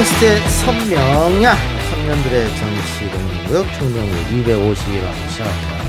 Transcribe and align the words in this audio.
팟캐스트의 0.00 0.40
선명야 0.48 1.54
청년들의 1.90 2.48
정치 2.56 3.10
공부역 3.10 3.66
청년부 3.74 4.14
250화 4.30 5.28
시작합니다. 5.28 5.80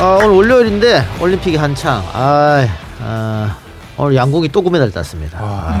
아, 0.00 0.16
오늘 0.16 0.30
월요일인데 0.30 1.06
올림픽이 1.20 1.56
한창. 1.56 2.02
아, 2.12 2.66
아 3.00 3.56
오늘 3.96 4.16
양궁이 4.16 4.48
또 4.48 4.62
금메달 4.62 4.90
땄습니다. 4.90 5.38
아, 5.40 5.80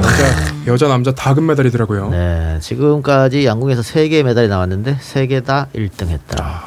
여자 0.68 0.86
남자 0.86 1.12
다 1.12 1.34
금메달이더라고요. 1.34 2.10
네, 2.10 2.58
지금까지 2.60 3.44
양궁에서 3.44 3.82
세 3.82 4.08
개의 4.08 4.22
메달이 4.22 4.46
나왔는데 4.46 4.98
세개다 5.00 5.68
1등했다. 5.74 6.40
아, 6.40 6.66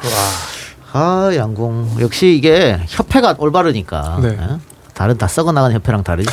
아, 0.91 1.32
양궁 1.34 1.98
역시 2.02 2.35
이게 2.35 2.77
협회가 2.88 3.35
올바르니까. 3.38 4.20
네. 4.21 4.30
네? 4.32 4.58
다른 4.94 5.18
다 5.18 5.28
썩어 5.28 5.52
나간 5.52 5.72
협회랑 5.74 6.04
다르죠. 6.04 6.32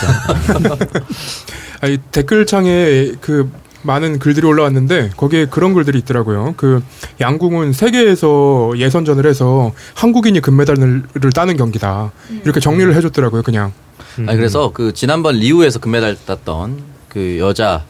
아니, 1.81 1.99
댓글창에 2.11 3.13
그 3.21 3.51
많은 3.83 4.19
글들이 4.19 4.47
올라왔는데 4.47 5.11
거기에 5.17 5.47
그런 5.47 5.73
글들이 5.73 5.99
있더라고요. 6.01 6.55
그 6.57 6.83
양궁은 7.21 7.73
세계에서 7.73 8.75
예선전을 8.77 9.27
해서 9.27 9.73
한국인이 9.95 10.41
금메달을 10.41 11.33
따는 11.35 11.57
경기다. 11.57 12.13
이렇게 12.45 12.61
정리를 12.61 12.95
해줬더라고요. 12.95 13.43
그냥. 13.43 13.73
음. 14.19 14.29
아니 14.29 14.37
그래서 14.37 14.71
그 14.75 14.93
지난번 14.93 15.37
리우에서 15.37 15.79
금메달 15.79 16.17
땄던 16.27 16.83
그 17.09 17.39
여자 17.39 17.85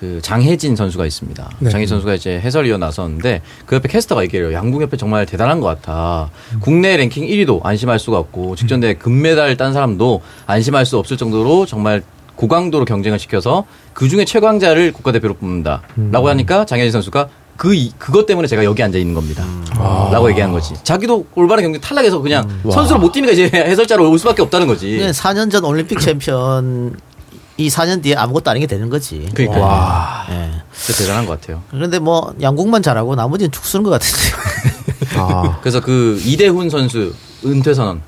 그 0.00 0.20
장혜진 0.22 0.76
선수가 0.76 1.06
있습니다. 1.06 1.50
네. 1.58 1.70
장혜진 1.70 1.96
선수가 1.96 2.14
이제 2.14 2.38
해설위원 2.40 2.80
나섰는데 2.80 3.42
그 3.66 3.74
옆에 3.76 3.88
캐스터가 3.88 4.22
얘기해요. 4.24 4.52
양궁협회 4.52 4.96
정말 4.96 5.26
대단한 5.26 5.60
것 5.60 5.66
같아. 5.66 6.30
음. 6.54 6.60
국내 6.60 6.96
랭킹 6.96 7.26
1위도 7.26 7.64
안심할 7.64 7.98
수가 7.98 8.18
없고 8.18 8.54
직전대 8.56 8.94
금메달 8.94 9.56
딴 9.56 9.72
사람도 9.72 10.22
안심할 10.46 10.86
수 10.86 10.98
없을 10.98 11.16
정도로 11.16 11.66
정말 11.66 12.02
고강도로 12.36 12.84
경쟁을 12.84 13.18
시켜서 13.18 13.64
그 13.92 14.08
중에 14.08 14.24
최강자를 14.24 14.92
국가대표로 14.92 15.34
뽑는다라고 15.34 15.88
음. 15.98 16.26
하니까 16.26 16.64
장혜진 16.64 16.92
선수가 16.92 17.28
그 17.56 17.74
그것 17.98 18.24
때문에 18.26 18.46
제가 18.46 18.64
여기 18.64 18.80
앉아 18.84 18.96
있는 18.98 19.14
겁니다. 19.14 19.42
음. 19.42 20.10
라고 20.12 20.30
얘기한 20.30 20.52
거지. 20.52 20.74
자기도 20.84 21.26
올바른 21.34 21.64
경기 21.64 21.80
탈락해서 21.80 22.20
그냥 22.20 22.48
음. 22.64 22.70
선수로 22.70 23.00
못 23.00 23.10
뛰니까 23.10 23.32
이제 23.32 23.50
해설자로 23.52 24.08
올 24.08 24.16
수밖에 24.20 24.42
없다는 24.42 24.68
거지. 24.68 24.96
4년 25.00 25.50
전 25.50 25.64
올림픽 25.64 25.98
챔피언 25.98 26.96
이 27.58 27.68
4년 27.68 28.02
뒤에 28.02 28.14
아무것도 28.14 28.50
아닌 28.50 28.60
게 28.60 28.66
되는 28.66 28.88
거지. 28.88 29.28
그러니까. 29.34 29.60
와. 29.60 30.26
네. 30.30 30.50
진짜 30.72 31.02
대단한 31.02 31.26
것 31.26 31.40
같아요. 31.40 31.60
그런데 31.70 31.98
뭐 31.98 32.32
양궁만 32.40 32.82
잘하고 32.82 33.16
나머지는 33.16 33.50
축 33.50 33.64
쓰는 33.64 33.82
것 33.82 33.90
같은데. 33.90 35.18
아. 35.18 35.58
그래서 35.60 35.80
그 35.80 36.20
이대훈 36.24 36.70
선수 36.70 37.12
은퇴 37.44 37.74
선언 37.74 38.00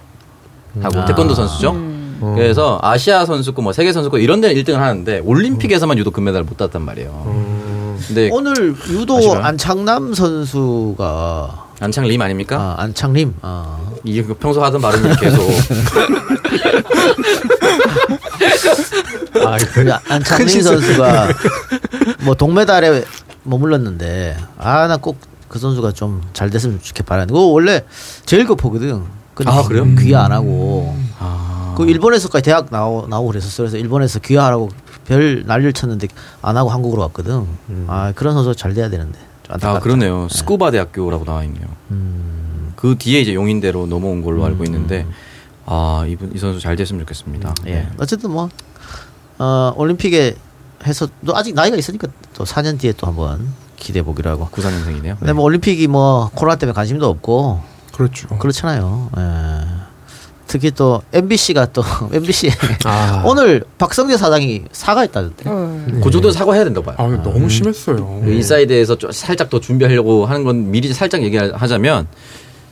하고 0.80 1.00
아. 1.00 1.04
태권도 1.04 1.34
선수죠. 1.34 1.72
음. 1.72 2.18
음. 2.22 2.34
그래서 2.36 2.78
아시아 2.80 3.26
선수권, 3.26 3.64
뭐 3.64 3.72
세계 3.72 3.92
선수권 3.92 4.20
이런 4.20 4.40
데는 4.40 4.54
1등을 4.62 4.74
하는데 4.74 5.18
올림픽에서만 5.24 5.98
유독 5.98 6.12
금메달을 6.14 6.44
못 6.44 6.56
땄단 6.56 6.82
말이에요. 6.82 7.24
음. 7.26 7.98
근데 8.06 8.30
오늘 8.32 8.76
유도 8.88 9.16
아시나요? 9.16 9.42
안창남 9.42 10.14
선수가 10.14 11.69
안창림 11.80 12.20
아닙니까? 12.20 12.76
아, 12.78 12.82
안창림. 12.82 13.34
아. 13.42 13.78
이게 14.04 14.22
그 14.22 14.34
평소 14.34 14.62
하던 14.62 14.80
발음이 14.80 15.16
계속. 15.16 15.40
아, 19.44 19.56
그 19.72 19.90
안창림 20.08 20.62
선수가 20.62 21.28
뭐 22.24 22.34
동메달에 22.34 23.04
머물렀는데 23.44 24.36
아 24.58 24.86
나 24.86 24.96
꼭 24.98 25.16
그 25.48 25.58
선수가 25.58 25.92
좀 25.92 26.20
잘 26.32 26.48
됐으면 26.48 26.80
좋겠 26.80 27.04
바라는데 27.06 27.32
그거 27.32 27.46
원래 27.46 27.84
제일 28.24 28.46
급하거든. 28.46 29.02
아 29.46 29.62
그래요? 29.64 29.84
귀화 29.98 30.24
안 30.24 30.30
하고. 30.32 30.94
아. 31.18 31.74
그 31.76 31.88
일본에서까지 31.88 32.44
대학 32.44 32.66
나오, 32.70 33.06
나오고 33.08 33.28
그랬었어. 33.30 33.62
그래서 33.64 33.76
일본에서 33.78 34.20
귀화하라고 34.20 34.68
별 35.06 35.42
난리를 35.46 35.72
쳤는데 35.72 36.06
안 36.42 36.56
하고 36.56 36.68
한국으로 36.70 37.02
왔거든. 37.02 37.46
음. 37.70 37.86
아, 37.88 38.12
그런 38.14 38.34
선수 38.34 38.54
잘 38.54 38.74
돼야 38.74 38.88
되는데. 38.90 39.18
아, 39.50 39.78
그러네요. 39.80 40.28
네. 40.28 40.36
스쿠바 40.36 40.70
대학교라고 40.70 41.24
나와 41.24 41.44
있네요. 41.44 41.66
음. 41.90 42.72
그 42.76 42.96
뒤에 42.98 43.20
이제 43.20 43.34
용인대로 43.34 43.86
넘어온 43.86 44.22
걸로 44.22 44.44
알고 44.44 44.60
음. 44.60 44.66
있는데, 44.66 45.06
아, 45.66 46.04
이분, 46.08 46.34
이 46.34 46.38
선수 46.38 46.60
잘 46.60 46.76
됐으면 46.76 47.00
좋겠습니다. 47.00 47.54
예. 47.66 47.70
네. 47.70 47.88
어쨌든 47.98 48.30
뭐, 48.30 48.48
어, 49.38 49.72
올림픽에 49.76 50.36
해서 50.86 51.08
또 51.26 51.36
아직 51.36 51.54
나이가 51.54 51.76
있으니까 51.76 52.08
또 52.34 52.44
4년 52.44 52.78
뒤에 52.78 52.92
또 52.96 53.06
한번 53.06 53.52
기대해 53.76 54.04
보기로 54.04 54.30
하고. 54.30 54.48
94년생이네요. 54.48 55.18
근데 55.18 55.32
뭐 55.32 55.44
올림픽이 55.44 55.86
뭐 55.88 56.30
코로나 56.34 56.56
때문에 56.56 56.74
관심도 56.74 57.08
없고. 57.08 57.60
그렇죠. 57.92 58.28
그렇잖아요. 58.38 59.10
예. 59.18 59.89
특히 60.50 60.72
또 60.72 61.00
MBC가 61.12 61.66
또 61.66 61.84
MBC 62.12 62.50
아. 62.84 63.22
오늘 63.24 63.62
박성제 63.78 64.16
사장이 64.16 64.62
사과했다던데. 64.72 65.44
어. 65.48 65.84
네. 65.86 66.00
그 66.02 66.10
정도 66.10 66.32
사과해야 66.32 66.64
된다고 66.64 66.84
봐요. 66.86 66.96
아, 66.98 67.22
너무 67.22 67.44
음. 67.44 67.48
심했어요. 67.48 68.20
그 68.24 68.32
인사이드에서 68.32 68.98
좀 68.98 69.12
살짝 69.12 69.48
더 69.48 69.60
준비하려고 69.60 70.26
하는 70.26 70.42
건 70.42 70.72
미리 70.72 70.92
살짝 70.92 71.22
얘기하자면 71.22 72.08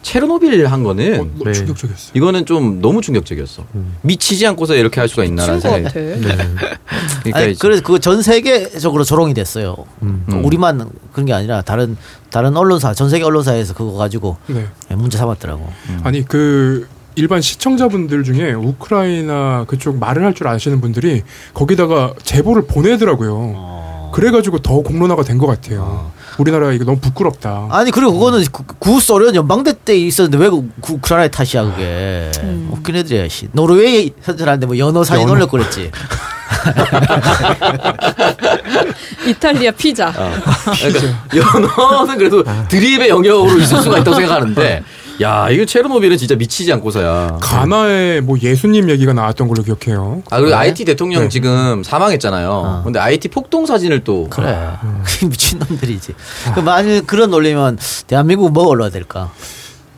체르노빌 0.03 0.67
한 0.67 0.83
거는 0.83 1.21
어, 1.21 1.45
네. 1.45 1.53
충격적이었어. 1.53 2.11
이거는 2.15 2.47
좀 2.47 2.81
너무 2.81 3.01
충격적이었어. 3.01 3.65
음. 3.77 3.97
미치지 4.03 4.45
않고서 4.49 4.75
이렇게 4.75 4.99
할 5.01 5.09
수가 5.09 5.23
있나라는 5.25 5.61
생각이. 5.61 5.95
네. 5.95 6.19
그러니까 7.23 7.39
아니, 7.41 7.59
그래서 7.59 7.83
그 7.83 7.99
전 8.01 8.23
세계적으로 8.23 9.05
조롱이 9.05 9.35
됐어요. 9.35 9.77
음. 10.03 10.25
그 10.29 10.35
우리만 10.37 10.89
그런 11.13 11.27
게 11.27 11.33
아니라 11.33 11.63
다른 11.63 11.97
다른 12.31 12.57
언론사 12.57 12.95
전 12.95 13.09
세계 13.09 13.25
언론사에서 13.25 13.75
그거 13.75 13.93
가지고 13.93 14.37
네. 14.49 14.67
문제 14.97 15.17
삼았더라고. 15.19 15.69
음. 15.91 16.01
아니 16.03 16.25
그 16.25 16.89
일반 17.19 17.41
시청자분들 17.41 18.23
중에 18.25 18.53
우크라이나 18.53 19.65
그쪽 19.67 19.99
말을 19.99 20.25
할 20.25 20.29
줄 20.39 20.47
아시는 20.47 20.81
분들이 20.81 21.23
거기다가 21.53 22.13
제보를 22.23 22.67
보내더라고요. 22.67 23.33
어. 23.57 24.13
그래가지고 24.15 24.61
더 24.61 24.81
공론화가 24.83 25.25
된 25.25 25.37
것 25.39 25.49
같아요. 25.49 25.81
어. 25.83 26.13
우리나라 26.39 26.71
이거 26.73 26.85
너무 26.85 27.01
부끄럽다. 27.01 27.67
아니 27.71 27.91
그리고 27.91 28.13
그거는 28.13 28.45
구 28.79 29.01
소련 29.01 29.35
연방대 29.35 29.73
때 29.85 29.97
있었는데 29.99 30.39
왜그 30.39 30.69
우크라이나 30.89 31.29
탓이야 31.29 31.65
그게. 31.65 32.31
음. 32.45 32.69
웃긴 32.73 32.95
애들이야. 32.95 33.27
씨. 33.29 33.49
노르웨이 33.51 34.13
선전하는데 34.23 34.67
뭐 34.67 34.79
연어 34.79 35.03
사진 35.03 35.23
연어. 35.25 35.33
올렸고 35.33 35.57
그랬지. 35.59 35.91
이탈리아 39.27 39.73
피자. 39.73 40.11
어. 40.17 40.33
그러니까 40.79 41.19
연어는 41.35 42.19
그래도 42.19 42.45
드립의 42.69 43.09
영역으로 43.09 43.59
있을 43.59 43.83
수가 43.83 43.99
있다고 43.99 44.15
생각하는데 44.17 44.83
야, 45.21 45.49
이거 45.51 45.65
체르노빌은 45.65 46.17
진짜 46.17 46.37
미치지 46.37 46.73
않고서야. 46.75 47.39
가나에 47.41 48.21
뭐 48.21 48.39
예수님 48.41 48.89
얘기가 48.89 49.13
나왔던 49.13 49.49
걸로 49.49 49.63
기억해요. 49.65 50.23
아, 50.31 50.37
그리고 50.37 50.51
네? 50.51 50.57
IT 50.57 50.85
대통령 50.85 51.25
네. 51.25 51.29
지금 51.29 51.83
사망했잖아요. 51.83 52.51
어. 52.51 52.83
근데 52.85 53.01
IT 53.01 53.29
폭동 53.29 53.67
사진을 53.67 54.05
또. 54.05 54.29
그래. 54.31 54.57
음. 54.85 55.03
미친놈들이지. 55.29 56.15
아. 56.47 56.55
그 56.55 56.61
만일 56.61 57.05
그런 57.05 57.31
논리면 57.31 57.79
대한민국 58.07 58.53
뭐 58.53 58.67
올라야 58.67 58.91
될까? 58.91 59.33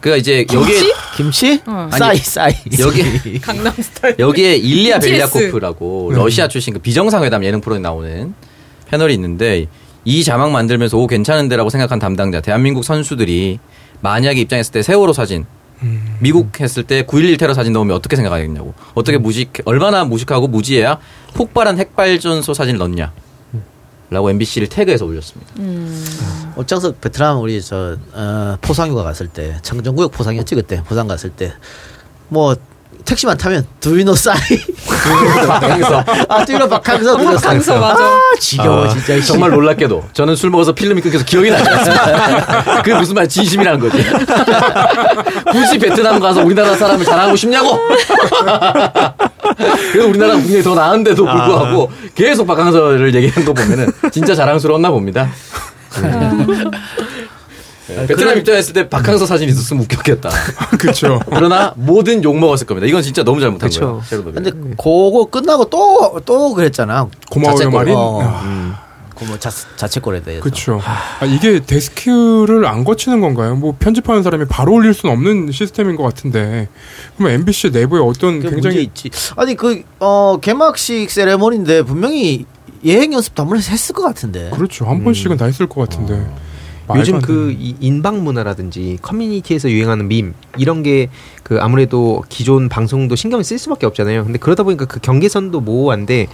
그니까 0.00 0.16
이제 0.16 0.46
여기에 0.50 0.80
김치? 1.16 1.60
어. 1.66 1.90
싸이 1.92 2.16
싸이 2.16 2.54
여기 2.78 3.38
강남 3.40 3.74
스타일 3.74 4.16
여기에 4.18 4.56
일리아 4.56 4.98
벨리아코프라고 4.98 6.08
네. 6.12 6.16
러시아 6.16 6.48
출신 6.48 6.72
그 6.72 6.78
비정상회담 6.78 7.44
예능 7.44 7.60
프로에 7.60 7.78
나오는 7.78 8.32
패널이 8.88 9.12
있는데 9.14 9.66
이 10.06 10.24
자막 10.24 10.52
만들면서 10.52 10.96
오 10.96 11.06
괜찮은데라고 11.06 11.68
생각한 11.68 11.98
담당자 11.98 12.40
대한민국 12.40 12.82
선수들이 12.82 13.58
만약에 14.00 14.40
입장했을 14.40 14.72
때 14.72 14.82
세월호 14.82 15.12
사진 15.12 15.46
음. 15.82 16.16
미국 16.20 16.60
했을 16.60 16.82
때 16.82 17.02
9.11 17.02 17.38
테러 17.38 17.54
사진 17.54 17.72
넣으면 17.72 17.96
어떻게 17.96 18.16
생각하겠냐고. 18.16 18.74
어떻게 18.94 19.16
음. 19.16 19.22
무식, 19.22 19.52
얼마나 19.64 20.04
무식하고 20.04 20.48
무지해야 20.48 20.98
폭발한 21.34 21.78
핵발전소 21.78 22.54
사진을 22.54 22.78
넣냐. 22.78 23.12
라고 24.10 24.28
MBC를 24.28 24.68
태그해서 24.68 25.04
올렸습니다. 25.04 25.52
음. 25.60 26.52
어쩌서 26.56 26.92
베트남 26.92 27.40
우리 27.40 27.62
저, 27.62 27.96
어, 28.12 28.56
포상휴가 28.60 29.04
갔을 29.04 29.28
때, 29.28 29.56
청정구역 29.62 30.10
포상이었지, 30.10 30.56
그때. 30.56 30.82
포상 30.82 31.06
갔을 31.06 31.30
때. 31.30 31.52
뭐, 32.28 32.56
택시만 33.04 33.36
타면 33.36 33.66
두이노 33.80 34.14
싸이. 34.14 34.36
아 36.28 36.44
두이노 36.44 36.68
박항서 36.68 37.16
박항서 37.16 37.78
맞아. 37.80 38.04
아, 38.04 38.20
지겨워 38.38 38.84
아, 38.84 38.88
진짜. 38.88 39.20
정말 39.20 39.50
놀랍게도 39.50 40.04
저는 40.12 40.36
술 40.36 40.50
먹어서 40.50 40.72
필름이 40.72 41.00
끊겨서 41.00 41.24
기억이 41.24 41.50
나지 41.50 41.68
않습니다. 41.68 42.62
그게 42.82 42.94
무슨 42.94 43.14
말 43.14 43.28
진심이라는 43.28 43.80
거지. 43.80 44.04
굳이 45.50 45.78
베트남 45.78 46.20
가서 46.20 46.42
우리나라 46.42 46.74
사람을 46.76 47.04
자랑하고 47.04 47.36
싶냐고. 47.36 47.78
그래서 49.92 50.08
우리나라 50.08 50.34
국민이 50.34 50.62
더 50.62 50.74
나은데도 50.74 51.24
불구하고 51.24 51.90
아. 51.92 52.08
계속 52.14 52.46
박항서를 52.46 53.14
얘기한 53.14 53.44
거 53.44 53.52
보면은 53.52 53.92
진짜 54.12 54.34
자랑스러웠나 54.34 54.90
봅니다. 54.90 55.28
음. 57.94 57.96
네. 57.96 58.06
베트남 58.06 58.38
입장했을 58.38 58.72
때 58.72 58.88
박항서 58.88 59.26
사진 59.26 59.48
있었으면 59.48 59.82
웃겼겠다. 59.84 60.30
그렇죠. 60.78 61.20
그러나 61.28 61.72
모든 61.76 62.22
욕 62.24 62.38
먹었을 62.38 62.66
겁니다. 62.66 62.86
이건 62.86 63.02
진짜 63.02 63.22
너무 63.22 63.40
잘못한 63.40 63.68
그쵸. 63.68 64.02
거예요. 64.08 64.24
근데 64.24 64.50
그거 64.50 65.28
끝나고 65.30 65.66
또또 65.70 66.54
그랬잖아. 66.54 67.08
고마워요 67.30 67.70
말이. 67.70 67.92
어. 67.94 68.42
음. 68.44 68.74
뭐 69.26 69.38
자, 69.38 69.50
자체골에 69.76 70.22
대해서. 70.22 70.42
그렇죠. 70.42 70.80
아, 70.82 71.24
이게 71.26 71.60
데스크를 71.60 72.64
안 72.64 72.84
거치는 72.84 73.20
건가요? 73.20 73.54
뭐 73.54 73.76
편집하는 73.78 74.22
사람이 74.22 74.46
바로 74.46 74.72
올릴 74.72 74.94
수는 74.94 75.14
없는 75.14 75.52
시스템인 75.52 75.96
것 75.96 76.02
같은데. 76.04 76.68
그러면 77.16 77.40
MBC 77.40 77.70
내부에 77.70 78.00
어떤 78.00 78.40
굉장히 78.40 78.82
있지. 78.82 79.10
아니 79.36 79.54
그 79.54 79.82
어, 79.98 80.38
개막식 80.40 81.10
세레모니인데 81.10 81.82
분명히 81.82 82.46
예행 82.84 83.12
연습도 83.12 83.42
한 83.42 83.50
번씩 83.50 83.72
했을 83.72 83.94
것 83.94 84.02
같은데. 84.02 84.50
그렇죠. 84.50 84.86
한 84.86 85.04
번씩은 85.04 85.36
다 85.36 85.44
했을 85.44 85.66
것 85.66 85.88
같은데. 85.88 86.14
어. 86.14 86.49
요즘 86.96 87.20
그 87.20 87.54
인방 87.58 88.24
문화라든지 88.24 88.98
커뮤니티에서 89.02 89.70
유행하는 89.70 90.08
밈 90.08 90.34
이런 90.56 90.82
게 90.82 91.08
그 91.50 91.58
아무래도 91.60 92.22
기존 92.28 92.68
방송도 92.68 93.16
신경 93.16 93.42
쓸 93.42 93.58
수밖에 93.58 93.84
없잖아요. 93.84 94.22
근데 94.22 94.38
그러다 94.38 94.62
보니까 94.62 94.84
그 94.84 95.00
경계선도 95.00 95.60
모호한데 95.60 96.28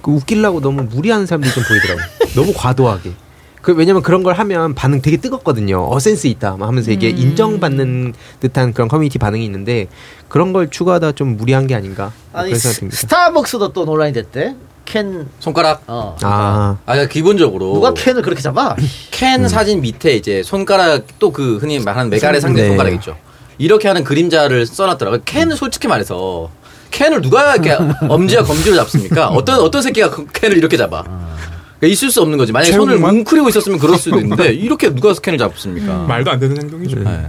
그 0.00 0.10
웃기려고 0.12 0.62
너무 0.62 0.84
무리하는 0.84 1.26
사람들이 1.26 1.52
좀 1.52 1.62
보이더라고요. 1.68 2.06
너무 2.34 2.54
과도하게. 2.56 3.12
그 3.60 3.74
왜냐면 3.74 4.00
그런 4.00 4.22
걸 4.22 4.32
하면 4.32 4.74
반응 4.74 5.02
되게 5.02 5.18
뜨겁거든요. 5.18 5.86
어 5.90 5.98
센스 5.98 6.26
있다 6.26 6.56
하면서 6.58 6.90
이게 6.90 7.10
음. 7.10 7.18
인정받는 7.18 8.14
듯한 8.40 8.72
그런 8.72 8.88
커뮤니티 8.88 9.18
반응이 9.18 9.44
있는데 9.44 9.88
그런 10.28 10.54
걸 10.54 10.70
추구하다 10.70 11.12
좀 11.12 11.36
무리한 11.36 11.66
게 11.66 11.74
아닌가 11.74 12.10
아니, 12.32 12.54
스타벅스도 12.54 13.74
또 13.74 13.84
논란이 13.84 14.14
됐대. 14.14 14.56
캔 14.92 15.26
손가락. 15.40 15.82
어. 15.86 16.16
아. 16.22 16.76
아 16.84 17.06
기본적으로 17.06 17.72
누가 17.72 17.94
캔을 17.94 18.20
그렇게 18.20 18.42
잡아? 18.42 18.76
캔 19.10 19.42
음. 19.44 19.48
사진 19.48 19.80
밑에 19.80 20.14
이제 20.14 20.42
손가락 20.42 21.18
또 21.18 21.32
그 21.32 21.56
흔히 21.56 21.78
말하는 21.78 22.10
메가레 22.10 22.40
상대 22.40 22.60
네. 22.60 22.68
손가락 22.68 22.92
있죠. 22.94 23.16
이렇게 23.56 23.88
하는 23.88 24.04
그림자를 24.04 24.66
써놨더라고요. 24.66 25.22
캔은 25.24 25.56
솔직히 25.56 25.88
말해서 25.88 26.50
캔을 26.90 27.22
누가 27.22 27.54
이렇게 27.54 27.72
엄지와 28.06 28.42
검지로 28.42 28.76
잡습니까? 28.76 29.28
어떤 29.28 29.60
어떤 29.60 29.80
새끼가 29.80 30.10
그 30.10 30.26
캔을 30.26 30.58
이렇게 30.58 30.76
잡아? 30.76 31.02
그러니까 31.02 31.86
있을 31.86 32.10
수 32.10 32.20
없는 32.20 32.36
거지. 32.36 32.52
만약에 32.52 32.72
손을 32.72 32.98
뭉클이고 32.98 33.48
있었으면 33.48 33.78
그럴 33.78 33.96
수도 33.96 34.20
있는데 34.20 34.52
이렇게 34.52 34.94
누가 34.94 35.14
스캔을 35.14 35.38
잡습니까? 35.38 36.02
음. 36.02 36.06
말도 36.06 36.30
안 36.30 36.38
되는 36.38 36.54
행동이죠. 36.58 36.98
네. 36.98 37.28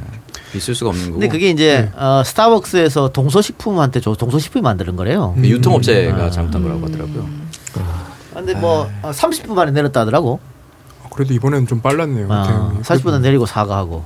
있을 0.54 0.76
수가 0.76 0.90
없는 0.90 1.06
거고. 1.06 1.20
근데 1.20 1.30
그게 1.30 1.50
이제 1.50 1.90
네. 1.94 1.98
어, 1.98 2.24
스타벅스에서 2.26 3.10
동서식품한테 3.14 4.02
줘 4.02 4.16
동서식품이 4.16 4.62
만드는 4.64 4.98
거래요. 4.98 5.34
음. 5.38 5.46
유통업체가 5.46 6.26
아. 6.26 6.30
잘못한 6.30 6.62
거라고 6.62 6.86
하더라고요. 6.88 7.43
아. 7.80 8.14
근데 8.34 8.54
뭐 8.56 8.90
아. 9.02 9.12
30분 9.12 9.54
만에 9.54 9.72
내렸다 9.72 10.02
하더라고. 10.02 10.40
그래도 11.14 11.34
이번엔 11.34 11.68
좀 11.68 11.80
빨랐네요. 11.82 12.28
아, 12.32 12.74
40분 12.82 13.20
내리고 13.22 13.46
사과하고. 13.46 14.04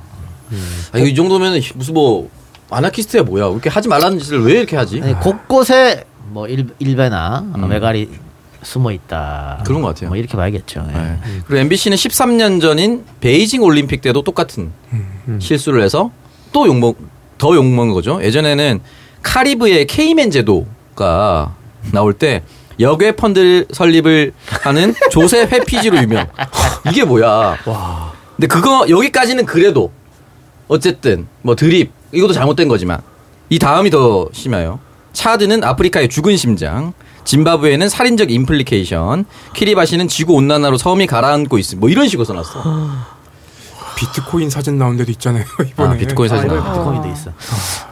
음. 0.52 0.84
아, 0.92 0.98
이 0.98 1.14
정도면 1.14 1.60
무슨 1.74 1.94
뭐 1.94 2.30
아나키스트야 2.70 3.22
뭐야? 3.22 3.48
이렇게 3.48 3.70
하지 3.70 3.88
말라는 3.88 4.18
짓을 4.18 4.42
왜 4.44 4.52
이렇게 4.52 4.76
하지? 4.76 5.00
아니, 5.02 5.18
곳곳에 5.18 6.04
뭐 6.28 6.46
일, 6.46 6.68
일배나 6.78 7.44
음. 7.56 7.68
메가리 7.68 8.10
숨어 8.62 8.92
있다. 8.92 9.62
그런 9.64 9.80
것 9.82 9.88
같아요. 9.88 10.10
뭐 10.10 10.18
이렇게 10.18 10.36
봐야겠죠. 10.36 10.84
예. 10.88 10.92
네. 10.92 11.18
그리고 11.46 11.60
MBC는 11.60 11.96
13년 11.96 12.60
전인 12.60 13.04
베이징 13.20 13.62
올림픽 13.62 14.02
때도 14.02 14.22
똑같은 14.22 14.72
음. 14.92 15.38
실수를 15.40 15.82
해서 15.82 16.10
또 16.52 16.66
욕먹 16.66 16.96
더 17.38 17.54
욕먹은 17.54 17.92
거죠. 17.94 18.22
예전에는 18.22 18.80
카리브의 19.22 19.86
케이맨 19.86 20.30
제도가 20.30 21.54
나올 21.92 22.12
때 22.12 22.42
역외 22.80 23.12
펀드 23.12 23.66
설립을 23.72 24.32
하는 24.62 24.94
조세 25.10 25.42
회피지로 25.42 25.96
유명. 25.98 26.26
이게 26.90 27.04
뭐야? 27.04 27.58
와. 27.64 28.12
근데 28.36 28.46
그거 28.46 28.86
여기까지는 28.88 29.44
그래도 29.46 29.90
어쨌든 30.68 31.26
뭐 31.42 31.56
드립 31.56 31.90
이것도 32.12 32.32
잘못된 32.32 32.68
거지만 32.68 33.00
이 33.50 33.58
다음이 33.58 33.90
더 33.90 34.28
심해요. 34.32 34.78
차드는 35.12 35.64
아프리카의 35.64 36.08
죽은 36.08 36.36
심장, 36.36 36.92
짐바브웨는 37.24 37.88
살인적 37.88 38.30
인플레이션, 38.30 39.24
키리바시는 39.54 40.06
지구 40.06 40.34
온난화로 40.34 40.78
섬이 40.78 41.06
가라앉고 41.06 41.58
있음. 41.58 41.80
뭐 41.80 41.88
이런 41.88 42.06
식으로 42.08 42.24
써놨어. 42.24 43.17
비트코인 43.98 44.48
사진 44.48 44.78
나온 44.78 44.96
데도 44.96 45.10
있잖아요. 45.12 45.44
이번에. 45.66 45.94
아, 45.94 45.98
비트코인 45.98 46.28
사진. 46.28 46.50
아, 46.50 46.72
비트코인도 46.72 47.08
있어. 47.08 47.32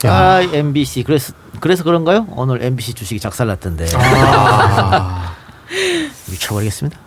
아, 0.04 0.40
MBC 0.40 1.02
그래서 1.02 1.32
그래서 1.60 1.82
그런가요? 1.82 2.26
오늘 2.30 2.62
MBC 2.62 2.94
주식이 2.94 3.18
작살났던데. 3.18 3.86
아. 3.96 5.34
미쳐버리겠습니다. 6.30 6.98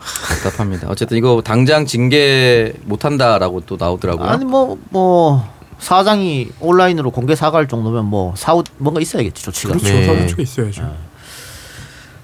답답합니다. 0.43 0.87
어쨌든 0.89 1.17
이거 1.17 1.41
당장 1.43 1.85
징계 1.85 2.73
못한다라고 2.83 3.61
또 3.61 3.77
나오더라고요. 3.79 4.27
아니 4.27 4.43
뭐뭐 4.43 4.77
뭐 4.89 5.53
사장이 5.79 6.49
온라인으로 6.59 7.11
공개 7.11 7.35
사과할 7.35 7.67
정도면 7.67 8.05
뭐 8.05 8.33
사후 8.35 8.63
뭔가 8.77 8.99
있어야겠지 8.99 9.43
조치가. 9.43 9.73
그렇죠. 9.73 9.93
네. 9.93 10.05
사후조치가 10.05 10.41
있어야죠. 10.41 10.81
네. 10.83 10.89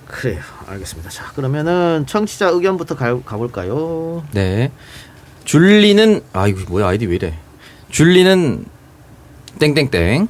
그래요. 0.07 0.41
알겠습니다. 0.67 1.09
자 1.09 1.25
그러면은 1.35 2.05
청취자 2.07 2.49
의견부터 2.49 2.95
가, 2.95 3.19
가볼까요? 3.21 4.23
네. 4.31 4.71
줄리는 5.45 6.21
아 6.33 6.47
이거 6.47 6.61
뭐야 6.67 6.87
아이디 6.87 7.05
왜 7.05 7.15
이래? 7.15 7.33
줄리는 7.91 8.65
땡땡땡 9.59 10.27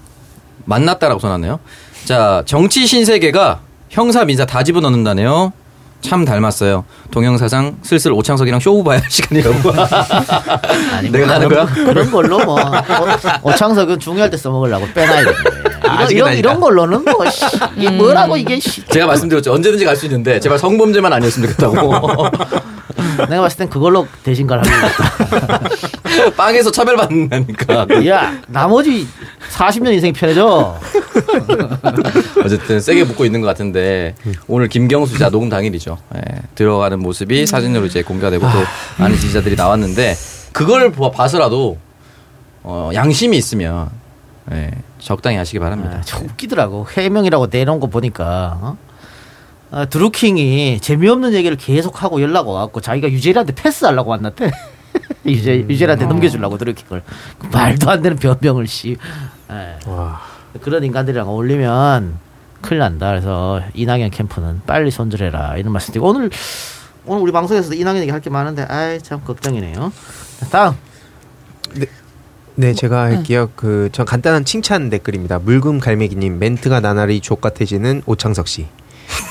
만났다라고 0.65 1.19
써놨네요. 1.19 1.59
자 2.05 2.43
정치 2.45 2.85
신세계가 2.85 3.61
형사 3.89 4.25
민사 4.25 4.45
다 4.45 4.63
집어넣는다네요. 4.63 5.53
참 6.01 6.23
닮았어요. 6.23 6.85
동영사상 7.09 7.77
슬슬 7.81 8.11
오창석이랑 8.11 8.59
쇼부 8.59 8.83
봐야 8.83 8.99
할 8.99 9.09
시간이라고. 9.09 9.71
아니, 10.93 11.09
내가 11.09 11.33
하는 11.35 11.49
거야? 11.49 11.65
그런 11.65 12.11
걸로 12.11 12.37
뭐 12.45 12.59
오, 13.41 13.51
창석은 13.55 13.99
중요할 13.99 14.29
때 14.29 14.37
써먹으려고 14.37 14.85
빼놔야 14.93 15.23
돼. 15.23 15.31
아, 15.87 16.03
이런, 16.03 16.11
이런, 16.11 16.37
이런 16.37 16.59
걸로는 16.59 17.05
뭐 17.05 17.25
이게 17.75 17.87
음. 17.89 17.97
뭐라고 17.97 18.37
이게 18.37 18.59
제가 18.59 19.07
말씀드렸죠. 19.07 19.51
언제든지 19.53 19.83
갈 19.85 19.95
수 19.95 20.05
있는데 20.05 20.39
제발 20.39 20.59
성범죄만 20.59 21.11
아니었으면 21.11 21.49
좋겠다고. 21.49 22.29
내가 23.29 23.41
봤을 23.41 23.57
땐 23.57 23.69
그걸로 23.69 24.07
대신 24.23 24.47
갈 24.47 24.59
하겠다. 24.59 25.59
빵에서 26.37 26.71
차별받는다니까. 26.71 28.07
야, 28.07 28.33
나머지 28.47 29.07
40년 29.51 29.93
인생이 29.93 30.13
편해져. 30.13 30.77
어쨌든 32.43 32.79
세게 32.79 33.05
붙고 33.05 33.25
있는 33.25 33.41
것 33.41 33.47
같은데 33.47 34.15
오늘 34.47 34.67
김경수 34.67 35.13
기자 35.13 35.29
녹음 35.29 35.49
당일이죠. 35.49 35.97
예, 36.15 36.21
들어가는 36.55 36.99
모습이 36.99 37.45
사진으로 37.45 37.85
이제 37.85 38.01
공개가 38.03 38.29
되고 38.29 38.45
또 38.45 38.57
많은 38.97 39.15
지지자들이 39.17 39.55
나왔는데 39.55 40.15
그걸 40.51 40.91
봐서라도 40.91 41.77
어, 42.63 42.89
양심이 42.93 43.37
있으면 43.37 43.89
예, 44.51 44.71
적당히 44.99 45.37
하시기 45.37 45.59
바랍니다. 45.59 46.01
아, 46.13 46.17
웃기더라고. 46.17 46.87
해명이라고 46.91 47.47
내놓은 47.51 47.79
거 47.79 47.87
보니까 47.87 48.57
어? 48.61 48.77
아, 49.71 49.85
드루킹이 49.85 50.79
재미없는 50.79 51.33
얘기를 51.33 51.57
계속하고 51.57 52.21
연락 52.21 52.47
와갖고 52.47 52.81
자기가 52.81 53.09
유재리한테 53.09 53.53
패스하려고 53.55 54.11
왔는데 54.11 54.51
유재, 55.25 55.55
음. 55.63 55.69
유재리한테 55.69 56.05
어. 56.05 56.07
넘겨주려고 56.07 56.57
드루킹을 56.57 57.01
말도 57.51 57.89
안 57.89 58.01
되는 58.01 58.17
변명을 58.17 58.67
씨. 58.67 58.95
예. 59.51 59.77
그런 60.61 60.83
인간들이랑 60.83 61.27
어울리면 61.27 62.17
큰일 62.61 62.79
난다. 62.79 63.09
그래서 63.09 63.61
이낙연 63.73 64.11
캠프는 64.11 64.61
빨리 64.65 64.89
손절해라 64.91 65.57
이런 65.57 65.73
말씀드리고 65.73 66.07
오늘 66.07 66.29
오늘 67.05 67.21
우리 67.21 67.31
방송에서도 67.31 67.75
이낙연 67.75 68.01
얘기 68.01 68.11
할 68.11 68.21
게 68.21 68.29
많은데 68.29 68.63
아이 68.63 69.01
참 69.01 69.21
걱정이네요. 69.23 69.91
다음. 70.51 70.73
네. 71.73 71.85
네, 72.57 72.73
제가 72.73 73.01
할게요. 73.01 73.49
그, 73.57 73.89
전 73.91 74.05
간단한 74.05 74.45
칭찬 74.45 74.89
댓글입니다. 74.89 75.39
물금 75.39 75.81
갈매기님, 75.81 76.39
멘트가 76.39 76.79
나날이 76.79 77.19
족같아지는 77.19 78.01
오창석 78.05 78.47
씨. 78.47 78.67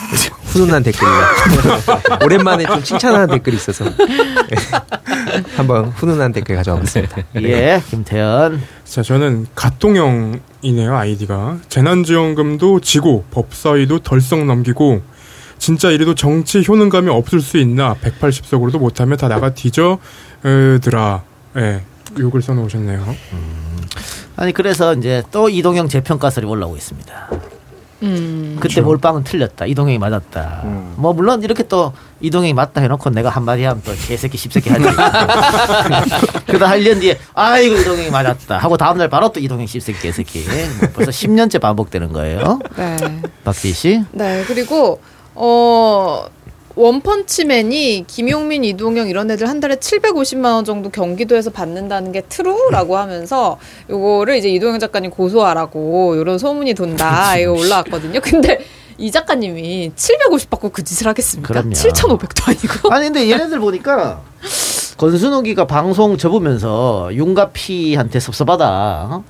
훈훈한 0.54 0.82
댓글이다. 0.82 2.18
오랜만에 2.24 2.64
좀 2.64 2.82
칭찬하는 2.82 3.26
댓글이 3.28 3.56
있어서 3.56 3.84
한번 5.56 5.86
훈훈한 5.86 6.32
댓글 6.32 6.56
가져와봤습니다. 6.56 7.22
예, 7.42 7.82
김태현. 7.90 8.62
자, 8.84 9.02
저는 9.02 9.46
갓동형이네요 9.54 10.96
아이디가. 10.96 11.58
재난지원금도 11.68 12.80
지고 12.80 13.24
법사위도 13.30 14.00
덜썩 14.00 14.44
넘기고 14.44 15.02
진짜 15.58 15.90
이래도 15.90 16.14
정치 16.14 16.62
효능감이 16.66 17.08
없을 17.10 17.40
수 17.40 17.58
있나 17.58 17.94
180석으로도 17.94 18.78
못하면 18.78 19.16
다 19.16 19.28
나가 19.28 19.54
뒤져더라. 19.54 21.22
예, 21.56 21.82
욕을 22.18 22.42
써놓으셨네요. 22.42 23.16
음. 23.32 23.64
아니 24.36 24.52
그래서 24.52 24.94
이제 24.94 25.22
또 25.30 25.48
이동형 25.48 25.88
재평가설이 25.88 26.46
올라오고 26.46 26.76
있습니다. 26.76 27.30
음. 28.02 28.56
그때 28.60 28.74
그렇죠. 28.74 28.82
몰빵은 28.82 29.24
틀렸다. 29.24 29.66
이동형이 29.66 29.98
맞았다. 29.98 30.62
음. 30.64 30.94
뭐 30.96 31.12
물론 31.12 31.42
이렇게 31.42 31.62
또 31.62 31.92
이동형이 32.20 32.52
맞다 32.54 32.80
해놓고 32.80 33.10
내가 33.10 33.28
한마디 33.30 33.64
하면 33.64 33.82
또 33.84 33.92
개새끼 34.06 34.36
십새끼 34.36 34.70
할지. 34.70 34.86
그다 36.46 36.66
8년 36.70 37.00
뒤에 37.00 37.18
아이고 37.34 37.76
이동형이 37.76 38.10
맞았다 38.10 38.58
하고 38.58 38.76
다음날 38.76 39.08
바로 39.08 39.30
또 39.32 39.40
이동형 39.40 39.66
십새끼 39.66 40.00
개새끼. 40.00 40.44
뭐 40.80 40.88
벌써 40.94 41.10
10년째 41.10 41.60
반복되는 41.60 42.12
거예요. 42.12 42.58
네. 42.76 42.96
박지 43.44 43.72
씨. 43.72 44.04
네. 44.12 44.44
그리고 44.46 45.00
어 45.34 46.26
원펀치맨이 46.76 48.04
김용민, 48.06 48.64
이동영 48.64 49.08
이런 49.08 49.30
애들 49.30 49.48
한 49.48 49.60
달에 49.60 49.76
750만 49.76 50.54
원 50.54 50.64
정도 50.64 50.90
경기도에서 50.90 51.50
받는다는 51.50 52.12
게 52.12 52.22
트루라고 52.22 52.96
하면서 52.96 53.58
요거를 53.88 54.36
이제 54.36 54.48
이동영 54.48 54.78
작가님 54.80 55.10
고소하라고 55.10 56.16
요런 56.16 56.38
소문이 56.38 56.74
돈다 56.74 57.36
이거 57.36 57.52
올라왔거든요. 57.52 58.20
근데 58.20 58.58
이 58.98 59.10
작가님이 59.10 59.92
750 59.94 60.50
받고 60.50 60.70
그 60.70 60.82
짓을 60.84 61.06
하겠습니까? 61.06 61.48
그럼요. 61.48 61.70
7,500도 61.70 62.48
아니고. 62.48 62.90
아니 62.94 63.06
근데 63.06 63.30
얘네들 63.30 63.58
보니까 63.60 64.22
권순욱이가 64.96 65.66
방송 65.66 66.16
접으면서 66.16 67.08
윤가피한테 67.12 68.20
섭섭하다. 68.20 69.22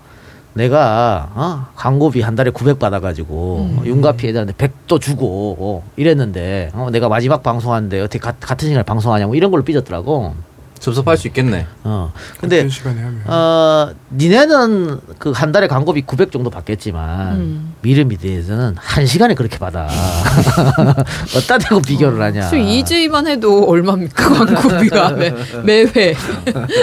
어? 0.54 0.58
내가 0.58 1.30
어? 1.34 1.66
광고비 1.75 2.20
한 2.20 2.34
달에 2.37 2.50
900 2.50 2.78
받아가지고 2.78 3.82
윤가피 3.84 4.28
애들한테 4.28 4.52
100도 4.54 5.00
주고 5.00 5.56
어, 5.58 5.90
이랬는데 5.96 6.70
어, 6.75 6.88
내가 6.92 7.08
마지막 7.08 7.42
방송하는데 7.42 8.00
어떻게 8.00 8.18
가, 8.18 8.32
같은 8.40 8.68
시간에 8.68 8.84
방송하냐고 8.84 9.34
이런 9.34 9.50
걸로 9.50 9.64
삐졌더라고. 9.64 10.34
섭섭할 10.80 11.16
수 11.16 11.28
있겠네. 11.28 11.66
어. 11.84 12.12
근데 12.38 12.56
같은 12.58 12.68
시간에 12.68 13.00
하면. 13.00 13.23
어, 13.26 13.90
니네는 14.12 15.00
그 15.18 15.32
한 15.32 15.50
달에 15.50 15.66
광고비 15.66 16.02
900 16.02 16.30
정도 16.30 16.50
받겠지만 16.50 17.37
음. 17.37 17.75
미르미디에서는 17.80 18.75
한 18.76 19.06
시간에 19.06 19.34
그렇게 19.34 19.56
받아. 19.58 19.88
어따 21.37 21.56
대고 21.58 21.80
비교를 21.80 22.20
하냐. 22.20 22.42
사실 22.42 22.61
이지만 22.61 23.26
해도 23.26 23.64
얼마입니까 23.66 24.28
광고비가 24.44 25.11
매, 25.16 25.32
매회. 25.64 26.14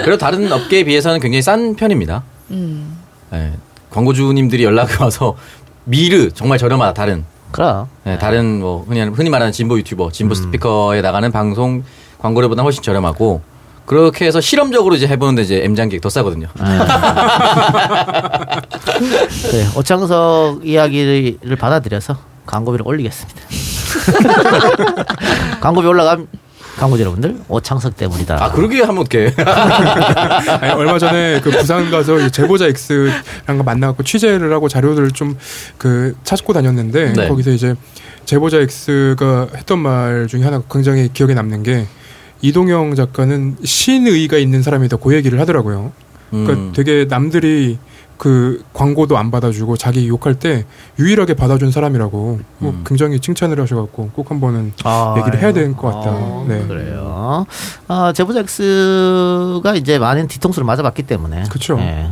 그리고 0.04 0.18
다른 0.18 0.52
업계에 0.52 0.84
비해서는 0.84 1.20
굉장히 1.20 1.44
싼 1.44 1.76
편입니다. 1.76 2.24
음. 2.50 2.98
예, 3.34 3.54
광고주님들이 3.90 4.64
연락이 4.64 4.94
와서 5.00 5.36
미르 5.86 6.32
정말 6.32 6.58
저렴하다 6.58 6.94
다른 6.94 7.26
그럼. 7.52 7.88
예, 8.06 8.18
다른 8.18 8.60
뭐 8.62 8.86
흔히 8.88 9.02
흔히 9.02 9.30
말하는 9.30 9.52
진보 9.52 9.78
유튜버, 9.78 10.12
진보 10.12 10.36
스피커에 10.36 11.02
나가는 11.02 11.30
방송 11.32 11.84
광고료보다 12.20 12.64
훨씬 12.64 12.82
저렴하고 12.84 13.42
그렇게 13.86 14.26
해서 14.26 14.40
실험적으로 14.40 14.96
이제 14.96 15.08
해보는데 15.08 15.42
이제 15.42 15.62
M 15.64 15.76
장객 15.76 16.00
더 16.02 16.10
싸거든요. 16.10 16.48
네, 19.52 19.68
오창석 19.76 20.66
이야기를 20.66 21.56
받아들여서 21.58 22.16
광고비를 22.46 22.88
올리겠습니다. 22.88 23.42
광고비 25.60 25.88
올라가면 25.88 26.28
광고주 26.82 27.02
여러분들 27.04 27.38
오창석 27.48 27.96
때문이다. 27.96 28.44
아 28.44 28.52
그러게 28.52 28.82
하면 28.82 29.04
어떡해. 29.04 29.36
아니, 30.62 30.72
얼마 30.72 30.98
전에 30.98 31.40
그 31.42 31.52
부산 31.52 31.92
가서 31.92 32.20
이 32.20 32.32
제보자 32.32 32.66
X랑 32.66 33.64
만나갖고 33.64 34.02
취재를 34.04 34.52
하고 34.52 34.68
자료들을 34.68 35.12
좀 35.12 35.36
그 35.78 36.16
찾고 36.24 36.54
다녔는데 36.54 37.14
네. 37.14 37.28
거기서 37.28 37.52
이제 37.52 37.76
제보자 38.26 38.58
X가 38.58 39.48
했던 39.56 39.80
말 39.80 40.28
중에 40.28 40.44
하나가 40.44 40.64
굉장히 40.72 41.10
기억에 41.12 41.34
남는 41.34 41.64
게 41.64 41.86
이동영 42.42 42.96
작가는 42.96 43.58
신의가 43.64 44.38
있는 44.38 44.62
사람이다 44.64 44.98
그 44.98 45.14
얘기를 45.14 45.40
하더라고요. 45.40 45.92
그러니까 46.30 46.54
음. 46.54 46.72
되게 46.76 47.06
남들이 47.08 47.78
그 48.22 48.64
광고도 48.74 49.18
안 49.18 49.32
받아주고 49.32 49.78
자기 49.78 50.08
욕할 50.08 50.36
때 50.36 50.64
유일하게 51.00 51.34
받아준 51.34 51.72
사람이라고 51.72 52.40
뭐 52.60 52.72
음. 52.72 52.84
굉장히 52.86 53.20
칭찬을 53.20 53.60
하셔갖고 53.60 54.12
꼭 54.14 54.30
한번은 54.30 54.74
아, 54.84 55.16
얘기를 55.18 55.40
해야 55.42 55.52
될 55.52 55.74
것 55.76 55.88
같다. 55.88 56.12
아, 56.12 56.46
네. 56.48 56.64
그래요. 56.68 57.48
아, 57.88 58.14
제보자 58.16 58.42
X가 58.42 59.74
이제 59.76 59.98
많은 59.98 60.28
뒤통수를 60.28 60.68
맞아봤기 60.68 61.02
때문에. 61.02 61.46
그쵸. 61.50 61.80
예. 61.80 62.12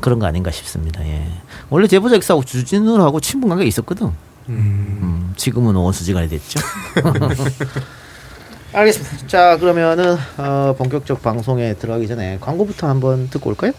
그런 0.00 0.20
거 0.20 0.26
아닌가 0.26 0.52
싶습니다. 0.52 1.04
예. 1.04 1.26
원래 1.70 1.88
제보자 1.88 2.14
X하고 2.14 2.44
주진우하고 2.44 3.18
친분 3.18 3.48
관계가 3.48 3.66
있었거든. 3.66 4.12
음, 4.48 5.32
지금은 5.36 5.74
원수지간이 5.74 6.28
됐죠. 6.28 6.60
알겠습니다. 8.72 9.26
자, 9.26 9.56
그러면은 9.58 10.16
어, 10.36 10.76
본격적 10.78 11.20
방송에 11.20 11.74
들어가기 11.74 12.06
전에 12.06 12.38
광고부터 12.40 12.88
한번 12.88 13.28
듣고 13.28 13.50
올까요? 13.50 13.72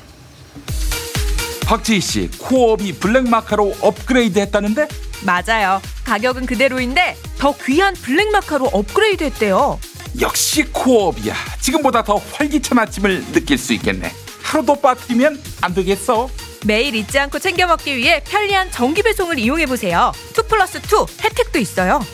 박지희 1.65 2.01
씨, 2.01 2.29
코업이 2.39 2.93
블랙마카로 2.99 3.75
업그레이드 3.81 4.39
했다는데? 4.39 4.87
맞아요. 5.21 5.81
가격은 6.03 6.45
그대로인데 6.45 7.15
더 7.37 7.55
귀한 7.65 7.93
블랙마카로 7.93 8.65
업그레이드 8.73 9.23
했대요. 9.23 9.79
역시 10.19 10.63
코업이야. 10.63 11.33
지금보다 11.61 12.03
더 12.03 12.17
활기찬 12.33 12.77
아침을 12.77 13.31
느낄 13.31 13.57
수 13.57 13.73
있겠네. 13.73 14.11
하루도 14.41 14.81
빠뜨리면 14.81 15.41
안 15.61 15.73
되겠어. 15.73 16.29
매일 16.65 16.95
잊지 16.95 17.17
않고 17.17 17.39
챙겨 17.39 17.65
먹기 17.65 17.95
위해 17.97 18.21
편리한 18.25 18.69
정기 18.71 19.01
배송을 19.01 19.39
이용해 19.39 19.65
보세요. 19.65 20.11
2 20.37 20.47
플러스 20.47 20.77
2 20.77 20.81
혜택도 21.23 21.59
있어요. 21.59 22.05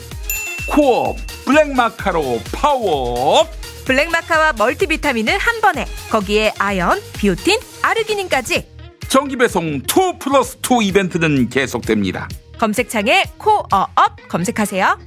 코어업 0.68 1.16
블랙마카로 1.44 2.40
파워. 2.52 3.46
블랙마카와 3.84 4.52
멀티비타민을 4.54 5.36
한 5.36 5.60
번에 5.60 5.86
거기에 6.10 6.52
아연, 6.58 7.02
비오틴, 7.18 7.58
아르기닌까지 7.82 8.66
정기 9.10 9.36
배송 9.36 9.64
2 9.76 9.82
플러스 10.20 10.56
2 10.58 10.86
이벤트는 10.86 11.48
계속됩니다. 11.48 12.28
검색창에 12.58 13.24
코어업 13.38 14.28
검색하세요. 14.28 14.98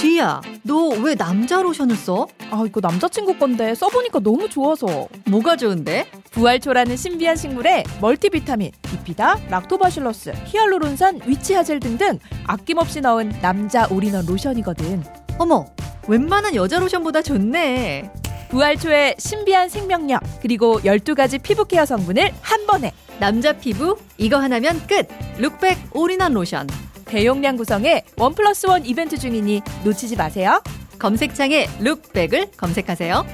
지희야, 0.00 0.40
너 0.64 0.88
왜 1.00 1.14
남자 1.14 1.62
로션을 1.62 1.96
써? 1.96 2.26
아, 2.50 2.64
이거 2.66 2.80
남자친구 2.80 3.38
건데 3.38 3.74
써보니까 3.74 4.18
너무 4.20 4.48
좋아서. 4.48 5.08
뭐가 5.26 5.56
좋은데? 5.56 6.10
부활초라는 6.32 6.96
신비한 6.96 7.36
식물에 7.36 7.84
멀티비타민, 8.00 8.72
비피다, 8.82 9.38
락토바실러스, 9.48 10.32
히알루론산, 10.46 11.20
위치하젤 11.26 11.80
등등 11.80 12.18
아낌없이 12.46 13.00
넣은 13.00 13.30
남자 13.40 13.86
올인원 13.86 14.26
로션이거든. 14.26 15.04
어머, 15.38 15.64
웬만한 16.08 16.54
여자 16.54 16.78
로션보다 16.80 17.22
좋네. 17.22 18.10
부활초의 18.54 19.16
신비한 19.18 19.68
생명력, 19.68 20.22
그리고 20.40 20.80
12가지 20.82 21.42
피부 21.42 21.64
케어 21.64 21.84
성분을 21.84 22.30
한 22.40 22.66
번에 22.66 22.92
남자 23.18 23.52
피부 23.52 23.96
이거 24.16 24.36
하나면 24.38 24.86
끝. 24.86 25.08
룩백 25.38 25.76
올인원 25.92 26.34
로션. 26.34 26.68
대용량 27.04 27.56
구성의 27.56 28.04
원 28.16 28.32
플러스 28.32 28.66
원 28.66 28.86
이벤트 28.86 29.18
중이니 29.18 29.60
놓치지 29.84 30.14
마세요. 30.14 30.62
검색창에 31.00 31.66
룩백을 31.80 32.52
검색하세요. 32.56 33.26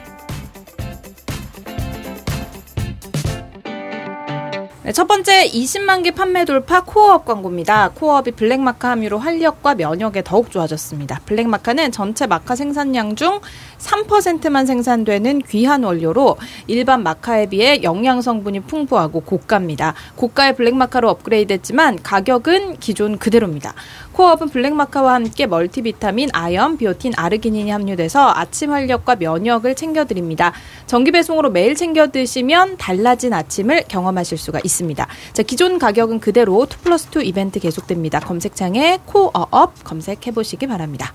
네, 4.91 4.93
첫 4.93 5.07
번째 5.07 5.47
20만 5.47 6.03
개 6.03 6.11
판매 6.11 6.45
돌파 6.45 6.83
코어업 6.83 7.25
광고입니다. 7.25 7.91
코어업이 7.91 8.33
블랙마카 8.33 8.91
함유로 8.91 9.21
활력과 9.21 9.77
면역에 9.77 10.25
더욱 10.25 10.51
좋아졌습니다. 10.51 11.21
블랙마카는 11.27 11.93
전체 11.93 12.27
마카 12.27 12.57
생산량 12.57 13.15
중 13.15 13.39
3%만 13.79 14.67
생산되는 14.67 15.43
귀한 15.43 15.85
원료로 15.85 16.39
일반 16.67 17.05
마카에 17.05 17.47
비해 17.47 17.85
영양 17.85 18.21
성분이 18.21 18.63
풍부하고 18.63 19.21
고가입니다. 19.21 19.95
고가의 20.17 20.57
블랙마카로 20.57 21.09
업그레이드했지만 21.09 22.03
가격은 22.03 22.79
기존 22.81 23.17
그대로입니다. 23.17 23.75
코어업은 24.13 24.49
블랙마카와 24.49 25.15
함께 25.15 25.47
멀티비타민, 25.47 26.31
아연, 26.33 26.77
비오틴, 26.77 27.13
아르기닌이 27.17 27.71
함유돼서 27.71 28.33
아침 28.35 28.73
활력과 28.73 29.17
면역을 29.17 29.75
챙겨드립니다. 29.75 30.53
정기 30.87 31.11
배송으로 31.13 31.51
매일 31.51 31.75
챙겨 31.75 32.09
드시면 32.09 32.77
달라진 32.77 33.33
아침을 33.33 33.85
경험하실 33.89 34.39
수가 34.39 34.61
있습니다. 34.63 35.07
자, 35.33 35.43
기존 35.43 35.79
가격은 35.79 36.21
그대로 36.21 36.65
2 36.65 36.77
플러스 36.83 37.09
2 37.17 37.27
이벤트 37.27 37.61
계속됩니다. 37.61 38.21
검색창에 38.21 38.99
코어업 39.07 39.85
검색해 39.85 40.33
보시기 40.35 40.67
바랍니다. 40.67 41.13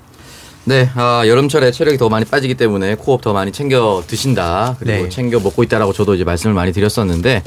네, 0.67 0.89
아, 0.95 1.23
여름철에 1.27 1.71
체력이 1.71 1.99
더 1.99 2.09
많이 2.09 2.25
빠지기 2.25 2.55
때문에 2.55 2.95
코어업 2.95 3.21
더 3.21 3.33
많이 3.33 3.51
챙겨 3.51 4.03
드신다. 4.07 4.77
그리고 4.79 5.03
네. 5.03 5.09
챙겨 5.09 5.39
먹고 5.39 5.61
있다라고 5.61 5.93
저도 5.93 6.15
이제 6.15 6.23
말씀을 6.23 6.55
많이 6.55 6.71
드렸었는데 6.73 7.43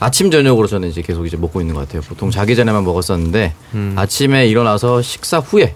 아침 0.00 0.30
저녁으로 0.30 0.66
저는 0.66 0.88
이제 0.88 1.02
계속 1.02 1.26
이제 1.26 1.36
먹고 1.36 1.60
있는 1.60 1.74
것 1.74 1.82
같아요. 1.82 2.02
보통 2.02 2.30
자기 2.30 2.56
전에만 2.56 2.84
먹었었는데 2.84 3.52
음. 3.74 3.92
아침에 3.96 4.46
일어나서 4.48 5.02
식사 5.02 5.38
후에 5.38 5.74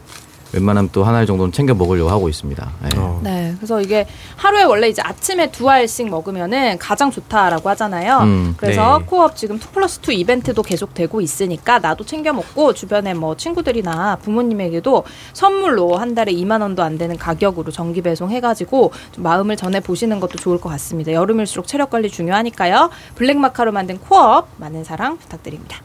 웬만하면 0.55 0.91
또 0.93 1.05
한 1.05 1.15
알 1.15 1.27
정도는 1.27 1.53
챙겨 1.53 1.75
먹으려고 1.75 2.11
하고 2.11 2.29
있습니다. 2.29 2.71
네. 2.83 2.89
어. 2.97 3.21
네, 3.23 3.55
그래서 3.57 3.81
이게 3.81 4.07
하루에 4.37 4.63
원래 4.65 4.89
이제 4.89 5.03
아침에 5.03 5.51
두 5.51 5.69
알씩 5.71 6.09
먹으면은 6.09 6.79
가장 6.79 7.11
좋다라고 7.11 7.69
하잖아요. 7.71 8.19
음, 8.21 8.55
그래서 8.57 8.99
네. 8.99 9.05
코어업 9.07 9.37
지금 9.37 9.57
2 9.57 9.61
플러스 9.73 10.01
2 10.09 10.15
이벤트도 10.15 10.63
계속되고 10.63 11.21
있으니까 11.21 11.79
나도 11.79 12.05
챙겨 12.05 12.33
먹고 12.33 12.73
주변에 12.75 13.15
뭐 13.15 13.37
친구들이나 13.37 14.17
부모님에게도 14.23 15.05
선물로 15.35 15.97
한 15.97 16.15
달에 16.15 16.33
2만 16.33 16.63
원도 16.63 16.83
안 16.83 16.99
되는 16.99 17.17
가격으로 17.17 17.71
정기 17.71 18.03
배송 18.03 18.31
해 18.31 18.41
가지고 18.41 18.93
좀 19.13 19.25
마음을 19.25 19.57
전해 19.57 19.81
보시는 19.81 20.21
것도 20.21 20.39
좋을 20.39 20.61
것 20.61 20.69
같습니다. 20.71 21.13
여름일수록 21.13 21.67
체력 21.67 21.91
관리 21.91 22.11
중요하니까요. 22.11 22.91
블랙 23.15 23.37
마카로 23.39 23.73
만든 23.73 23.99
코어업 23.99 24.49
많은 24.57 24.85
사랑 24.85 25.19
부탁드립니다. 25.19 25.79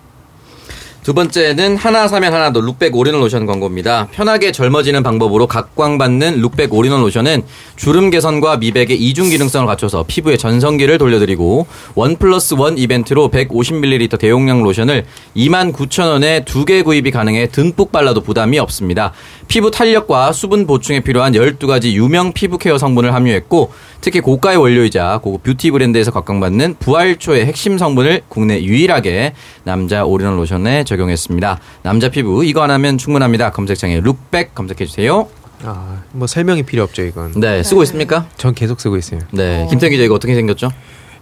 두 1.03 1.13
번째는 1.13 1.77
하나 1.77 2.07
사면 2.07 2.33
하나 2.33 2.51
더 2.51 2.59
룩백 2.59 2.95
올인원 2.95 3.21
로션 3.23 3.45
광고입니다. 3.45 4.09
편하게 4.11 4.51
젊어지는 4.51 5.01
방법으로 5.01 5.47
각광받는 5.47 6.41
룩백 6.41 6.73
올인원 6.73 7.01
로션은 7.01 7.43
주름 7.77 8.09
개선과 8.09 8.57
미백의 8.57 8.97
이중 8.97 9.29
기능성을 9.29 9.65
갖춰서 9.65 10.03
피부에 10.07 10.35
전성기를 10.37 10.97
돌려드리고 10.97 11.67
원 11.95 12.17
플러스 12.17 12.53
원 12.53 12.77
이벤트로 12.77 13.29
150ml 13.29 14.19
대용량 14.19 14.61
로션을 14.61 15.05
29,000원에 15.35 16.45
두 16.45 16.65
개 16.65 16.83
구입이 16.83 17.09
가능해 17.09 17.47
듬뿍 17.47 17.91
발라도 17.91 18.21
부담이 18.21 18.59
없습니다. 18.59 19.13
피부 19.47 19.71
탄력과 19.71 20.33
수분 20.33 20.67
보충에 20.67 20.99
필요한 20.99 21.33
12가지 21.33 21.93
유명 21.93 22.33
피부 22.33 22.57
케어 22.59 22.77
성분을 22.77 23.13
함유했고 23.15 23.71
특히 24.01 24.21
고가의 24.21 24.57
원료이자 24.57 25.19
고급 25.21 25.43
뷰티 25.43 25.71
브랜드에서 25.71 26.11
각광받는 26.11 26.75
부활초의 26.79 27.45
핵심 27.45 27.77
성분을 27.77 28.21
국내 28.29 28.61
유일하게 28.61 29.33
남자 29.63 30.05
올인원 30.05 30.37
로션에 30.37 30.83
적용했습니다. 30.85 31.59
남자 31.83 32.09
피부 32.09 32.45
이거 32.45 32.63
하나면 32.63 32.97
충분합니다. 32.97 33.51
검색창에 33.51 33.99
룩백 33.99 34.55
검색해 34.55 34.85
주세요. 34.85 35.27
아, 35.63 36.01
뭐 36.13 36.25
설명이 36.25 36.63
필요 36.63 36.83
없죠, 36.83 37.03
이건. 37.03 37.33
네, 37.35 37.63
쓰고 37.63 37.83
있습니까? 37.83 38.25
전 38.37 38.53
계속 38.53 38.79
쓰고 38.79 38.95
있어요. 38.95 39.19
네, 39.31 39.67
김태기 39.69 39.95
기자 39.95 40.05
이거 40.05 40.15
어떻게 40.15 40.33
생겼죠? 40.33 40.69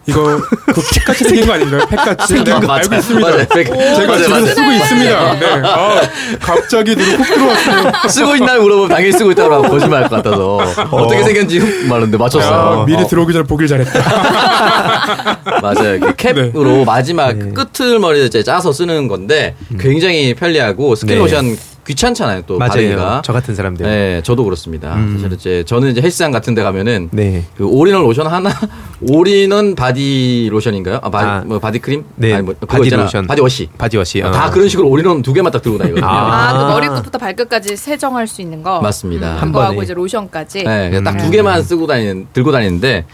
이거 0.07 0.39
그 0.73 0.81
팩같이 0.95 1.23
생긴 1.25 1.45
거 1.47 1.53
아닌가요? 1.53 1.85
팩같이 1.89 2.33
네, 2.43 2.51
알고 2.53 2.65
맞아요. 2.67 2.81
있습니다. 2.93 3.29
맞아요. 3.29 3.45
팩. 3.49 3.65
제가 3.65 3.77
맞아요, 4.07 4.17
집에서 4.23 4.29
맞아요. 4.29 4.45
쓰고 4.47 4.71
있습니다. 4.71 5.33
네. 5.39 5.45
아, 5.67 6.01
갑자기 6.39 6.95
눈에 6.95 7.15
훅 7.15 7.25
들어왔어요. 7.27 7.91
쓰고 8.09 8.35
있나요? 8.37 8.61
물어보면 8.61 8.89
당연히 8.89 9.11
쓰고 9.11 9.31
있다고 9.31 9.55
하면 9.55 9.69
거짓말 9.69 10.03
할 10.03 10.09
것 10.09 10.15
같아서 10.23 10.55
어 10.91 11.07
떻게 11.07 11.23
생겼는지 11.23 11.59
말하는데 11.87 12.17
맞췄어요. 12.17 12.81
아, 12.81 12.85
미리 12.85 13.03
어, 13.03 13.07
들어오기 13.07 13.33
전에 13.33 13.43
보길 13.43 13.67
잘했다. 13.67 13.99
맞아요. 15.61 15.99
그 15.99 16.15
캡으로 16.15 16.85
마지막 16.85 17.33
끝을 17.53 17.99
머리를 17.99 18.29
짜서 18.43 18.71
쓰는 18.71 19.07
건데 19.09 19.55
굉장히 19.79 20.33
편리하고 20.33 20.95
스킨 20.95 21.15
네. 21.15 21.21
로션 21.21 21.57
귀찮잖아요. 21.87 22.41
또 22.45 22.57
맞아요. 22.57 22.69
바르기가. 22.71 23.21
저 23.23 23.31
같은 23.33 23.55
사람들. 23.55 23.85
네, 23.85 24.21
저도 24.23 24.43
그렇습니다. 24.43 24.95
음. 24.95 25.19
사실 25.21 25.37
이제 25.37 25.63
저는 25.65 25.91
이제 25.91 26.01
헬스장 26.01 26.31
같은 26.31 26.53
데 26.53 26.61
가면은 26.61 27.07
네. 27.11 27.45
그 27.55 27.65
올인원 27.65 28.03
로션 28.03 28.27
하나 28.27 28.51
올인원 29.09 29.75
바디 29.75 30.49
로션인가요? 30.51 30.99
아, 31.01 31.09
바디, 31.09 31.25
아. 31.25 31.43
뭐 31.45 31.59
바디 31.59 31.79
크림? 31.79 32.03
네. 32.15 32.33
아니, 32.33 32.43
뭐 32.43 32.53
바디 32.55 32.83
있잖아. 32.83 33.03
로션. 33.03 33.27
바디 33.27 33.41
워시. 33.41 33.69
바디 33.77 33.97
워시. 33.97 34.21
어. 34.21 34.31
다 34.31 34.49
그런 34.49 34.67
식으로 34.67 34.89
올인원 34.89 35.21
두 35.21 35.31
개만 35.33 35.51
딱 35.51 35.61
들고 35.61 35.77
다니거든요. 35.77 36.05
아, 36.05 36.51
그 36.53 36.59
아. 36.59 36.67
머리끝부터 36.73 37.17
발끝까지 37.17 37.77
세정할 37.77 38.27
수 38.27 38.41
있는 38.41 38.61
거. 38.61 38.81
맞습니다. 38.81 39.35
음, 39.35 39.41
한 39.41 39.51
번에. 39.51 39.77
이제 39.81 39.93
로션까지. 39.93 40.63
네, 40.63 41.01
딱 41.03 41.18
두 41.18 41.25
음. 41.27 41.31
개만 41.31 41.63
쓰고 41.63 41.87
다니는 41.87 42.27
들고 42.33 42.51
다니는데 42.51 43.05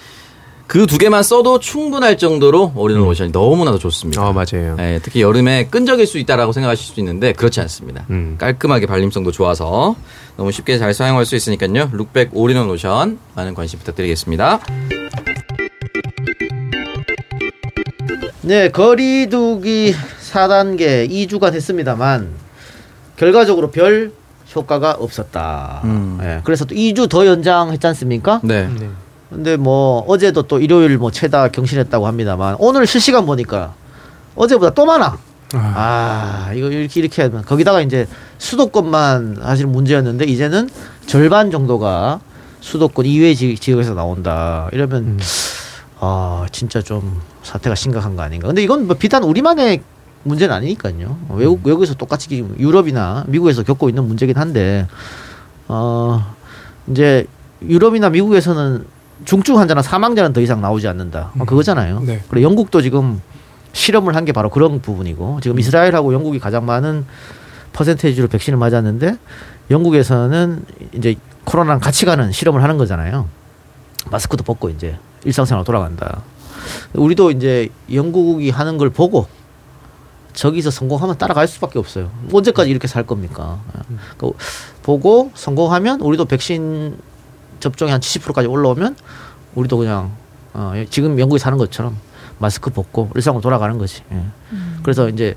그 0.68 0.88
두 0.88 0.98
개만 0.98 1.24
써도 1.24 1.60
충분할 1.60 2.18
정도로 2.18 2.74
올인원 2.76 3.06
로션이 3.06 3.32
너무나도 3.32 3.78
좋습니다. 3.80 4.28
어, 4.28 4.34
맞아요. 4.34 4.76
네, 4.76 5.00
특히 5.04 5.22
여름에 5.22 5.68
끈적일 5.68 6.08
수 6.08 6.18
있다라고 6.18 6.52
생각하실 6.52 6.94
수 6.94 7.00
있는데 7.00 7.34
그렇지 7.34 7.60
않습니다. 7.62 8.06
음. 8.10 8.36
깔끔하게 8.40 8.86
발림성도 8.88 9.32
좋아서 9.32 9.96
너무 10.38 10.52
쉽게 10.52 10.78
잘 10.80 10.94
사용할 10.94 11.26
수 11.26 11.36
있으니까요. 11.36 11.90
룩백 11.94 12.30
올인원 12.34 12.68
로션 12.68 13.20
많은 13.36 13.54
관심 13.54 13.80
부탁드리겠습니다. 13.80 14.60
네, 18.42 18.70
거리두기 18.70 19.94
4단계 20.32 21.10
2주가 21.10 21.52
됐습니다만 21.52 22.30
결과적으로 23.16 23.72
별 23.72 24.12
효과가 24.56 24.98
없었다. 25.00 25.82
음. 25.86 26.20
예, 26.22 26.42
그래서 26.44 26.66
또 26.66 26.76
2주 26.76 27.10
더 27.10 27.26
연장했지 27.26 27.86
않습니까? 27.88 28.42
네. 28.44 28.68
네. 28.68 28.90
근데 29.34 29.58
뭐 29.58 30.04
어제도 30.08 30.44
또 30.44 30.60
일요일 30.60 30.98
뭐 30.98 31.12
최다 31.12 31.50
경신했다고 31.50 32.06
합니다만 32.06 32.56
오늘 32.60 32.86
실시간 32.86 33.26
보니까 33.26 33.74
어제보다 34.36 34.74
또 34.74 34.86
많아. 34.86 35.18
아, 35.56 36.52
이거 36.56 36.68
이렇게 36.68 37.00
이렇게 37.00 37.22
하면 37.24 37.44
거기다가 37.44 37.82
이제 37.82 38.08
수도권만 38.40 39.40
사실 39.42 39.68
문제였는데 39.68 40.26
이제는 40.26 40.70
절반 41.06 41.52
정도가 41.52 42.20
수도권 42.62 43.06
이외 43.06 43.34
지, 43.34 43.56
지역에서 43.56 43.94
나온다. 43.94 44.70
이러면 44.72 45.20
아 46.00 46.46
진짜 46.52 46.82
좀 46.82 47.22
사태가 47.44 47.76
심각한 47.76 48.16
거 48.16 48.24
아닌가. 48.24 48.48
근데 48.48 48.64
이건 48.64 48.88
뭐 48.88 48.96
비단 48.96 49.24
우리만의 49.24 49.82
문제는 50.24 50.56
아니니까요. 50.56 51.18
외국 51.30 51.66
외국에서 51.66 51.94
똑같이 51.94 52.30
지금 52.30 52.56
유럽이나 52.58 53.26
미국에서 53.28 53.64
겪고 53.64 53.90
있는 53.90 54.06
문제긴 54.08 54.38
한데 54.38 54.88
어 55.68 56.34
이제 56.88 57.28
유럽이나 57.62 58.10
미국에서는 58.10 58.86
중증 59.26 59.58
환자나 59.60 59.82
사망자는 59.82 60.34
더 60.34 60.42
이상 60.42 60.62
나오지 60.62 60.88
않는다. 60.88 61.32
어, 61.40 61.46
그거잖아요. 61.46 62.02
네. 62.02 62.22
그리고 62.30 62.44
영국도 62.50 62.82
지금 62.82 63.22
실험을 63.74 64.16
한 64.16 64.26
게 64.26 64.32
바로 64.34 64.50
그런 64.50 64.82
부분이고 64.82 65.40
지금 65.42 65.60
이스라엘하고 65.60 66.14
영국이 66.14 66.40
가장 66.40 66.66
많은 66.66 67.06
퍼센테이지로 67.74 68.28
백신을 68.28 68.58
맞았는데 68.60 69.18
영국에서는 69.72 70.64
이제 70.94 71.16
코로나랑 71.46 71.80
같이 71.80 72.06
가는 72.06 72.32
실험을 72.32 72.62
하는 72.62 72.78
거잖아요. 72.78 73.28
마스크도 74.12 74.44
벗고 74.44 74.70
이제 74.70 74.98
일상생활 75.26 75.64
돌아간다. 75.66 76.22
우리도 76.94 77.32
이제 77.32 77.70
영국이 77.92 78.50
하는 78.52 78.78
걸 78.78 78.90
보고 78.90 79.28
저기서 80.34 80.72
성공하면 80.72 81.18
따라갈 81.18 81.48
수밖에 81.48 81.80
없어요. 81.80 82.12
언제까지 82.32 82.70
이렇게 82.70 82.88
살 82.88 83.04
겁니까? 83.06 83.60
그 84.18 84.32
보고 84.84 85.32
성공하면 85.36 86.02
우리도 86.02 86.26
백신 86.26 86.98
접종이 87.64 87.92
한 87.92 88.02
70%까지 88.02 88.48
올라오면 88.48 88.98
우리도 89.56 89.78
그냥 89.78 90.12
어, 90.54 90.74
지금 90.90 91.18
영국에 91.18 91.40
사는 91.40 91.58
것처럼 91.58 91.98
마스크 92.38 92.70
벗고 92.70 93.10
일상으로 93.16 93.42
돌아가는 93.42 93.78
거지. 93.78 94.02
예. 94.12 94.22
그래서 94.84 95.08
이제 95.08 95.36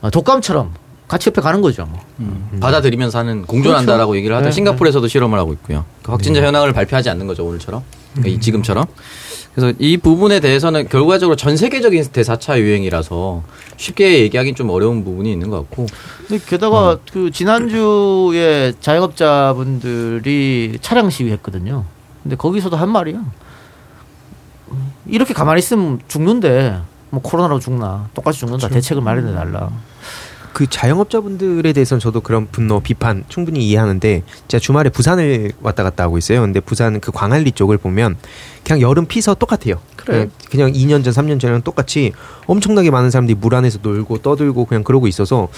어, 0.00 0.08
독감처럼 0.10 0.72
같이 1.06 1.28
옆에 1.28 1.42
가는 1.42 1.60
거죠. 1.60 1.84
뭐. 1.84 2.00
음. 2.20 2.58
받아들이면서 2.60 3.18
하는 3.18 3.42
공존한다라고 3.42 4.16
얘기를 4.16 4.34
하다 4.36 4.46
네, 4.46 4.52
싱가포르에서도 4.52 5.06
실험을 5.08 5.38
하고 5.38 5.52
있고요. 5.54 5.84
그 6.02 6.10
확진자 6.12 6.42
현황을 6.42 6.72
발표하지 6.72 7.10
않는 7.10 7.26
거죠 7.26 7.44
오늘처럼 7.44 7.82
그러니까 8.14 8.36
이 8.36 8.40
지금처럼. 8.40 8.86
그래서 9.54 9.76
이 9.78 9.96
부분에 9.96 10.40
대해서는 10.40 10.88
결과적으로 10.88 11.36
전 11.36 11.56
세계적인 11.56 12.04
대사차 12.12 12.60
유행이라서 12.60 13.42
쉽게 13.76 14.20
얘기하기는 14.20 14.54
좀 14.54 14.70
어려운 14.70 15.04
부분이 15.04 15.32
있는 15.32 15.50
것 15.50 15.58
같고. 15.58 15.86
근데 16.26 16.44
게다가 16.46 16.98
그 17.12 17.30
지난주에 17.30 18.74
자영업자분들이 18.80 20.78
차량 20.80 21.10
시위했거든요. 21.10 21.84
근데 22.22 22.36
거기서도 22.36 22.76
한 22.76 22.90
말이야. 22.90 23.24
이렇게 25.06 25.34
가만히 25.34 25.58
있으면 25.60 26.00
죽는데 26.08 26.78
뭐 27.10 27.22
코로나로 27.22 27.58
죽나 27.58 28.08
똑같이 28.14 28.40
죽는다 28.40 28.68
대책을 28.68 29.02
마련해 29.02 29.34
달라. 29.34 29.70
그 30.52 30.66
자영업자분들에 30.68 31.72
대해서는 31.72 32.00
저도 32.00 32.20
그런 32.20 32.48
분노, 32.50 32.80
비판 32.80 33.24
충분히 33.28 33.66
이해하는데 33.68 34.22
제가 34.48 34.60
주말에 34.60 34.90
부산을 34.90 35.52
왔다 35.62 35.82
갔다 35.82 36.04
하고 36.04 36.18
있어요. 36.18 36.40
근데 36.40 36.60
부산 36.60 37.00
그 37.00 37.12
광안리 37.12 37.52
쪽을 37.52 37.78
보면 37.78 38.16
그냥 38.64 38.80
여름 38.80 39.06
피서 39.06 39.34
똑같아요. 39.34 39.76
그래. 39.96 40.28
그냥 40.50 40.72
2년 40.72 41.04
전, 41.04 41.12
3년 41.12 41.40
전이랑 41.40 41.62
똑같이 41.62 42.12
엄청나게 42.46 42.90
많은 42.90 43.10
사람들이 43.10 43.36
물 43.38 43.54
안에서 43.54 43.78
놀고 43.82 44.18
떠들고 44.18 44.64
그냥 44.64 44.82
그러고 44.84 45.06
있어서 45.06 45.48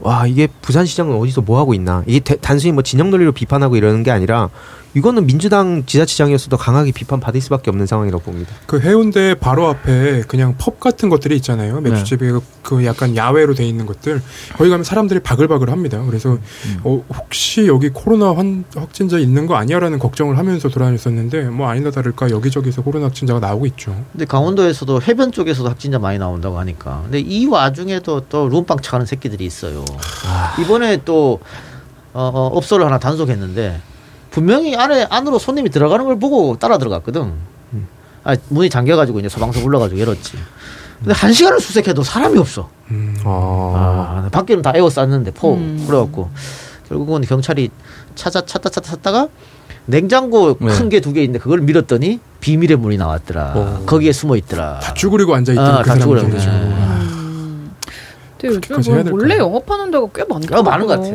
와 0.00 0.26
이게 0.26 0.48
부산 0.62 0.86
시장은 0.86 1.16
어디서 1.16 1.40
뭐 1.42 1.58
하고 1.58 1.74
있나 1.74 2.02
이게 2.06 2.20
대- 2.20 2.36
단순히 2.36 2.72
뭐 2.72 2.82
진영 2.82 3.10
논리로 3.10 3.32
비판하고 3.32 3.76
이러는 3.76 4.02
게 4.02 4.10
아니라 4.10 4.50
이거는 4.96 5.26
민주당 5.26 5.84
지자체장이었어도 5.84 6.56
강하게 6.56 6.90
비판받을 6.90 7.38
수밖에 7.42 7.68
없는 7.70 7.84
상황이라고 7.84 8.24
봅니다. 8.24 8.54
그 8.66 8.80
해운대 8.80 9.34
바로 9.38 9.68
앞에 9.68 10.22
그냥 10.26 10.54
펍 10.56 10.80
같은 10.80 11.10
것들이 11.10 11.36
있잖아요. 11.36 11.82
맥주집이 11.82 12.26
그- 12.30 12.40
그 12.62 12.84
약간 12.86 13.14
야외로 13.14 13.52
돼 13.54 13.66
있는 13.66 13.84
것들. 13.84 14.22
거기 14.56 14.70
가면 14.70 14.84
사람들이 14.84 15.20
바글바글 15.20 15.68
합니다. 15.70 16.02
그래서 16.06 16.38
어, 16.82 17.04
혹시 17.14 17.66
여기 17.66 17.90
코로나 17.90 18.34
환, 18.34 18.64
확진자 18.74 19.18
있는 19.18 19.46
거 19.46 19.56
아니야라는 19.56 19.98
걱정을 19.98 20.38
하면서 20.38 20.70
돌아다녔었는데 20.70 21.42
뭐 21.50 21.68
아니나 21.68 21.90
다를까 21.90 22.30
여기저기서 22.30 22.80
코로나 22.82 23.04
확진자가 23.06 23.38
나오고 23.38 23.66
있죠. 23.66 23.94
근데 24.12 24.24
강원도에서도 24.24 25.02
해변 25.02 25.30
쪽에서도 25.30 25.68
확진자 25.68 25.98
많이 25.98 26.18
나온다고 26.18 26.58
하니까. 26.58 27.00
근데 27.02 27.20
이 27.20 27.44
와중에도 27.44 28.20
또 28.30 28.48
룸빵 28.48 28.78
쳐가는 28.80 29.04
새끼들이 29.04 29.44
있어요. 29.44 29.84
이번에 30.58 31.02
또 31.04 31.40
어, 32.14 32.30
어, 32.32 32.46
업소를 32.56 32.86
하나 32.86 32.98
단속했는데 32.98 33.78
분명히 34.36 34.76
안에 34.76 35.06
안으로 35.08 35.38
손님이 35.38 35.70
들어가는 35.70 36.04
걸 36.04 36.18
보고 36.18 36.58
따라 36.58 36.76
들어갔거든. 36.76 37.32
아, 38.22 38.36
문이 38.50 38.68
잠겨가지고 38.68 39.20
이제 39.20 39.30
소방서 39.30 39.60
불러가지고 39.62 39.98
열었지. 39.98 40.32
근데 40.98 41.14
한 41.14 41.32
시간을 41.32 41.58
수색해도 41.58 42.02
사람이 42.02 42.38
없어. 42.38 42.68
아, 43.24 44.28
밖에는 44.30 44.60
다 44.60 44.72
에워 44.74 44.90
쌌는데 44.90 45.30
포 45.30 45.54
음. 45.54 45.82
그래갖고 45.88 46.28
결국은 46.86 47.22
경찰이 47.22 47.70
찾아 48.14 48.42
찾다 48.44 48.68
찾다 48.68 48.90
찾다가 48.90 49.28
냉장고 49.86 50.58
네. 50.60 50.66
큰게 50.68 51.00
두 51.00 51.14
개 51.14 51.22
있는데 51.22 51.38
그걸 51.38 51.62
밀었더니 51.62 52.20
비밀의 52.40 52.76
문이 52.76 52.98
나왔더라. 52.98 53.80
거기에 53.86 54.12
숨어 54.12 54.36
있더라. 54.36 54.80
다 54.80 54.92
쭈그리고 54.92 55.34
앉아 55.34 55.52
있던 55.52 55.64
아, 55.66 55.82
그. 55.82 55.98
쭈그리고 55.98 56.38
죠 56.38 56.50
근데 58.38 58.48
요즘? 58.68 59.10
몰래 59.12 59.38
영업하는 59.38 59.90
데가 59.90 60.06
꽤 60.14 60.24
많더라고요. 60.24 60.60
어, 60.60 60.62
많은 60.62 60.86
것 60.86 60.92
같아. 61.00 61.08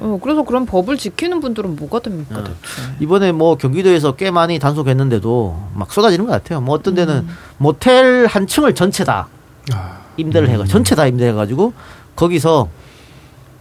어, 0.00 0.18
그래서 0.22 0.42
그런 0.42 0.66
법을 0.66 0.96
지키는 0.96 1.40
분들은 1.40 1.76
뭐가 1.76 2.00
됩니까? 2.00 2.38
어. 2.38 2.44
대체? 2.44 2.56
이번에 3.00 3.32
뭐 3.32 3.56
경기도에서 3.56 4.14
꽤 4.16 4.30
많이 4.30 4.58
단속했는데도 4.58 5.68
막 5.74 5.92
쏟아지는 5.92 6.26
것 6.26 6.32
같아요. 6.32 6.60
뭐 6.60 6.74
어떤 6.74 6.94
데는 6.94 7.26
모텔 7.58 8.26
한 8.26 8.46
층을 8.46 8.74
전체 8.74 9.04
다 9.04 9.28
아, 9.72 9.98
임대를 10.16 10.48
해가 10.50 10.64
전체 10.64 10.94
다 10.94 11.06
임대해가지고 11.06 11.72
거기서 12.14 12.68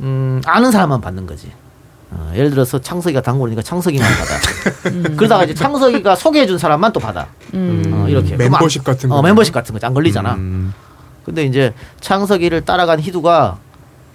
음 0.01 0.41
아는 0.45 0.71
사람만 0.71 1.01
받는 1.01 1.25
거지. 1.25 1.51
어, 2.11 2.31
예를 2.35 2.49
들어서 2.51 2.79
창석이가 2.79 3.21
단골이니까 3.21 3.61
창석이만 3.63 4.07
받아. 4.07 5.09
그러다가 5.17 5.43
이제 5.43 5.53
창석이가 5.53 6.15
소개해준 6.15 6.57
사람만 6.57 6.93
또 6.93 6.99
받아. 6.99 7.27
어, 7.53 8.05
이렇게 8.07 8.35
멤버십 8.35 8.83
같은 8.83 9.09
거. 9.09 9.15
어, 9.15 9.21
멤버십 9.21 9.53
같은 9.53 9.77
거 9.77 9.85
안 9.85 9.93
걸리잖아. 9.93 10.33
음. 10.35 10.73
근데 11.25 11.43
이제 11.43 11.73
창석이를 12.01 12.61
따라간 12.65 12.99
희두가 12.99 13.57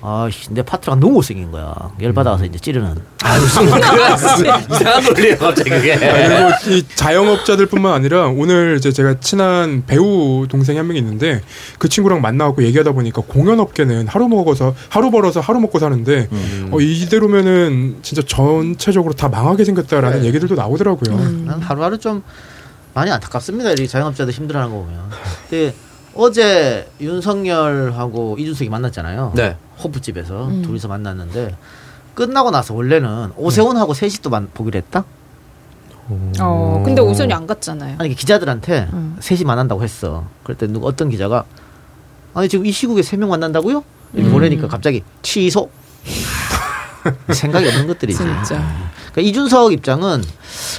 아씨 0.02 0.52
내 0.52 0.62
파트너가 0.62 0.98
너무 1.00 1.14
못생긴 1.14 1.50
거야. 1.50 1.74
열 2.00 2.12
받아서 2.12 2.44
이제 2.44 2.58
찌르는. 2.58 2.94
이상한 3.20 5.04
논리예요 5.04 5.36
갑자기 5.38 5.70
그게. 5.70 5.96
그리고 5.96 6.50
이 6.74 6.84
자영업자들뿐만 6.94 7.92
아니라 7.92 8.28
오늘 8.28 8.76
이제 8.78 8.90
제가 8.92 9.20
친한 9.20 9.84
배우 9.86 10.46
동생이 10.48 10.78
한 10.78 10.86
명 10.86 10.96
있는데 10.96 11.42
그 11.78 11.88
친구랑 11.88 12.20
만나고 12.22 12.62
얘기하다 12.64 12.92
보니까 12.92 13.22
공연업계는 13.22 14.08
하루 14.08 14.28
먹어서 14.28 14.74
하루 14.88 15.10
벌어서 15.10 15.40
하루 15.40 15.60
먹고 15.60 15.78
사는데 15.78 16.28
어, 16.70 16.80
이대로면은 16.80 17.98
진짜 18.02 18.22
전체적으로 18.26 19.12
다 19.14 19.28
망하게 19.28 19.64
생겼다라는 19.64 20.24
얘기들도 20.24 20.54
나오더라고요. 20.54 21.16
난 21.46 21.60
하루하루 21.60 21.98
좀 21.98 22.22
많이 22.94 23.10
안타깝습니다. 23.10 23.72
이 23.72 23.86
자영업자들 23.86 24.32
힘들어하는 24.32 24.74
거 24.74 24.82
보면. 24.82 24.98
근데 25.48 25.74
어제 26.14 26.88
윤석열하고 27.01 28.37
이준석이 28.38 28.68
만났잖아요. 28.70 29.33
네. 29.37 29.57
호프집에서 29.83 30.49
음. 30.49 30.62
둘이서 30.62 30.88
만났는데 30.88 31.57
끝나고 32.14 32.51
나서 32.51 32.75
원래는 32.75 33.33
오세훈하고 33.37 33.94
셋이 33.94 34.14
또 34.23 34.31
만, 34.31 34.49
보기로 34.53 34.77
했다. 34.79 35.05
어, 36.40 36.83
근데 36.85 37.01
오선이 37.01 37.33
안 37.33 37.46
갔잖아요. 37.46 37.96
아니 37.99 38.14
기자들한테 38.14 38.88
음. 38.92 39.16
셋이 39.20 39.44
만난다고 39.44 39.83
했어. 39.85 40.25
그랬더니 40.42 40.73
누가 40.73 40.87
어떤 40.88 41.09
기자가 41.09 41.44
아니 42.35 42.49
지금 42.49 42.66
이 42.66 42.73
시국에 42.73 43.03
세 43.03 43.16
명 43.16 43.29
만난다고요? 43.31 43.85
이렇게 44.14 44.29
음. 44.29 44.33
보내니까 44.33 44.66
갑자기 44.66 45.05
취소. 45.23 45.70
생각이 47.33 47.66
없는 47.68 47.87
것들이지. 47.87 48.18
진짜. 48.18 48.61
그러니까 49.12 49.20
이준석 49.23 49.73
입장은 49.73 50.23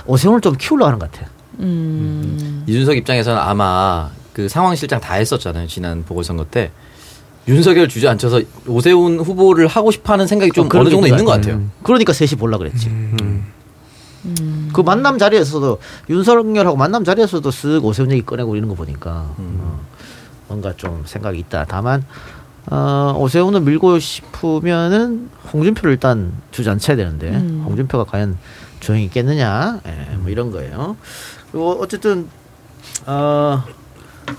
오세훈을 0.06 0.42
좀 0.42 0.56
키우려고 0.58 0.88
하는 0.88 1.00
것 1.00 1.10
같아. 1.12 1.28
음. 1.60 2.64
이준석 2.68 2.98
입장에서는 2.98 3.40
아마 3.42 4.10
그 4.34 4.48
상황 4.48 4.76
실장 4.76 5.00
다 5.00 5.16
했었잖아요. 5.16 5.68
지난 5.68 6.04
보궐선거 6.04 6.46
때. 6.46 6.72
윤석열 7.48 7.90
주저앉혀서 7.90 8.42
오세훈 8.68 9.20
후보를 9.20 9.66
하고 9.66 9.90
싶어 9.90 10.14
하는 10.14 10.28
생각이 10.28 10.52
좀 10.52 10.68
어, 10.68 10.70
그런 10.70 10.82
어느 10.86 10.92
정도 10.92 11.06
게 11.06 11.10
있는 11.10 11.26
것 11.26 11.32
같아요. 11.32 11.64
그러니까 11.82 12.14
셋이 12.14 12.32
볼라 12.40 12.58
그랬지. 12.58 12.88
음. 12.88 13.52
그 14.72 14.82
만남 14.82 15.18
자리에서도 15.18 15.80
윤석열하고 16.10 16.78
만남 16.78 17.04
자리에서도 17.04 17.50
쓱 17.50 17.84
오세훈 17.84 18.12
얘기 18.12 18.22
꺼내고 18.24 18.56
이런 18.56 18.70
거 18.70 18.76
보니까 18.76 19.34
어, 19.38 19.80
뭔가 20.48 20.76
좀 20.78 21.04
생각이 21.06 21.40
있다. 21.40 21.66
다만 21.68 22.06
어, 22.68 23.16
오세훈을 23.18 23.62
밀고 23.62 23.98
싶으면은 23.98 25.30
홍준표를 25.52 25.94
일단 25.94 26.32
주저앉혀야 26.52 26.96
되는데 26.96 27.30
음. 27.30 27.64
홍준표가 27.66 28.04
과연 28.04 28.38
조용히 28.80 29.06
있겠느냐, 29.06 29.82
예, 29.86 30.16
뭐 30.18 30.30
이런 30.30 30.52
거예요. 30.52 30.96
그리고 31.52 31.78
어쨌든 31.82 32.28
어 33.06 33.64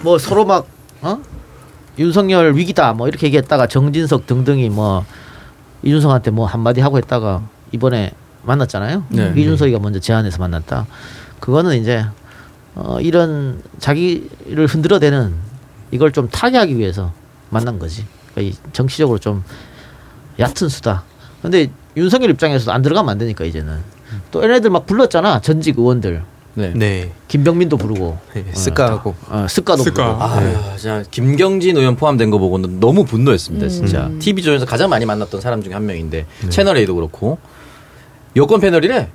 뭐 0.03 0.19
서로 0.19 0.45
막 0.45 0.67
어? 1.03 1.21
윤석열 1.99 2.55
위기다 2.55 2.95
뭐 2.95 3.09
이렇게 3.09 3.27
얘기했다가 3.27 3.67
정진석 3.67 4.27
등등이 4.27 4.71
뭐 4.71 5.05
이준석한테 5.83 6.31
뭐 6.31 6.47
한마디 6.47 6.81
하고 6.81 6.97
했다가 6.97 7.43
이번에 7.73 8.13
만났잖아요. 8.45 9.05
네. 9.09 9.33
이준석이가 9.37 9.79
먼저 9.79 10.01
제안해서 10.01 10.39
만났다. 10.39 10.87
그거는 11.41 11.79
이제 11.81 12.05
어 12.75 13.01
이런 13.01 13.63
자기를 13.79 14.67
흔들어대는 14.67 15.35
이걸 15.91 16.13
좀 16.13 16.29
타개하기 16.29 16.79
위해서 16.79 17.13
만난 17.51 17.79
거지. 17.79 18.07
그러니까 18.33 18.57
이 18.57 18.73
정치적으로 18.73 19.19
좀 19.19 19.45
얕은 20.39 20.69
수다. 20.69 21.05
근데 21.43 21.71
윤석열 21.97 22.31
입장에서도 22.31 22.73
안 22.73 22.83
들어가면 22.83 23.11
안 23.11 23.19
되니까 23.19 23.45
이제는 23.45 23.81
또 24.31 24.43
얘네들 24.43 24.71
막 24.71 24.87
불렀잖아 24.87 25.41
전직 25.41 25.79
의원들 25.79 26.23
네. 26.55 26.73
네. 26.75 27.11
김병민도 27.29 27.77
부르고 27.79 28.19
네, 28.35 28.45
쓱가하고. 28.53 29.15
어, 29.29 29.47
스카도 29.49 29.83
스카. 29.85 30.17
부르고 30.17 30.23
아, 30.23 30.77
진짜 30.77 31.03
김경진 31.11 31.77
의원 31.77 31.97
포함된 31.97 32.31
거 32.31 32.39
보고는 32.39 32.79
너무 32.79 33.05
분노했습니다, 33.05 33.69
진짜. 33.69 34.07
음. 34.07 34.19
TV 34.19 34.43
조에서 34.43 34.67
가장 34.67 34.91
많이 34.91 35.07
만났던 35.07 35.41
사람 35.41 35.63
중에 35.63 35.73
한 35.73 35.87
명인데 35.87 36.27
채널 36.51 36.77
A도 36.77 36.95
그렇고 36.95 37.39
여권 38.37 38.61
패널이래. 38.61 39.09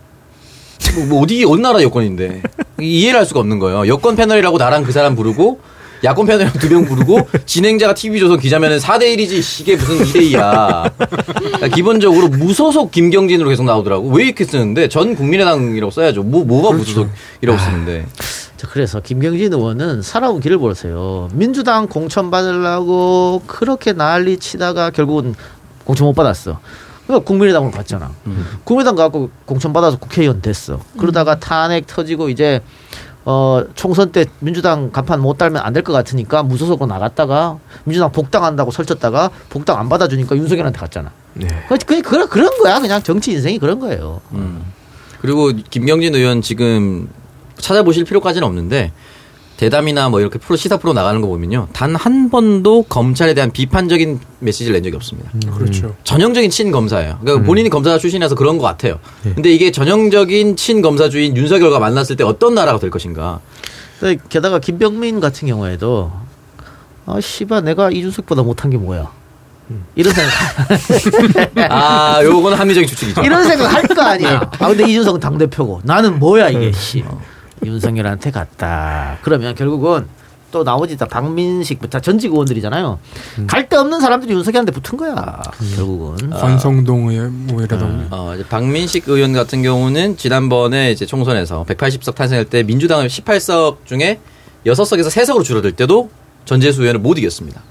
뭐, 0.96 1.06
뭐 1.06 1.22
어디 1.24 1.44
어느 1.46 1.62
나라 1.62 1.82
여권인데 1.82 2.42
이해를 2.82 3.20
할 3.20 3.26
수가 3.26 3.40
없는 3.40 3.60
거예요. 3.60 3.88
여권 3.88 4.16
패널이라고 4.16 4.58
나랑 4.58 4.84
그 4.84 4.92
사람 4.92 5.16
부르고 5.16 5.60
야권 6.04 6.26
패널이라고 6.26 6.60
두명 6.60 6.86
부르고 6.86 7.28
진행자가 7.46 7.94
TV 7.94 8.20
조선 8.20 8.40
기자면은 8.40 8.78
4대 8.78 9.16
1이지 9.16 9.62
이게 9.62 9.76
무슨 9.76 9.98
2대 10.06 10.32
2야. 10.32 11.74
기본적으로 11.74 12.28
무소속 12.28 12.92
김경진으로 12.92 13.50
계속 13.50 13.66
나오더라고. 13.66 14.10
왜 14.10 14.26
이렇게 14.26 14.46
쓰는데 14.46 14.90
전 14.90 15.16
국민의당이라고 15.16 15.92
써야죠. 15.92 16.24
뭐 16.24 16.46
뭐가 16.46 16.76
무소속이라고 16.76 17.60
쓰는데. 17.60 18.06
자, 18.58 18.68
그래서 18.72 19.00
김경진 19.00 19.54
의원은 19.54 20.02
살아온 20.02 20.40
길을 20.40 20.58
보세요. 20.58 21.30
민주당 21.34 21.88
공천 21.88 22.32
받으려고 22.32 23.42
그렇게 23.46 23.94
난리 23.94 24.38
치다가 24.38 24.90
결국은 24.90 25.36
공천 25.84 26.08
못 26.08 26.14
받았어. 26.14 26.60
그러니까 27.06 27.26
국민의당으로 27.26 27.72
갔잖아. 27.72 28.12
국민의당 28.64 28.96
가고 28.96 29.30
공천 29.46 29.74
받아서 29.74 29.98
국회의원 29.98 30.42
됐어. 30.42 30.80
그러다가 30.98 31.40
탄핵 31.40 31.88
터지고 31.88 32.30
이제 32.30 32.62
어 33.30 33.62
총선 33.76 34.14
때 34.14 34.26
민주당 34.40 34.90
간판 34.90 35.20
못 35.20 35.38
달면 35.38 35.62
안 35.62 35.74
될 35.74 35.84
것 35.84 35.92
같으니까 35.92 36.44
무소속으로 36.44 36.88
나갔다가 36.88 37.60
민주당 37.84 38.10
복당한다고 38.14 38.72
설쳤다가 38.72 39.30
복당 39.50 39.78
안 39.78 39.90
받아주니까 39.90 40.38
윤석열한테 40.38 40.80
갔잖아. 40.80 41.12
네. 41.34 41.48
그 41.68 41.78
그냥 41.86 42.02
그런 42.04 42.30
그런 42.30 42.58
거야. 42.60 42.80
그냥 42.80 43.04
정치 43.04 43.34
인생이 43.34 43.60
그런 43.60 43.82
거예요. 43.82 44.22
음. 44.32 44.64
그리고 45.20 45.52
김경진 45.52 46.16
의원 46.16 46.42
지금 46.42 47.10
찾아보실 47.58 48.06
필요까지는 48.06 48.48
없는데 48.48 48.94
대담이나 49.58 50.10
뭐 50.10 50.20
이렇게 50.20 50.38
프로 50.40 50.56
시사 50.56 50.78
프로 50.78 50.94
나가는 50.94 51.20
거 51.20 51.28
보면요 51.28 51.68
단 51.74 51.96
한 51.98 52.30
번도 52.30 52.84
검찰에 52.84 53.34
대한 53.34 53.52
비판적인 53.52 54.20
메시지를 54.40 54.74
낸 54.76 54.84
적이 54.84 54.96
없습니다. 54.98 55.32
그렇죠. 55.58 55.96
전형적인 56.04 56.50
친 56.52 56.72
검사예요. 56.72 57.18
그러니까 57.22 57.46
본인이 57.46 57.70
검사 57.70 57.98
출신이라서 57.98 58.36
그런 58.36 58.58
것 58.60 58.64
같아요. 58.66 59.00
근데 59.24 59.52
이게 59.52 59.72
전형적인 59.72 60.56
친 60.58 60.82
검사주인 60.84 61.36
윤석열과 61.36 61.80
만났을 61.80 62.16
때 62.16 62.24
어떤 62.24 62.54
나라가 62.54 62.78
될 62.78 62.92
것인가? 62.92 63.40
게다가 64.30 64.60
김병민 64.60 65.20
같은 65.20 65.48
경우에도 65.48 66.12
아 67.08 67.20
씨발 67.20 67.64
내가 67.64 67.90
이준석보다 67.90 68.44
못한 68.44 68.70
게 68.70 68.78
뭐야 68.78 69.10
이런 69.96 70.14
생각 70.14 70.32
아, 71.72 72.24
요거는 72.24 72.58
합리적인 72.58 72.88
추측이죠. 72.88 73.22
이런 73.24 73.44
생각 73.44 73.74
할 73.74 73.82
거 73.88 74.02
아니야 74.04 74.50
아 74.60 74.68
근데 74.68 74.88
이준석은 74.88 75.20
당 75.20 75.38
대표고 75.40 75.82
나는 75.84 76.20
뭐야 76.20 76.50
이게 76.50 76.72
씨 76.74 77.04
윤석열한테 77.66 78.32
갔다. 78.32 79.18
그러면 79.22 79.56
결국은 79.56 80.06
또 80.52 80.64
나오지 80.64 80.98
다 80.98 81.06
박민식부터 81.06 82.00
전직 82.00 82.32
의원들이잖아요. 82.32 83.00
갈데 83.48 83.76
없는 83.76 84.00
사람들이 84.00 84.34
윤석열한테 84.34 84.72
붙은 84.72 84.98
거야 84.98 85.42
결국은. 85.76 86.30
관성동 86.30 87.10
의원 87.10 87.48
뭐 87.48 87.62
이러던가. 87.62 88.16
어, 88.16 88.34
이제 88.36 88.46
박민식 88.48 89.10
의원 89.10 89.34
같은 89.34 89.62
경우는 89.62 90.16
지난번에 90.18 90.92
이제 90.92 91.06
총선에서 91.06 91.66
180석 91.66 92.16
탄생할 92.16 92.46
때 92.46 92.64
민주당을 92.64 93.08
18석 93.08 93.86
중에 93.86 94.20
6석에서 94.66 95.08
3석으로 95.08 95.44
줄어들 95.44 95.74
때도 95.74 96.10
전재수 96.46 96.82
의원을 96.82 97.02
못 97.02 97.18
이겼습니다. 97.18 97.62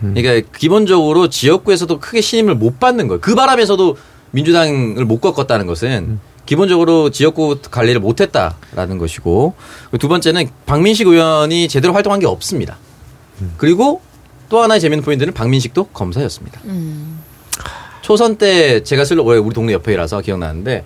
그러니까 0.00 0.46
기본적으로 0.56 1.28
지역구에서도 1.28 1.98
크게 1.98 2.20
신임을 2.20 2.54
못 2.54 2.78
받는 2.78 3.08
거예요. 3.08 3.20
그 3.20 3.34
바람에서도 3.34 3.96
민주당을 4.32 5.06
못 5.06 5.20
꺾었다는 5.20 5.66
것은 5.66 6.20
기본적으로 6.46 7.10
지역구 7.10 7.58
관리를 7.70 8.00
못했다라는 8.00 8.98
것이고 8.98 9.54
두 9.98 10.08
번째는 10.08 10.48
박민식 10.64 11.08
의원이 11.08 11.68
제대로 11.68 11.92
활동한 11.92 12.20
게 12.20 12.26
없습니다. 12.26 12.78
그리고 13.56 14.00
또 14.48 14.62
하나의 14.62 14.80
재밌는 14.80 15.04
포인트는 15.04 15.34
박민식도 15.34 15.88
검사였습니다. 15.88 16.60
음. 16.66 17.20
초선 18.00 18.36
때 18.36 18.82
제가 18.84 19.04
슬로 19.04 19.24
우리 19.24 19.52
동네 19.52 19.72
옆에라서 19.72 20.20
기억나는데 20.20 20.84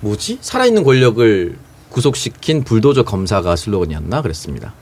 뭐지 0.00 0.38
살아있는 0.42 0.84
권력을 0.84 1.56
구속시킨 1.88 2.64
불도저 2.64 3.02
검사가 3.02 3.56
슬로건이었나 3.56 4.22
그랬습니다. 4.22 4.74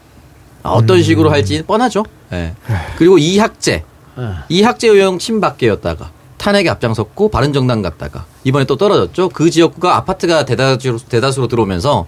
아, 0.62 0.70
어떤 0.70 1.02
식으로 1.02 1.30
할지 1.30 1.62
뻔하죠. 1.62 2.04
예. 2.32 2.54
그리고 2.96 3.16
이학재 3.18 3.84
예. 4.18 4.24
이학재 4.48 4.88
의원 4.88 5.18
친박계였다가 5.18 6.10
탄핵에 6.38 6.68
앞장섰고 6.70 7.28
바른정당 7.30 7.82
갔다가 7.82 8.24
이번에 8.44 8.64
또 8.64 8.76
떨어졌죠. 8.76 9.28
그 9.30 9.50
지역구가 9.50 9.96
아파트가 9.96 10.44
대다수로, 10.44 10.98
대다수로 10.98 11.48
들어오면서 11.48 12.06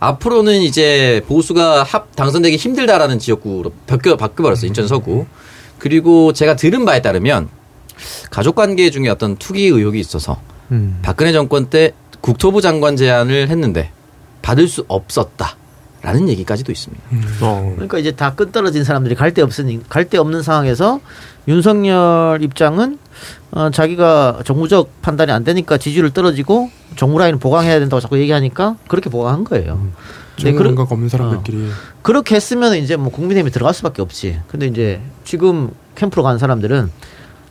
앞으로는 0.00 0.60
이제 0.62 1.22
보수가 1.28 1.84
합 1.84 2.14
당선되기 2.16 2.56
힘들다라는 2.56 3.18
지역구로 3.18 3.72
바뀌어 3.86 4.16
바뀌어버렸어요. 4.16 4.66
인천 4.68 4.88
서구. 4.88 5.26
그리고 5.78 6.32
제가 6.32 6.56
들은 6.56 6.84
바에 6.84 7.00
따르면 7.00 7.48
가족관계 8.30 8.90
중에 8.90 9.08
어떤 9.08 9.36
투기 9.36 9.66
의혹이 9.66 9.98
있어서 10.00 10.40
음. 10.70 10.98
박근혜 11.02 11.32
정권 11.32 11.66
때 11.66 11.92
국토부 12.20 12.60
장관 12.60 12.96
제안을 12.96 13.48
했는데 13.48 13.90
받을 14.42 14.68
수 14.68 14.84
없었다 14.88 15.56
라는 16.02 16.28
얘기까지도 16.30 16.72
있습니다. 16.72 17.02
어. 17.42 17.72
그러니까 17.74 17.98
이제 17.98 18.12
다 18.12 18.34
끈 18.34 18.52
떨어진 18.52 18.84
사람들이 18.84 19.14
갈 19.14 19.32
데 19.34 19.42
없으니 19.42 19.80
갈 19.88 20.08
데 20.08 20.16
없는 20.16 20.42
상황에서 20.42 21.00
윤석열 21.46 22.42
입장은 22.42 22.98
어, 23.52 23.70
자기가 23.70 24.40
정무적 24.44 25.02
판단이 25.02 25.32
안 25.32 25.44
되니까 25.44 25.76
지지율 25.78 26.10
떨어지고 26.10 26.70
정무 26.96 27.18
라인을 27.18 27.38
보강해야 27.38 27.78
된다고 27.80 28.00
자꾸 28.00 28.18
얘기하니까 28.18 28.76
그렇게 28.88 29.10
보강한 29.10 29.44
거예요. 29.44 29.74
네, 30.36 30.44
좀 30.44 30.56
그러- 30.56 30.70
뭔가 30.72 30.82
없는 30.94 31.08
사람들끼리 31.08 31.68
그렇게 32.02 32.34
했으면 32.36 32.74
이제 32.76 32.96
뭐 32.96 33.10
국민의힘에 33.12 33.50
들어갈 33.50 33.74
수밖에 33.74 34.00
없지. 34.02 34.40
근데 34.48 34.66
이제 34.66 35.00
지금 35.24 35.70
캠프로 35.96 36.22
간 36.22 36.38
사람들은 36.38 36.90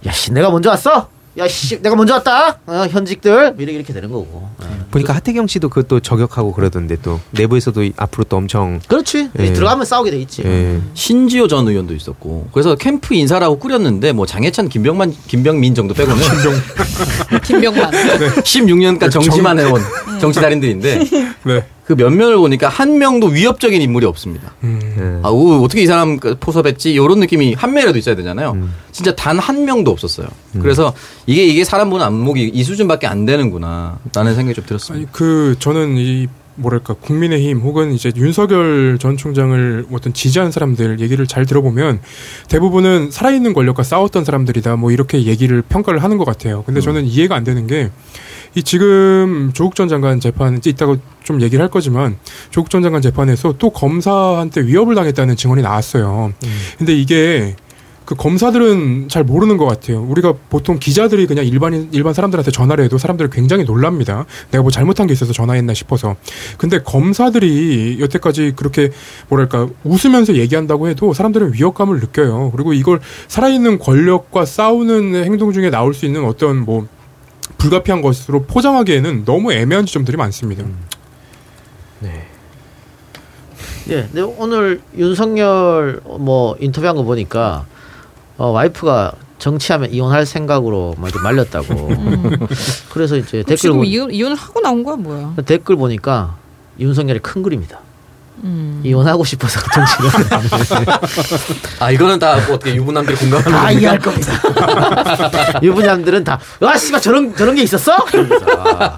야씨 0.05 0.32
내가 0.34 0.49
먼저 0.49 0.69
왔어. 0.69 1.10
야 1.39 1.47
씨 1.47 1.82
내가 1.82 1.95
먼저 1.95 2.13
왔다. 2.15 2.60
어, 2.65 2.86
현직들 2.89 3.56
이렇게 3.58 3.73
이렇게 3.73 3.93
되는 3.93 4.10
거고. 4.12 4.49
예. 4.62 4.67
보니까 4.91 5.13
하태경 5.15 5.47
씨도 5.47 5.69
그것도 5.69 6.02
저격하고 6.02 6.52
그러던데 6.52 6.97
또 7.02 7.19
내부에서도 7.32 7.82
이- 7.84 7.93
앞으로 7.95 8.25
또 8.25 8.38
엄청 8.38 8.80
그렇지. 8.88 9.30
예. 9.39 9.54
들어가면 9.54 9.86
싸우게 9.86 10.12
돼 10.12 10.17
있지. 10.19 10.41
예. 10.45 10.80
신지호 10.93 11.47
전 11.47 11.67
의원도 11.67 11.93
있었고 11.95 12.49
그래서 12.52 12.75
캠프 12.75 13.13
인사라고 13.13 13.58
꾸렸는데 13.60 14.12
뭐 14.12 14.25
장해찬 14.25 14.67
김병만 14.69 15.15
김병민 15.28 15.75
정도 15.75 15.93
빼고는 15.93 16.17
김병만. 17.45 17.91
16년간 17.91 19.12
정치만 19.12 19.60
해온 19.60 19.82
정치 20.19 20.41
달인들인데 20.41 20.99
네. 21.45 21.65
그 21.89 21.93
면면을 21.93 22.38
보니까 22.38 22.69
한 22.69 22.99
명도 22.99 23.25
위협적인 23.30 23.82
인물이 23.82 24.06
없습니다. 24.06 24.54
음. 24.63 25.21
아, 25.23 25.30
오, 25.30 25.63
어떻게 25.63 25.82
이 25.82 25.88
사람 25.88 26.19
그 26.19 26.36
포섭했지? 26.39 26.93
이런 26.93 27.19
느낌이 27.19 27.56
한 27.56 27.73
명이라도 27.73 27.97
있어야 27.97 28.15
되잖아요. 28.15 28.56
진짜 28.91 29.15
단 29.15 29.39
한 29.39 29.65
명도 29.65 29.89
없었어요. 29.89 30.28
그래서 30.62 30.93
이게 31.25 31.45
이게 31.47 31.63
사람 31.63 31.89
보는 31.89 32.06
안목이 32.06 32.52
이 32.54 32.63
수준밖에 32.63 33.08
안 33.08 33.25
되는구나. 33.25 33.97
라는 34.13 34.36
생각이 34.36 34.54
좀 34.54 34.65
들었습니다. 34.67 34.99
아니 35.04 35.12
그 35.12 35.56
저는 35.58 35.97
이 35.97 36.28
뭐랄까 36.54 36.93
국민의힘 36.93 37.60
혹은 37.62 37.93
이제 37.93 38.12
윤석열 38.15 38.97
전 38.99 39.17
총장을 39.17 39.86
어떤 39.91 40.13
지지하는 40.13 40.52
사람들 40.52 40.99
얘기를 40.99 41.25
잘 41.25 41.45
들어보면 41.47 42.02
대부분은 42.49 43.10
살아있는 43.10 43.54
권력과 43.54 43.82
싸웠던 43.82 44.25
사람들이다 44.25 44.75
뭐 44.75 44.91
이렇게 44.91 45.23
얘기를 45.23 45.63
평가를 45.63 46.04
하는 46.04 46.17
것 46.19 46.25
같아요. 46.25 46.62
근데 46.67 46.82
저는 46.82 47.06
이해가 47.06 47.34
안 47.36 47.43
되는 47.43 47.65
게 47.65 47.89
이 48.56 48.64
지금 48.64 49.52
조국 49.54 49.76
전 49.76 49.88
장관 49.88 50.20
재판 50.20 50.60
이따가 50.66 50.96
좀 51.24 51.42
얘기를 51.42 51.62
할 51.62 51.70
거지만 51.70 52.18
조국 52.50 52.70
전 52.70 52.82
장관 52.82 53.02
재판에서 53.02 53.56
또 53.58 53.70
검사한테 53.70 54.62
위협을 54.62 54.96
당했다는 54.96 55.36
증언이 55.36 55.62
나왔어요. 55.62 56.34
근데 56.78 56.96
이게 56.96 57.56
그 58.10 58.16
검사들은 58.16 59.08
잘 59.08 59.24
모르는 59.24 59.58
것 59.58 59.68
같아요. 59.68 60.02
우리가 60.02 60.34
보통 60.50 60.80
기자들이 60.80 61.28
그냥 61.28 61.46
일반인 61.46 61.90
일반 61.92 62.16
사람들한테 62.16 62.50
전화를 62.50 62.84
해도 62.84 62.98
사람들이 62.98 63.30
굉장히 63.32 63.66
놀랍니다. 63.66 64.26
내가 64.50 64.64
뭐 64.64 64.72
잘못한 64.72 65.06
게 65.06 65.14
있어서 65.14 65.32
전화했나 65.32 65.76
싶어서. 65.76 66.16
근데 66.58 66.80
검사들이 66.82 67.98
여태까지 68.00 68.54
그렇게 68.56 68.90
뭐랄까 69.28 69.68
웃으면서 69.84 70.38
얘기한다고 70.38 70.90
해도 70.90 71.14
사람들은 71.14 71.54
위협감을 71.54 72.00
느껴요. 72.00 72.50
그리고 72.56 72.74
이걸 72.74 73.00
살아있는 73.28 73.78
권력과 73.78 74.44
싸우는 74.44 75.24
행동 75.24 75.54
중에 75.54 75.70
나올 75.70 75.94
수 75.94 76.08
있는 76.08 76.26
어떤 76.26 76.66
뭐 76.66 76.88
불가피한 77.58 78.02
것으로 78.02 78.44
포장하기에는 78.44 79.26
너무 79.26 79.52
애매한 79.52 79.86
지점들이 79.86 80.18
많습니다. 80.18 80.64
예, 83.90 84.04
근데 84.04 84.22
오늘 84.22 84.82
윤석열 84.96 86.00
뭐 86.06 86.56
인터뷰한 86.60 86.96
거 86.96 87.04
보니까 87.04 87.66
어, 88.38 88.48
와이프가 88.48 89.14
정치하면 89.40 89.92
이혼할 89.92 90.26
생각으로 90.26 90.96
막 90.98 91.12
말렸다고. 91.24 91.90
그래서 92.92 93.18
이제 93.18 93.40
댓글 93.40 93.58
지금 93.58 93.78
보, 93.78 93.84
이혼, 93.84 94.12
이혼을 94.12 94.36
하고 94.36 94.62
나온 94.62 94.84
거야 94.84 94.96
뭐야? 94.96 95.36
댓글 95.46 95.76
보니까 95.76 96.38
윤석열이 96.80 97.20
큰 97.20 97.42
그림이다. 97.42 97.80
음. 98.43 98.82
이혼하고 98.84 99.23
싶어서 99.25 99.60
정치를 99.73 100.10
아, 101.80 101.91
이거는 101.91 102.19
다 102.19 102.36
뭐 102.47 102.56
어떻게 102.56 102.73
유부남들이 102.75 103.17
공감하는 103.17 103.52
다 103.52 103.58
겁니까? 103.62 103.80
이해할 103.80 103.99
겁니다. 103.99 104.34
유부남들은 105.62 106.23
다, 106.23 106.39
와, 106.62 106.78
씨발, 106.78 107.02
저런, 107.02 107.36
저런 107.36 107.56
게 107.56 107.63
있었어? 107.63 107.93
아, 107.95 108.95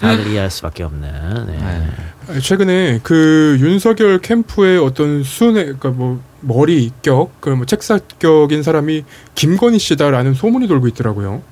다들 0.00 0.26
이해할 0.28 0.50
수밖에 0.50 0.82
없는. 0.84 1.46
네. 1.46 1.88
아니, 2.28 2.40
최근에 2.40 3.00
그 3.02 3.56
윤석열 3.60 4.18
캠프의 4.18 4.78
어떤 4.78 5.22
순회, 5.24 5.64
그러니까 5.64 5.90
뭐 5.90 6.20
머리 6.40 6.90
격, 7.02 7.40
그뭐 7.40 7.64
책사격인 7.66 8.62
사람이 8.62 9.04
김건희 9.34 9.78
씨다라는 9.78 10.34
소문이 10.34 10.68
돌고 10.68 10.88
있더라고요. 10.88 11.42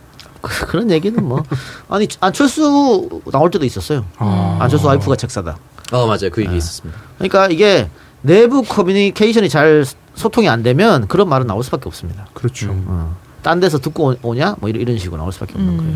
그- 0.40 0.66
그런 0.66 0.90
얘기는 0.90 1.22
뭐. 1.22 1.42
아니, 1.88 2.08
안철수 2.20 3.08
나올 3.32 3.50
때도 3.50 3.64
있었어요. 3.64 4.04
아. 4.18 4.58
안철수 4.60 4.86
와이프가 4.86 5.16
책사다. 5.16 5.56
어, 5.92 6.07
맞아요. 6.07 6.31
그 6.33 6.42
얘기 6.42 6.57
있었습니다. 6.57 6.98
그러니까 7.18 7.48
이게 7.48 7.88
내부 8.22 8.62
커뮤니케이션이 8.62 9.48
잘 9.48 9.85
소통이 10.14 10.48
안 10.48 10.62
되면 10.62 11.07
그런 11.09 11.28
말은 11.28 11.46
나올 11.46 11.62
수밖에 11.64 11.85
없습니다. 11.87 12.26
그렇죠. 12.35 12.68
어. 12.70 13.16
딴 13.42 13.61
데서 13.61 13.78
듣고 13.78 14.11
오- 14.11 14.16
오냐? 14.22 14.57
뭐 14.61 14.68
이런, 14.68 14.83
이런 14.83 14.98
식으로 14.98 15.16
나올 15.18 15.33
수밖에 15.33 15.55
없는 15.55 15.76
거예요. 15.76 15.92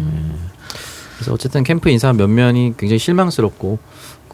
그래서 1.17 1.33
어쨌든 1.33 1.63
캠프 1.65 1.89
인사 1.89 2.13
면면이 2.13 2.75
굉장히 2.77 2.99
실망스럽고 2.99 3.79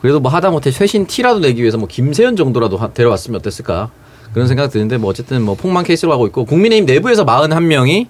그래도 0.00 0.18
뭐 0.20 0.32
하다못해 0.32 0.70
최신 0.70 1.06
티라도 1.06 1.38
내기 1.40 1.60
위해서 1.60 1.78
뭐 1.78 1.86
김세현 1.86 2.36
정도라도 2.36 2.76
하- 2.76 2.88
데려왔으면 2.92 3.38
어땠을까 3.40 3.90
그런 4.32 4.48
생각 4.48 4.70
드는데 4.70 4.96
뭐 4.96 5.10
어쨌든 5.10 5.42
뭐 5.42 5.54
폭망 5.54 5.84
케이스로 5.84 6.10
가고 6.10 6.26
있고 6.26 6.44
국민의힘 6.46 6.86
내부에서 6.86 7.24
41명이 7.24 8.08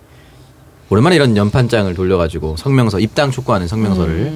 오랜만에 0.91 1.17
이런 1.17 1.37
연판장을 1.37 1.95
돌려가지고 1.95 2.57
성명서 2.57 3.01
입당 3.01 3.31
촉구하는 3.31 3.67
성명서를 3.67 4.31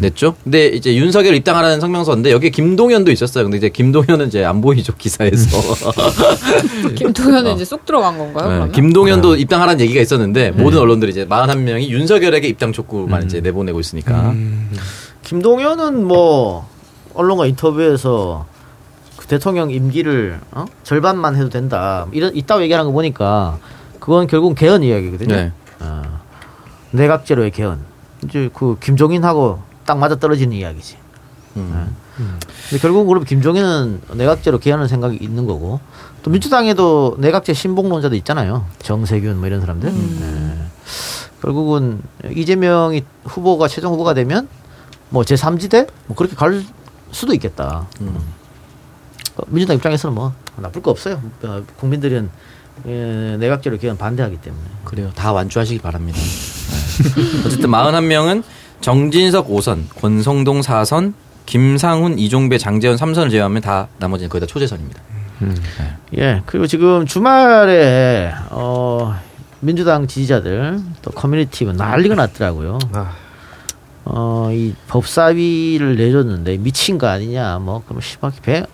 냈죠. 0.00 0.36
근데 0.44 0.68
이제 0.68 0.94
윤석열 0.94 1.34
입당하라는 1.34 1.80
성명서인데 1.80 2.30
여기 2.30 2.46
에 2.46 2.50
김동연도 2.50 3.10
있었어요. 3.10 3.44
근데 3.44 3.56
이제 3.56 3.68
김동연은 3.68 4.28
이제 4.28 4.44
안 4.44 4.60
보이죠 4.60 4.94
기사에서. 4.94 5.58
김동현은 6.94 7.54
이제 7.56 7.64
쏙 7.64 7.84
들어간 7.84 8.18
건가요? 8.18 8.48
네, 8.48 8.54
그러면? 8.54 8.72
김동연도 8.72 9.36
입당하라는 9.36 9.80
얘기가 9.80 10.00
있었는데 10.00 10.52
모든 10.52 10.78
언론들이 10.78 11.10
이제 11.10 11.26
41명이 11.26 11.88
윤석열에게 11.88 12.46
입당 12.46 12.72
촉구만 12.72 13.24
이제 13.24 13.40
내보내고 13.40 13.80
있으니까. 13.80 14.34
김동연은 15.24 16.04
뭐 16.04 16.68
언론과 17.14 17.46
인터뷰에서 17.46 18.46
그 19.16 19.26
대통령 19.26 19.70
임기를 19.70 20.38
어? 20.52 20.66
절반만 20.84 21.34
해도 21.34 21.48
된다. 21.48 22.06
이런 22.12 22.36
이따 22.36 22.60
얘기하는 22.60 22.86
거 22.86 22.92
보니까 22.92 23.58
그건 23.98 24.26
결국 24.28 24.54
개헌 24.54 24.84
이야기거든요. 24.84 25.50
네. 25.80 25.86
어. 25.86 26.20
내각제로의 26.92 27.50
개헌. 27.50 27.80
이제 28.24 28.50
그 28.52 28.78
김종인하고 28.80 29.60
딱 29.84 29.98
맞아 29.98 30.16
떨어지는 30.16 30.56
이야기지. 30.56 30.96
음. 31.56 31.96
근데 32.16 32.80
결국 32.80 33.06
그럼 33.06 33.24
김종인은 33.24 34.02
내각제로 34.14 34.58
개헌을 34.58 34.88
생각이 34.88 35.16
있는 35.16 35.46
거고 35.46 35.80
또 36.22 36.30
민주당에도 36.30 37.16
내각제 37.18 37.52
신봉론자도 37.52 38.14
있잖아요. 38.16 38.66
정세균 38.78 39.38
뭐 39.38 39.46
이런 39.46 39.60
사람들. 39.60 39.92
네. 39.92 40.66
결국은 41.42 42.02
이재명이 42.34 43.04
후보가 43.24 43.68
최종 43.68 43.92
후보가 43.92 44.14
되면 44.14 44.48
뭐 45.10 45.22
제3지대 45.22 45.88
뭐 46.06 46.16
그렇게 46.16 46.34
갈 46.34 46.64
수도 47.12 47.34
있겠다. 47.34 47.86
어, 49.36 49.42
민주당 49.48 49.76
입장에서는 49.76 50.14
뭐 50.14 50.32
나쁠 50.56 50.82
거 50.82 50.90
없어요. 50.90 51.20
어, 51.42 51.62
국민들은 51.78 52.30
예, 52.86 53.36
내각제로 53.38 53.78
개헌 53.78 53.96
반대하기 53.96 54.36
때문에. 54.38 54.62
그래요. 54.84 55.10
다 55.14 55.32
완주하시길 55.32 55.80
바랍니다. 55.82 56.18
네. 56.18 57.42
어쨌든 57.46 57.70
41명은 57.70 58.42
정진석 58.80 59.48
5선, 59.48 59.84
권성동 60.00 60.60
4선, 60.60 61.14
김상훈, 61.46 62.18
이종배, 62.18 62.58
장재현 62.58 62.96
3선을 62.96 63.30
제외하면 63.30 63.62
다 63.62 63.88
나머지는 63.98 64.28
거의 64.28 64.40
다 64.40 64.46
초재선입니다. 64.46 65.00
예, 66.18 66.42
그리고 66.46 66.66
지금 66.66 67.06
주말에 67.06 68.32
어 68.50 69.14
민주당 69.60 70.06
지지자들 70.06 70.80
또 71.02 71.10
커뮤니티 71.10 71.64
뭐 71.64 71.72
난리가 71.74 72.14
났더라고요. 72.14 72.78
아. 72.92 73.12
어, 74.08 74.50
이 74.52 74.72
법사위를 74.86 75.96
내줬는데 75.96 76.58
미친 76.58 76.96
거 76.96 77.08
아니냐, 77.08 77.58
뭐, 77.58 77.82
그럼 77.84 78.00
씨발, 78.00 78.30
배. 78.40 78.64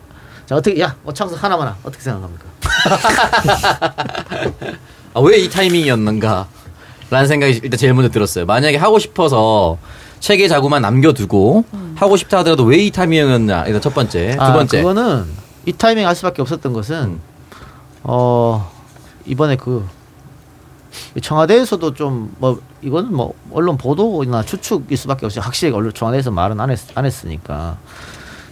자, 0.47 0.57
어떻게, 0.57 0.81
야, 0.81 0.97
오창석 1.05 1.43
하나만, 1.43 1.69
하. 1.69 1.77
어떻게 1.85 2.03
생각합니까? 2.03 2.45
아, 5.15 5.21
왜 5.21 5.45
이 5.45 5.51
타이밍이었는가? 5.51 6.47
라는 7.11 7.29
생각이 7.29 7.61
일단 7.63 7.79
제일 7.79 7.93
먼저 7.95 8.11
들었어요. 8.11 8.47
만약에 8.47 8.77
하고 8.79 8.99
싶어서 8.99 9.77
체계 10.21 10.49
자구만 10.49 10.81
남겨두고 10.83 11.65
하고 11.97 12.17
싶다 12.17 12.39
하더라도 12.39 12.65
왜 12.65 12.87
이 12.87 12.91
타이밍이었나? 12.91 13.67
일단 13.67 13.81
첫 13.83 13.95
번째. 13.95 14.37
두 14.37 14.43
아, 14.43 14.53
번째. 14.55 14.79
그거는 14.79 15.27
이 15.67 15.73
타이밍 15.73 16.07
할 16.07 16.15
수밖에 16.17 16.41
없었던 16.43 16.73
것은, 16.73 16.97
음. 17.05 17.21
어, 18.05 18.71
이번에 19.27 19.57
그, 19.57 19.87
청와대에서도 21.21 21.95
좀, 21.95 22.35
뭐, 22.39 22.61
이거는 22.83 23.15
뭐, 23.15 23.35
언론 23.53 23.77
보도나 23.77 24.43
추측일 24.43 24.97
수밖에 24.97 25.27
없어요. 25.27 25.43
확실히 25.45 25.73
언론, 25.75 25.93
청와대에서 25.93 26.31
말은 26.31 26.59
안, 26.61 26.71
했, 26.71 26.79
안 26.97 27.05
했으니까. 27.05 27.77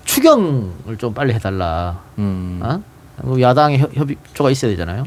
추경을 0.04 0.96
좀 0.98 1.14
빨리 1.14 1.32
해달라. 1.34 2.00
음. 2.18 2.60
어? 2.62 2.82
그리고 3.20 3.40
야당의 3.40 3.78
협, 3.78 3.90
협조가 3.94 4.50
있어야 4.50 4.70
되잖아요. 4.70 5.04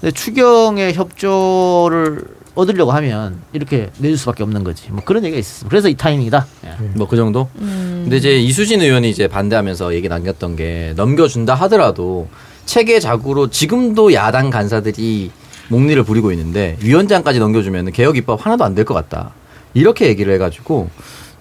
근데 0.00 0.12
추경의 0.12 0.94
협조를 0.94 2.24
얻으려고 2.54 2.92
하면 2.92 3.40
이렇게 3.52 3.90
내줄 3.98 4.16
수밖에 4.16 4.42
없는 4.44 4.62
거지. 4.62 4.90
뭐 4.90 5.02
그런 5.04 5.24
얘기가 5.24 5.40
있었습니다. 5.40 5.68
그래서 5.70 5.88
이 5.88 5.94
타이밍이다. 5.96 6.46
예. 6.66 6.84
뭐그 6.94 7.16
정도? 7.16 7.48
근데 7.58 8.16
이제 8.16 8.36
이수진 8.38 8.80
의원이 8.80 9.10
이제 9.10 9.26
반대하면서 9.26 9.94
얘기 9.94 10.08
남겼던 10.08 10.54
게 10.56 10.92
넘겨준다 10.96 11.54
하더라도 11.54 12.28
체계 12.64 13.00
자구로 13.00 13.50
지금도 13.50 14.12
야당 14.12 14.50
간사들이 14.50 15.32
목리를 15.68 16.00
부리고 16.04 16.30
있는데 16.32 16.76
위원장까지 16.82 17.38
넘겨주면 17.40 17.90
개혁 17.92 18.16
입법 18.16 18.44
하나도 18.44 18.62
안 18.64 18.74
될 18.74 18.84
것 18.84 18.94
같다. 18.94 19.30
이렇게 19.72 20.06
얘기를 20.06 20.32
해가지고 20.34 20.90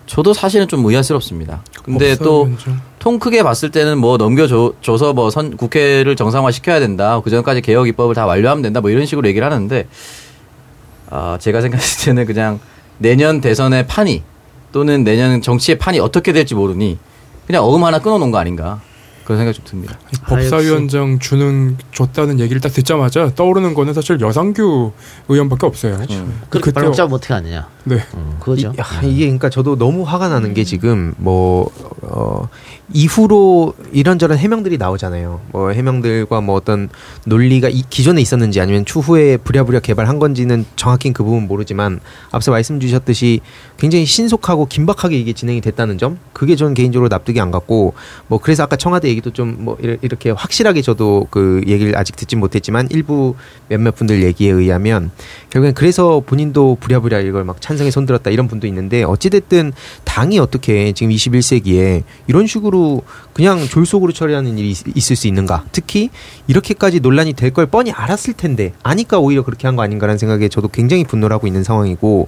저도 0.07 0.33
사실은 0.33 0.67
좀 0.67 0.83
의아스럽습니다. 0.85 1.61
근데 1.83 2.15
또 2.15 2.49
통 3.03 3.19
크게 3.19 3.43
봤을 3.43 3.69
때는 3.69 3.97
뭐 3.97 4.15
넘겨줘서 4.15 5.11
뭐 5.13 5.29
선, 5.29 5.57
국회를 5.57 6.15
정상화 6.15 6.51
시켜야 6.51 6.79
된다. 6.79 7.19
그 7.21 7.29
전까지 7.29 7.59
개혁 7.59 7.89
입법을 7.89 8.15
다 8.15 8.25
완료하면 8.25 8.61
된다. 8.61 8.79
뭐 8.79 8.89
이런 8.91 9.05
식으로 9.05 9.27
얘기를 9.27 9.45
하는데, 9.45 9.87
아, 11.09 11.37
제가 11.37 11.59
생각했을 11.59 12.05
때는 12.05 12.25
그냥 12.25 12.61
내년 12.99 13.41
대선의 13.41 13.87
판이 13.87 14.23
또는 14.71 15.03
내년 15.03 15.41
정치의 15.41 15.79
판이 15.79 15.99
어떻게 15.99 16.31
될지 16.31 16.55
모르니 16.55 16.97
그냥 17.45 17.65
어음 17.65 17.83
하나 17.83 17.99
끊어 17.99 18.17
놓은 18.19 18.31
거 18.31 18.37
아닌가. 18.37 18.79
그런 19.25 19.37
생각이 19.39 19.55
좀 19.57 19.65
듭니다. 19.65 19.97
법사위원장 20.27 21.19
주는 21.19 21.77
줬다는 21.93 22.41
얘기를 22.41 22.59
딱 22.59 22.69
듣자마자 22.73 23.31
떠오르는 23.33 23.73
거는 23.73 23.93
사실 23.93 24.19
여상규 24.19 24.91
의원밖에 25.29 25.65
없어요. 25.65 25.95
그렇게 25.97 26.19
그때- 26.49 26.71
발목잡으면 26.73 27.15
어떻게 27.15 27.33
하느냐. 27.33 27.69
네. 27.85 27.99
음, 28.15 28.35
그거죠. 28.39 28.73
이, 28.75 28.79
야, 28.79 28.85
이게 29.03 29.23
그러니까 29.25 29.49
저도 29.49 29.77
너무 29.77 30.03
화가 30.03 30.27
나는 30.27 30.53
게 30.53 30.65
지금 30.65 31.13
뭐 31.17 31.69
어, 32.01 32.49
이후로 32.93 33.73
이런저런 33.91 34.38
해명들이 34.38 34.77
나오잖아요. 34.77 35.41
뭐 35.51 35.71
해명들과 35.71 36.41
뭐 36.41 36.56
어떤 36.56 36.89
논리가 37.25 37.69
이, 37.69 37.84
기존에 37.89 38.21
있었는지 38.21 38.62
아니면 38.62 38.86
추후에 38.86 39.38
부랴부랴 39.38 39.79
개발한 39.79 40.19
건지는 40.19 40.65
정확히 40.75 41.12
그 41.13 41.23
부분 41.23 41.43
은 41.43 41.47
모르지만 41.47 41.99
앞서 42.32 42.51
말씀 42.51 42.79
주셨듯이 42.79 43.41
굉장히 43.77 44.06
신속하고 44.06 44.67
긴박하게 44.67 45.17
이게 45.17 45.34
진행이 45.34 45.62
됐다는 45.62 45.97
점 45.97 46.19
그게 46.32 46.56
저는 46.56 46.73
개인적으로 46.75 47.10
납득이 47.10 47.39
안 47.39 47.49
갔고 47.49 47.93
뭐 48.27 48.39
그래서 48.39 48.63
아까 48.63 48.75
청와대 48.75 49.08
얘기도 49.10 49.32
좀 49.32 49.63
뭐 49.63 49.77
이렇게 49.79 50.29
확실하게 50.32 50.82
저도 50.82 51.27
그 51.29 51.62
얘기를 51.67 51.97
아직 51.97 52.15
듣진 52.15 52.39
못했지만 52.39 52.88
일부 52.91 53.36
몇몇 53.69 53.95
분들 53.95 54.23
얘기에 54.23 54.51
의하면 54.51 55.12
결국엔 55.49 55.73
그래서 55.73 56.21
본인도 56.25 56.77
부랴부랴 56.79 57.21
이걸 57.21 57.43
막 57.43 57.62
찬성에 57.62 57.91
손들었다 57.91 58.29
이런 58.29 58.47
분도 58.47 58.67
있는데 58.67 59.03
어찌됐든 59.03 59.73
당이 60.03 60.39
어떻게 60.39 60.91
지금 60.91 61.12
21세기에 61.12 62.03
이런 62.27 62.47
식으로 62.47 62.82
그냥 63.33 63.65
졸속으로 63.67 64.11
처리하는 64.13 64.57
일이 64.57 64.71
있- 64.71 64.83
있을 64.95 65.15
수 65.15 65.27
있는가? 65.27 65.63
특히 65.71 66.09
이렇게까지 66.47 66.99
논란이 66.99 67.33
될 67.33 67.51
걸 67.53 67.65
뻔히 67.67 67.91
알았을 67.91 68.33
텐데 68.33 68.73
아니까 68.83 69.19
오히려 69.19 69.43
그렇게 69.43 69.67
한 69.67 69.75
거 69.75 69.81
아닌가라는 69.83 70.17
생각에 70.17 70.49
저도 70.49 70.67
굉장히 70.69 71.03
분노를 71.03 71.33
하고 71.33 71.45
있는 71.47 71.63
상황이고 71.63 72.27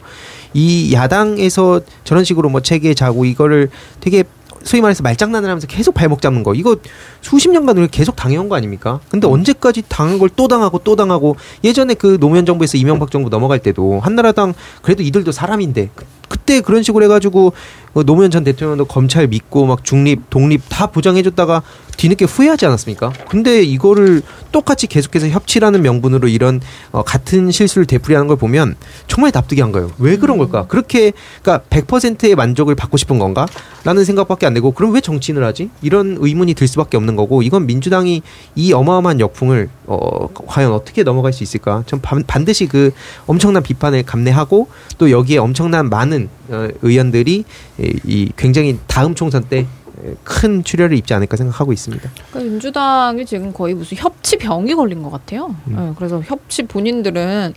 이 0.53 0.93
야당에서 0.93 1.81
저런 2.03 2.23
식으로 2.23 2.49
뭐 2.49 2.61
체계 2.61 2.93
자고 2.93 3.25
이거를 3.25 3.69
되게 3.99 4.23
소위 4.63 4.81
말해서 4.81 5.03
말장난을 5.03 5.47
하면서 5.47 5.67
계속 5.67 5.93
발목 5.93 6.23
잡는 6.23 6.41
거. 6.41 6.55
이거 6.55 6.75
수십 7.21 7.49
년간 7.51 7.77
우리가 7.77 7.91
계속 7.91 8.15
당해온 8.15 8.49
거 8.49 8.55
아닙니까? 8.55 8.99
근데 9.11 9.27
언제까지 9.27 9.83
당한 9.87 10.17
걸 10.17 10.29
또 10.35 10.47
당하고 10.47 10.79
또 10.83 10.95
당하고 10.95 11.35
예전에 11.63 11.93
그 11.93 12.17
노무현 12.19 12.47
정부에서 12.47 12.77
이명박 12.77 13.11
정부 13.11 13.29
넘어갈 13.29 13.59
때도 13.59 13.99
한나라당 13.99 14.53
그래도 14.81 15.03
이들도 15.03 15.31
사람인데 15.31 15.91
그- 16.29 16.35
그때 16.45 16.61
그런 16.61 16.83
식으로 16.83 17.03
해가지고 17.05 17.53
뭐 17.93 18.03
노무현 18.03 18.29
전 18.29 18.43
대통령도 18.43 18.85
검찰 18.85 19.27
믿고 19.27 19.65
막 19.65 19.83
중립 19.83 20.29
독립 20.29 20.61
다 20.69 20.87
보장해줬다가 20.87 21.63
뒤늦게 21.97 22.25
후회하지 22.25 22.65
않았습니까? 22.67 23.13
근데 23.29 23.63
이거를 23.63 24.21
똑같이 24.51 24.85
계속해서 24.85 25.29
협치라는 25.29 25.81
명분으로 25.81 26.27
이런 26.27 26.61
어, 26.91 27.03
같은 27.03 27.49
실수를 27.51 27.85
되풀이하는 27.87 28.27
걸 28.27 28.37
보면 28.37 28.75
정말 29.07 29.31
납득이 29.33 29.63
안 29.63 29.71
가요. 29.71 29.89
왜 29.97 30.17
그런 30.17 30.37
걸까? 30.37 30.67
그렇게 30.67 31.13
그러니까 31.41 31.65
100%의 31.69 32.35
만족을 32.35 32.75
받고 32.75 32.97
싶은 32.97 33.17
건가? 33.17 33.47
라는 33.85 34.03
생각밖에 34.05 34.45
안 34.45 34.53
되고 34.53 34.71
그럼 34.71 34.93
왜 34.93 35.01
정치인을 35.01 35.43
하지? 35.43 35.69
이런 35.81 36.17
의문이 36.19 36.53
들 36.53 36.67
수밖에 36.67 36.97
없는 36.97 37.15
거고 37.15 37.41
이건 37.41 37.65
민주당이 37.65 38.21
이 38.55 38.73
어마어마한 38.73 39.19
역풍을 39.19 39.69
어, 39.87 40.27
과연 40.33 40.71
어떻게 40.71 41.03
넘어갈 41.03 41.33
수 41.33 41.43
있을까? 41.43 41.83
전 41.85 42.01
반, 42.01 42.23
반드시 42.25 42.67
그 42.67 42.91
엄청난 43.27 43.63
비판을 43.63 44.03
감내하고 44.03 44.67
또 44.97 45.11
여기에 45.11 45.37
엄청난 45.37 45.89
많은 45.89 46.29
어, 46.49 46.67
의원들이 46.81 47.43
이, 47.79 47.99
이 48.03 48.31
굉장히 48.35 48.79
다음 48.87 49.15
총선 49.15 49.43
때 49.43 49.67
큰 50.23 50.63
출혈을 50.63 50.97
입지 50.97 51.13
않을까 51.13 51.37
생각하고 51.37 51.73
있습니다. 51.73 52.09
그러니까 52.31 52.51
민주당이 52.51 53.25
지금 53.25 53.53
거의 53.53 53.73
무슨 53.73 53.97
협치병이 53.97 54.73
걸린 54.75 55.03
것 55.03 55.11
같아요. 55.11 55.55
음. 55.67 55.75
네, 55.75 55.93
그래서 55.95 56.21
협치 56.21 56.63
본인들은 56.63 57.53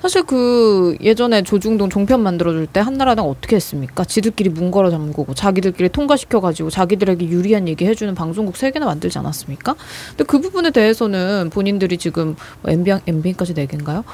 사실 0.00 0.22
그 0.24 0.96
예전에 1.00 1.42
조중동 1.42 1.90
종편 1.90 2.22
만들어줄 2.22 2.66
때 2.66 2.80
한나라당 2.80 3.28
어떻게 3.28 3.56
했습니까? 3.56 4.04
지들끼리 4.04 4.50
문 4.50 4.70
걸어 4.70 4.90
잠그고 4.90 5.34
자기들끼리 5.34 5.88
통과시켜가지고 5.90 6.70
자기들에게 6.70 7.28
유리한 7.28 7.68
얘기 7.68 7.86
해주는 7.86 8.14
방송국 8.14 8.56
세 8.56 8.70
개나 8.70 8.86
만들지 8.86 9.18
않았습니까? 9.18 9.74
근데 10.10 10.24
그 10.24 10.40
부분에 10.40 10.70
대해서는 10.70 11.50
본인들이 11.50 11.98
지금 11.98 12.36
MB까지 12.66 13.54
네 13.54 13.66
개인가요? 13.66 14.04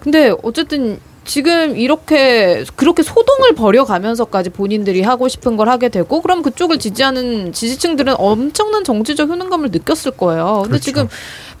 근데 0.00 0.32
어쨌든 0.42 0.98
지금 1.28 1.76
이렇게 1.76 2.64
그렇게 2.74 3.02
소동을 3.02 3.52
벌여가면서까지 3.54 4.48
본인들이 4.48 5.02
하고 5.02 5.28
싶은 5.28 5.58
걸 5.58 5.68
하게 5.68 5.90
되고 5.90 6.22
그럼 6.22 6.40
그쪽을 6.42 6.78
지지하는 6.78 7.52
지지층들은 7.52 8.14
엄청난 8.18 8.82
정치적 8.82 9.28
효능감을 9.28 9.70
느꼈을 9.70 10.12
거예요. 10.12 10.62
근데 10.64 10.78
지금 10.80 11.06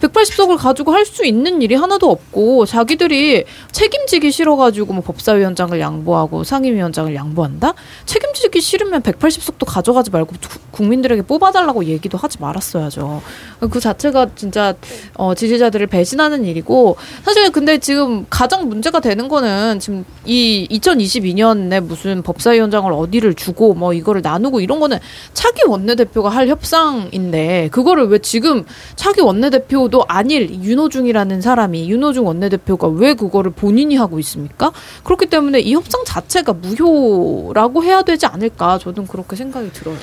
180석을 0.00 0.56
가지고 0.56 0.92
할 0.92 1.04
수 1.04 1.24
있는 1.26 1.60
일이 1.62 1.74
하나도 1.74 2.10
없고 2.10 2.64
자기들이 2.66 3.44
책임지기 3.72 4.30
싫어가지고 4.30 4.92
뭐 4.92 5.02
법사위원장을 5.02 5.78
양보하고 5.80 6.44
상임위원장을 6.44 7.14
양보한다? 7.14 7.72
책임지기 8.06 8.60
싫으면 8.60 9.02
180석도 9.02 9.64
가져가지 9.66 10.10
말고 10.10 10.32
구- 10.32 10.58
국민들에게 10.70 11.22
뽑아달라고 11.22 11.84
얘기도 11.86 12.16
하지 12.18 12.38
말았어야죠. 12.40 13.22
그 13.70 13.80
자체가 13.80 14.28
진짜 14.36 14.74
어, 15.14 15.34
지지자들을 15.34 15.86
배신하는 15.88 16.44
일이고 16.44 16.96
사실 17.24 17.50
근데 17.50 17.78
지금 17.78 18.26
가장 18.30 18.68
문제가 18.68 19.00
되는 19.00 19.28
거는 19.28 19.57
지금 19.80 20.04
이 20.24 20.66
2022년에 20.70 21.80
무슨 21.80 22.22
법사위원장을 22.22 22.92
어디를 22.92 23.34
주고 23.34 23.74
뭐 23.74 23.92
이거를 23.92 24.22
나누고 24.22 24.60
이런 24.60 24.80
거는 24.80 24.98
차기 25.32 25.62
원내대표가 25.66 26.28
할 26.28 26.48
협상인데 26.48 27.68
그거를 27.72 28.08
왜 28.08 28.18
지금 28.18 28.64
차기 28.96 29.20
원내대표도 29.20 30.04
아닐 30.08 30.50
윤호중이라는 30.62 31.40
사람이 31.40 31.90
윤호중 31.90 32.26
원내대표가 32.26 32.88
왜 32.88 33.14
그거를 33.14 33.50
본인이 33.52 33.96
하고 33.96 34.18
있습니까? 34.20 34.72
그렇기 35.04 35.26
때문에 35.26 35.60
이 35.60 35.74
협상 35.74 36.04
자체가 36.04 36.52
무효라고 36.54 37.84
해야 37.84 38.02
되지 38.02 38.26
않을까 38.26 38.78
저는 38.78 39.06
그렇게 39.06 39.36
생각이 39.36 39.72
들어요. 39.72 39.96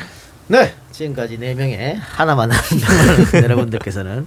네. 0.47 0.73
지금까지 0.95 1.37
네 1.37 1.53
명의 1.53 1.95
하나만 1.95 2.49
여러분들께서는 3.43 4.25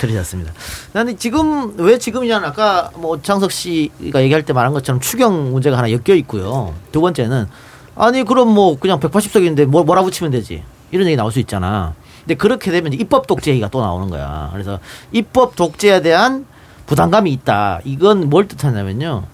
들으셨습니다. 0.00 0.52
나는 0.92 1.16
지금 1.16 1.74
왜 1.78 1.98
지금이냐는 1.98 2.48
아까 2.48 2.90
뭐 2.96 3.22
장석 3.22 3.52
씨가 3.52 4.22
얘기할 4.22 4.42
때 4.42 4.52
말한 4.52 4.72
것처럼 4.72 5.00
추경 5.00 5.52
문제가 5.52 5.78
하나 5.78 5.90
엮여 5.92 6.16
있고요. 6.16 6.74
두 6.90 7.00
번째는 7.00 7.46
아니 7.94 8.24
그럼 8.24 8.52
뭐 8.52 8.76
그냥 8.78 8.98
180석인데 8.98 9.66
뭐 9.66 9.84
뭐라 9.84 10.02
붙이면 10.02 10.32
되지 10.32 10.64
이런 10.90 11.06
얘기 11.06 11.16
나올 11.16 11.30
수 11.30 11.38
있잖아. 11.38 11.94
근데 12.20 12.34
그렇게 12.34 12.72
되면 12.72 12.92
입법 12.92 13.26
독재 13.28 13.52
얘기가 13.52 13.68
또 13.68 13.80
나오는 13.80 14.10
거야. 14.10 14.50
그래서 14.52 14.80
입법 15.12 15.54
독재에 15.54 16.02
대한 16.02 16.46
부담감이 16.86 17.32
있다. 17.32 17.80
이건 17.84 18.28
뭘 18.28 18.48
뜻하냐면요. 18.48 19.24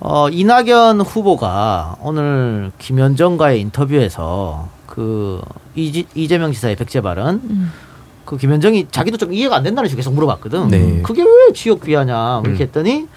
어, 0.00 0.28
이낙연 0.28 1.00
후보가 1.00 1.96
오늘 2.00 2.72
김현정과의 2.80 3.60
인터뷰에서 3.60 4.68
그 4.92 5.40
이지, 5.74 6.06
이재명 6.14 6.52
지사의 6.52 6.76
백제 6.76 7.00
발언 7.00 7.40
그 8.26 8.36
김현정이 8.36 8.88
자기도 8.90 9.16
좀 9.16 9.32
이해가 9.32 9.56
안 9.56 9.62
된다는 9.62 9.88
식으로 9.88 10.00
계속 10.00 10.12
물어봤거든. 10.12 10.68
네. 10.68 11.00
그게 11.02 11.22
왜 11.22 11.52
지역 11.54 11.80
비하냐 11.80 12.42
이렇게 12.44 12.58
음. 12.58 12.66
했더니 12.66 13.08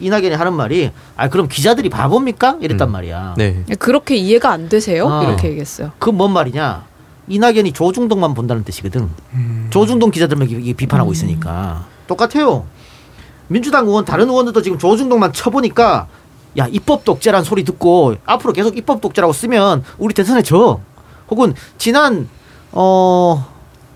이낙연이 0.00 0.34
하는 0.34 0.54
말이 0.54 0.90
아 1.16 1.28
그럼 1.28 1.46
기자들이 1.48 1.90
바보입니까? 1.90 2.56
이랬단 2.62 2.88
음. 2.88 2.92
말이야. 2.92 3.34
네. 3.36 3.62
그렇게 3.78 4.16
이해가 4.16 4.50
안 4.50 4.70
되세요? 4.70 5.06
아. 5.06 5.22
이렇게 5.22 5.48
얘기했어요. 5.48 5.92
그 5.98 6.12
뭔 6.12 6.32
말이냐? 6.32 6.86
이낙연이 7.28 7.72
조중동만 7.72 8.32
본다는 8.32 8.64
뜻이거든. 8.64 9.10
음. 9.34 9.66
조중동 9.68 10.10
기자들만 10.10 10.48
이게 10.48 10.72
비판하고 10.72 11.12
있으니까 11.12 11.84
똑같아요. 12.06 12.64
민주당 13.48 13.86
의원 13.86 14.06
다른 14.06 14.30
의원들도 14.30 14.62
지금 14.62 14.78
조중동만 14.78 15.34
쳐보니까 15.34 16.08
야 16.56 16.66
입법 16.68 17.04
독재란 17.04 17.44
소리 17.44 17.64
듣고 17.64 18.14
앞으로 18.24 18.54
계속 18.54 18.78
입법 18.78 19.02
독재라고 19.02 19.34
쓰면 19.34 19.84
우리 19.98 20.14
대선에 20.14 20.40
져. 20.40 20.80
혹은 21.30 21.54
지난 21.76 22.28
어 22.72 23.46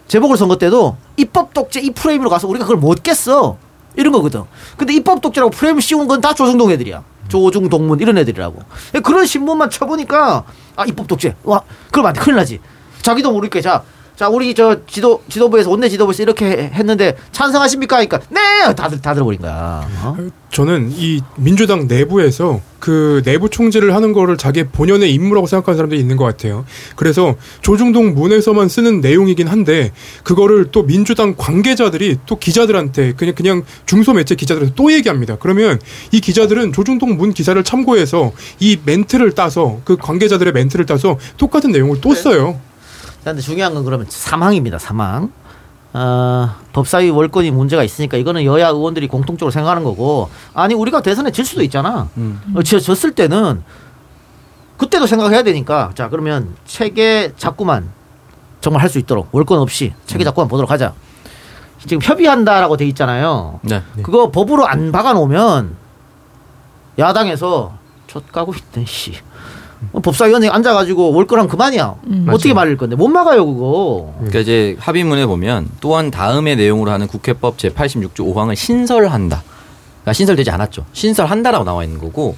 재보궐 0.09 0.37
선거 0.37 0.57
때도 0.57 0.97
입법 1.17 1.55
독재 1.55 1.81
이 1.81 1.91
프레임으로 1.91 2.31
가서 2.31 2.49
우리가 2.49 2.65
그걸 2.65 2.79
못 2.79 3.03
깼어. 3.03 3.57
이런 3.95 4.13
거거든. 4.13 4.45
근데 4.77 4.95
입법 4.95 5.21
독재라고 5.21 5.51
프레임 5.51 5.79
씌운 5.81 6.09
건다 6.09 6.35
조중동 6.35 6.71
애들이야. 6.71 7.03
조중 7.29 7.69
동문 7.69 8.01
이런 8.01 8.17
애들이라고. 8.19 8.63
그런 9.03 9.27
신문만 9.27 9.71
쳐보니까 9.71 10.45
아 10.77 10.85
입법 10.87 11.07
독재. 11.09 11.37
와 11.45 11.63
그럼 11.91 12.07
안 12.07 12.15
돼. 12.15 12.21
큰일 12.21 12.37
나지. 12.37 12.61
자기도 13.03 13.33
모르게 13.33 13.61
자. 13.61 13.83
자, 14.23 14.29
우리 14.29 14.55
저 14.55 14.77
지도 14.87 15.21
지도부에서 15.29 15.69
원내 15.69 15.89
지도부에서 15.89 16.23
이렇게 16.23 16.47
해- 16.47 16.71
했는데 16.73 17.17
찬성하십니까? 17.33 17.97
하니까 17.97 18.21
네, 18.31 18.73
다들 18.77 19.01
다 19.03 19.15
들어버린 19.15 19.41
거야. 19.41 19.85
어? 20.01 20.17
저는 20.53 20.93
이 20.93 21.21
민주당 21.35 21.89
내부에서 21.89 22.61
그 22.79 23.21
내부 23.25 23.51
총재를 23.51 23.97
하는 23.97 24.13
거를 24.13 24.37
자기 24.37 24.63
본연의 24.63 25.13
임무라고 25.13 25.49
생각하는 25.49 25.77
사람들이 25.77 26.01
있는 26.01 26.17
것 26.17 26.25
같아요. 26.25 26.65
그래서 26.95 27.35
조중동 27.63 28.15
문에서만 28.15 28.69
쓰는 28.69 29.01
내용이긴 29.01 29.49
한데 29.49 29.91
그거를 30.23 30.67
또 30.71 30.85
민주당 30.87 31.35
관계자들이 31.37 32.19
또 32.25 32.39
기자들한테 32.39 33.15
그냥 33.15 33.35
그냥 33.35 33.63
중소 33.87 34.13
매체 34.13 34.37
기자들한테 34.37 34.77
또 34.77 34.93
얘기합니다. 34.93 35.37
그러면 35.41 35.81
이 36.13 36.21
기자들은 36.21 36.73
조중동 36.73 37.17
문 37.17 37.33
기사를 37.33 37.61
참고해서 37.65 38.31
이 38.61 38.79
멘트를 38.85 39.33
따서 39.33 39.81
그 39.85 39.97
관계자들의 39.97 40.53
멘트를 40.53 40.87
따서 40.87 41.19
똑같은 41.39 41.73
내용을 41.73 42.01
또 42.01 42.15
써요. 42.15 42.61
자, 43.25 43.31
근데 43.31 43.41
중요한 43.41 43.75
건 43.75 43.85
그러면 43.85 44.07
사망입니다. 44.09 44.79
사망. 44.79 45.33
어, 45.95 46.49
법사위 46.73 47.11
월권이 47.11 47.51
문제가 47.51 47.85
있으니까 47.85 48.17
이거는 48.17 48.45
여야 48.45 48.69
의원들이 48.69 49.09
공통적으로 49.09 49.51
생각하는 49.51 49.85
거고 49.85 50.31
아니 50.55 50.75
우리가 50.75 51.03
대선에 51.03 51.31
질 51.31 51.45
수도 51.45 51.63
있잖아. 51.63 52.09
어, 52.57 52.63
지- 52.63 52.81
졌을 52.81 53.13
때는 53.13 53.63
그때도 54.79 55.07
생각해야 55.07 55.43
되니까 55.43 55.91
자 55.95 56.09
그러면 56.09 56.57
체계 56.65 57.33
자꾸만 57.37 57.91
정말 58.63 58.83
할 58.83 58.89
수 58.89 58.99
있도록 58.99 59.29
월권 59.33 59.59
없이 59.59 59.93
체계 60.07 60.25
작구만 60.25 60.49
보도록 60.49 60.71
하자. 60.71 60.95
지금 61.87 61.99
협의한다라고 62.03 62.77
돼 62.79 62.87
있잖아요. 62.89 63.61
네. 63.63 63.83
그거 64.03 64.31
법으로 64.31 64.67
안 64.67 64.93
박아놓으면 64.93 65.77
야당에서 66.99 67.77
젖가고 68.07 68.55
있던 68.55 68.87
씨. 68.87 69.13
법사위원회 70.03 70.49
앉아가지고 70.49 71.13
월권하면 71.13 71.49
그만이야. 71.49 71.95
어떻게 72.29 72.55
말릴 72.55 72.77
건데 72.77 72.97
못 72.97 73.09
막아요 73.09 73.47
그거. 73.47 74.13
그러니까 74.19 74.39
이제 74.41 74.77
합의문에 74.79 75.27
보면 75.27 75.69
또한 75.81 76.11
다음의 76.11 76.57
내용으로 76.57 76.91
하는 76.91 77.07
국회법 77.07 77.59
제 77.59 77.71
86조 77.71 78.33
5항을 78.33 78.57
신설한다. 78.57 79.43
그러니까 80.03 80.13
신설되지 80.13 80.51
않았죠. 80.51 80.85
신설한다라고 80.93 81.65
나와 81.65 81.85
있는 81.85 81.99
거고 81.99 82.37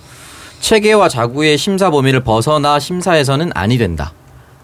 체계와 0.60 1.08
자구의 1.08 1.58
심사 1.58 1.90
범위를 1.90 2.20
벗어나 2.20 2.78
심사에서는 2.78 3.50
아니 3.54 3.76
된다. 3.76 4.12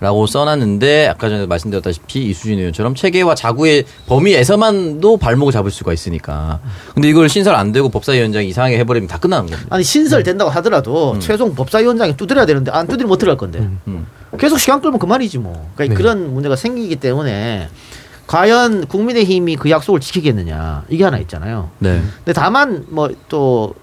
라고 0.01 0.27
써놨는데 0.27 1.09
아까 1.09 1.29
전에 1.29 1.47
말씀드렸다시피 1.47 2.25
이수진 2.27 2.59
의원처럼 2.59 2.95
체계와 2.95 3.35
자구의 3.35 3.85
범위에서만도 4.07 5.19
발목을 5.19 5.53
잡을 5.53 5.71
수가 5.71 5.93
있으니까 5.93 6.61
근데 6.95 7.09
이걸 7.09 7.29
신설 7.29 7.55
안 7.55 7.73
되고 7.73 7.89
법사위원장이 7.91 8.49
이상하게 8.49 8.79
해버리면 8.79 9.09
다 9.09 9.19
끝나는 9.19 9.47
겁니다. 9.47 9.69
아니 9.71 9.85
신설 9.85 10.23
된다고 10.23 10.51
하더라도 10.51 11.19
최종 11.19 11.55
법사위원장이 11.55 12.17
두드려야 12.17 12.47
되는데 12.47 12.71
안 12.71 12.87
두드리면 12.87 13.13
어떡할 13.13 13.37
건데. 13.37 13.69
음. 13.87 14.07
계속 14.39 14.59
시간 14.59 14.81
끌면 14.81 14.99
그만이지 14.99 15.39
뭐. 15.39 15.71
그러니까 15.75 15.95
네. 15.95 16.03
그런 16.03 16.33
문제가 16.33 16.57
생기기 16.57 16.97
때문에 16.97 17.69
과연 18.27 18.87
국민의힘이 18.87 19.57
그 19.57 19.71
약속을 19.71 20.01
지키겠느냐 20.01 20.85
이게 20.89 21.05
하나 21.05 21.19
있잖아요. 21.19 21.71
네. 21.79 22.01
근데 22.25 22.33
다만 22.33 22.87
뭐 22.89 23.11
또 23.29 23.75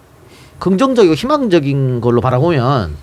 긍정적이고 0.60 1.14
희망적인 1.14 2.02
걸로 2.02 2.22
바라보면 2.22 2.96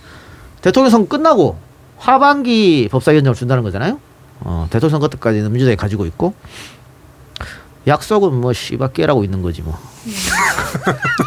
대통령 0.60 0.90
선거 0.90 1.08
끝나고 1.08 1.56
하반기 2.04 2.88
법사위원장을 2.90 3.34
준다는 3.34 3.62
거잖아요. 3.62 3.98
어, 4.40 4.66
대통령 4.70 4.90
선거 4.90 5.08
때까지는 5.08 5.50
민주당이 5.50 5.76
가지고 5.76 6.04
있고 6.06 6.34
약속은 7.86 8.34
뭐 8.34 8.52
씨바 8.52 8.88
깨라고 8.88 9.24
있는 9.24 9.40
거지 9.42 9.62
뭐. 9.62 9.78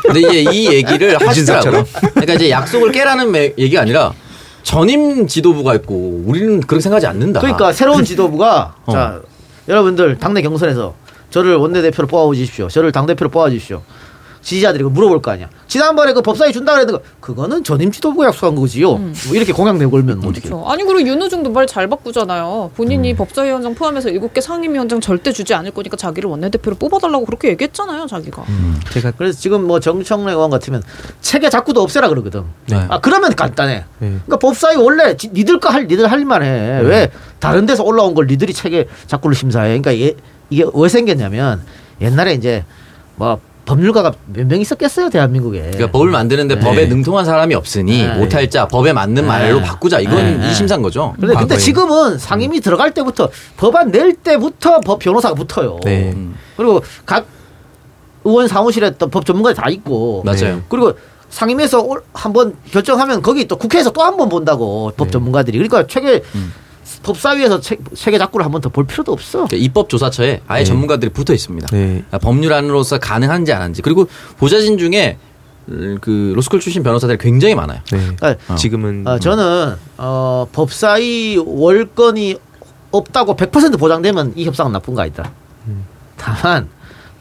근데 0.04 0.20
이제 0.22 0.52
이 0.52 0.68
얘기를 0.74 1.18
하시더라고요. 1.28 1.84
그러니까 2.14 2.34
이제 2.34 2.50
약속을 2.52 2.92
깨라는 2.92 3.32
매- 3.32 3.54
얘기가 3.58 3.82
아니라 3.82 4.14
전임 4.62 5.26
지도부가 5.28 5.74
있고 5.76 6.24
우리는 6.26 6.62
그렇게 6.62 6.82
생각하지 6.82 7.08
않는다. 7.08 7.40
그러니까 7.40 7.74
새로운 7.74 8.04
지도부가 8.06 8.76
어. 8.86 8.92
자 8.92 9.22
여러분들 9.68 10.18
당내 10.20 10.42
경선에서 10.44 10.94
저를 11.32 11.56
원내대표로 11.56 12.08
뽑아 12.08 12.34
주십시오. 12.36 12.68
저를 12.68 12.92
당대표로 12.92 13.30
뽑아 13.32 13.50
주십시오. 13.50 13.82
지지자들이 14.48 14.82
그 14.86 14.88
물어볼 14.90 15.22
거 15.22 15.32
아니야. 15.32 15.50
지난번에 15.68 16.14
그 16.14 16.22
법사위 16.22 16.54
준다 16.54 16.72
그랬는데 16.72 17.04
그거는 17.20 17.66
전임 17.66 17.92
지도부가 17.92 18.28
약속한 18.28 18.56
거지요. 18.56 18.94
뭐 18.96 19.12
이렇게 19.34 19.52
공약 19.52 19.76
내고 19.76 19.92
걸면 19.92 20.22
뭐 20.22 20.30
어떻게? 20.30 20.48
그렇죠. 20.48 20.66
아니 20.70 20.84
그리고 20.86 21.06
윤호중도 21.06 21.50
말 21.52 21.68
잘 21.68 21.90
바꾸잖아요. 21.90 22.72
본인이 22.78 23.12
음. 23.12 23.18
법사위원장 23.18 23.76
포함해서 23.76 24.08
일곱 24.10 24.34
개 24.34 24.40
상임위원장 24.40 25.02
절대 25.02 25.34
주지 25.34 25.54
않을 25.54 25.72
거니까 25.72 25.98
자기를 25.98 26.30
원내대표로 26.30 26.78
뽑아달라고 26.78 27.26
그렇게 27.26 27.50
얘기했잖아요, 27.50 28.08
자기가. 28.08 28.44
음. 28.48 28.80
제가 28.94 29.12
그래서 29.18 29.38
지금 29.38 29.68
뭐 29.68 29.82
정청래 29.82 30.32
의원 30.32 30.50
같으면 30.50 30.82
체계 31.20 31.50
자꾸도 31.50 31.82
없애라 31.82 32.08
그러거든. 32.08 32.46
네. 32.68 32.86
아 32.88 33.02
그러면 33.02 33.36
간단해. 33.36 33.84
네. 34.00 34.08
그러니까 34.28 34.38
법사위 34.38 34.78
원래 34.78 35.18
지- 35.18 35.30
니들 35.34 35.60
거 35.60 35.68
할 35.68 35.88
니들 35.88 36.10
할 36.10 36.24
만해. 36.24 36.80
왜 36.84 37.12
다른 37.40 37.66
데서 37.66 37.84
올라온 37.84 38.14
걸 38.16 38.28
니들이 38.28 38.54
체계 38.54 38.88
자꾸를 39.08 39.36
심사해. 39.36 39.78
그러니까 39.78 39.94
얘- 40.00 40.16
이게 40.50 40.64
왜 40.74 40.88
생겼냐면 40.88 41.62
옛날에 42.00 42.34
이제 42.34 42.64
뭐 43.18 43.42
법률가가 43.68 44.14
몇 44.34 44.48
명 44.48 44.60
있었겠어요 44.62 45.10
대한민국에. 45.10 45.60
그러니까 45.60 45.92
법을 45.92 46.10
만드는데 46.10 46.56
네. 46.56 46.62
법에 46.62 46.86
능통한 46.88 47.26
사람이 47.26 47.54
없으니 47.54 48.02
네. 48.08 48.20
오탈자 48.24 48.68
법에 48.70 48.94
맞는 48.94 49.16
네. 49.16 49.22
말로 49.22 49.62
바꾸자. 49.62 50.00
이건 50.00 50.40
네. 50.42 50.50
이 50.50 50.54
심사인 50.54 50.82
거죠. 50.82 51.14
근데, 51.20 51.36
근데. 51.36 51.58
지금은 51.58 52.18
상임위 52.18 52.62
들어갈 52.62 52.94
때부터 52.94 53.30
법안 53.58 53.92
낼 53.92 54.14
때부터 54.16 54.80
법 54.80 55.00
변호사가 55.00 55.36
붙어요. 55.36 55.80
네. 55.84 56.14
음. 56.16 56.36
그리고 56.56 56.82
각 57.06 57.26
의원 58.24 58.48
사무실에 58.48 58.92
또 58.92 59.08
법 59.08 59.26
전문가 59.26 59.54
다 59.54 59.70
있고. 59.70 60.24
맞아요. 60.26 60.62
그리고 60.70 60.94
상임위에서 61.30 61.82
올- 61.82 62.02
한번 62.14 62.56
결정하면 62.72 63.22
거기 63.22 63.48
또 63.48 63.58
국회에서 63.58 63.92
또 63.92 64.02
한 64.02 64.16
번 64.18 64.30
본다고 64.30 64.92
법 64.96 65.08
네. 65.08 65.12
전문가들이. 65.12 65.58
그러니까 65.58 65.86
최계 65.88 66.24
음. 66.36 66.54
법사위에서 67.08 67.60
체, 67.62 67.78
체계 67.96 68.18
작구를 68.18 68.46
한 68.46 68.52
번 68.52 68.62
더 68.62 68.70
볼 68.70 68.86
필요도 68.86 69.12
없어. 69.12 69.46
그러니까 69.48 69.58
입법조사처에 69.58 70.42
아예 70.48 70.60
네. 70.60 70.66
전문가들이 70.66 71.12
붙어 71.12 71.34
있습니다. 71.34 71.68
네. 71.72 71.86
그러니까 71.88 72.18
법률안으로서 72.20 73.00
가능한지 73.00 73.52
안 73.54 73.62
한지 73.62 73.82
그리고 73.82 74.08
보좌진 74.38 74.78
중에 74.78 75.18
음, 75.70 75.98
그 76.00 76.32
로스쿨 76.36 76.60
출신 76.62 76.82
변호사들이 76.84 77.18
굉장히 77.18 77.54
많아요. 77.56 77.80
네. 77.92 78.00
그러니까 78.16 78.56
지금은 78.56 79.06
어, 79.08 79.20
저는 79.20 79.76
어, 79.98 80.48
법사위 80.54 81.38
월권이 81.46 82.38
없다고 82.92 83.36
100% 83.36 83.78
보장되면 83.80 84.34
이 84.36 84.46
협상은 84.46 84.72
나쁜 84.72 84.94
거 84.94 85.02
아니다. 85.02 85.32
다만 86.18 86.70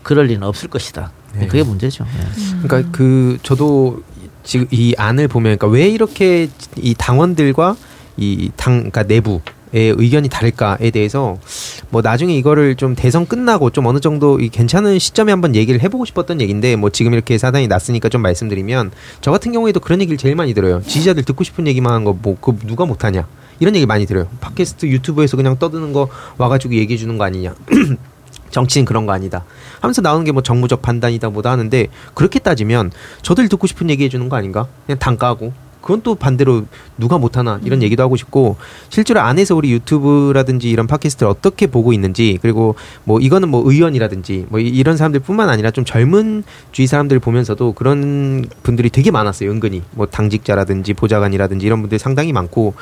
그럴 0.03 0.26
리는 0.26 0.43
없을 0.45 0.68
것이다. 0.70 1.11
네. 1.34 1.47
그게 1.49 1.62
문제죠. 1.62 2.05
예. 2.07 2.62
그러니까 2.62 2.91
그 2.93 3.37
저도 3.43 4.03
지금 4.45 4.66
이 4.70 4.95
안을 4.97 5.26
보면 5.28 5.59
그러니까 5.59 5.66
왜 5.66 5.89
이렇게 5.89 6.49
이 6.76 6.95
당원들과 6.95 7.76
이 8.16 8.51
당 8.57 8.74
그러니까 8.76 9.03
내부 9.03 9.41
의 9.73 9.95
의견이 9.99 10.29
다를까에 10.29 10.91
대해서 10.91 11.37
뭐 11.91 12.01
나중에 12.03 12.35
이거를 12.37 12.77
좀 12.77 12.95
대선 12.95 13.27
끝나고 13.27 13.71
좀 13.71 13.87
어느 13.87 13.99
정도 14.01 14.39
이 14.39 14.49
괜찮은 14.49 14.99
시점에 14.99 15.33
한번 15.33 15.55
얘기를 15.57 15.81
해보고 15.83 16.05
싶었던 16.05 16.41
얘기인데 16.41 16.77
뭐 16.77 16.91
지금 16.91 17.12
이렇게 17.12 17.37
사단이 17.37 17.67
났으니까 17.67 18.09
좀 18.09 18.23
말씀드리면 18.23 18.93
저 19.21 19.31
같은 19.33 19.53
경우에도 19.53 19.81
그런 19.81 20.01
얘기를 20.01 20.17
제일 20.19 20.37
많이 20.37 20.55
들어요. 20.55 20.81
지지자들 20.83 21.25
듣고 21.25 21.43
싶은 21.45 21.67
얘기만 21.67 21.93
한 21.93 22.05
거 22.05 22.12
뭐 22.12 22.37
그 22.41 22.57
누가 22.67 22.85
못하냐? 22.87 23.27
이런 23.59 23.75
얘기 23.75 23.87
많이 23.87 24.07
들어요. 24.07 24.29
팟캐스트 24.41 24.87
유튜브에서 24.87 25.37
그냥 25.37 25.59
떠드는 25.59 25.93
거 25.93 26.09
와가지고 26.39 26.75
얘기해 26.75 26.97
주는 26.97 27.19
거 27.19 27.25
아니냐? 27.25 27.55
정치는 28.51 28.85
그런 28.87 29.05
거 29.07 29.12
아니다. 29.12 29.45
하면서 29.81 30.01
나오는 30.01 30.25
게 30.25 30.33
뭐 30.33 30.43
정무적 30.43 30.81
판단이다 30.83 31.31
뭐다 31.31 31.51
하는데 31.51 31.87
그렇게 32.14 32.39
따지면 32.39 32.93
저들 33.23 33.49
듣고 33.49 33.67
싶은 33.67 33.91
얘기 33.91 34.05
해주는 34.05 34.29
거 34.29 34.37
아닌가? 34.37 34.67
그냥 34.87 34.99
단가하고 34.99 35.53
그건 35.87 36.03
또 36.03 36.16
반대로 36.16 36.64
누가 36.99 37.16
못하나 37.16 37.61
이런 37.62 37.80
얘기도 37.80 38.03
하고 38.03 38.16
싶고 38.16 38.57
실제로 38.89 39.20
안에서 39.20 39.55
우리 39.55 39.70
유튜브라든지 39.70 40.68
이런 40.68 40.89
팟캐스트를 40.89 41.30
어떻게 41.30 41.68
보고 41.68 41.93
있는지 41.93 42.41
그리고 42.43 42.74
뭐 43.05 43.20
이거는 43.20 43.49
뭐 43.51 43.62
의원이라든지 43.64 44.47
뭐 44.49 44.59
이- 44.59 44.66
이런 44.66 44.97
사람들뿐만 44.97 45.49
아니라 45.49 45.70
좀 45.70 45.84
젊은 45.84 46.43
주위 46.72 46.89
사람들 46.89 47.20
보면서도 47.20 47.72
그런 47.74 48.47
분들이 48.64 48.91
되게 48.91 49.12
많았어요 49.12 49.49
은근히. 49.49 49.82
뭐 49.93 50.07
당직자라든지 50.07 50.93
보좌관이라든지 50.95 51.64
이런 51.64 51.82
분들 51.82 52.01
상당히 52.01 52.32
많고 52.32 52.74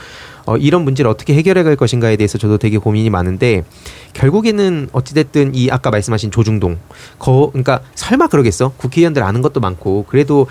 어, 0.46 0.56
이런 0.56 0.82
문제를 0.82 1.10
어떻게 1.10 1.34
해결해 1.34 1.62
갈 1.62 1.76
것인가에 1.76 2.16
대해서 2.16 2.38
저도 2.38 2.58
되게 2.58 2.78
고민이 2.78 3.10
많은데 3.10 3.64
결국에는 4.12 4.88
어찌됐든 4.92 5.54
이 5.54 5.70
아까 5.70 5.90
말씀하신 5.90 6.30
조중동 6.30 6.78
거 7.18 7.50
그러니까 7.52 7.80
설마 7.94 8.28
그러겠어? 8.28 8.72
국회의원들 8.76 9.22
아는 9.22 9.42
것도 9.42 9.60
많고 9.60 10.04
그래도 10.08 10.46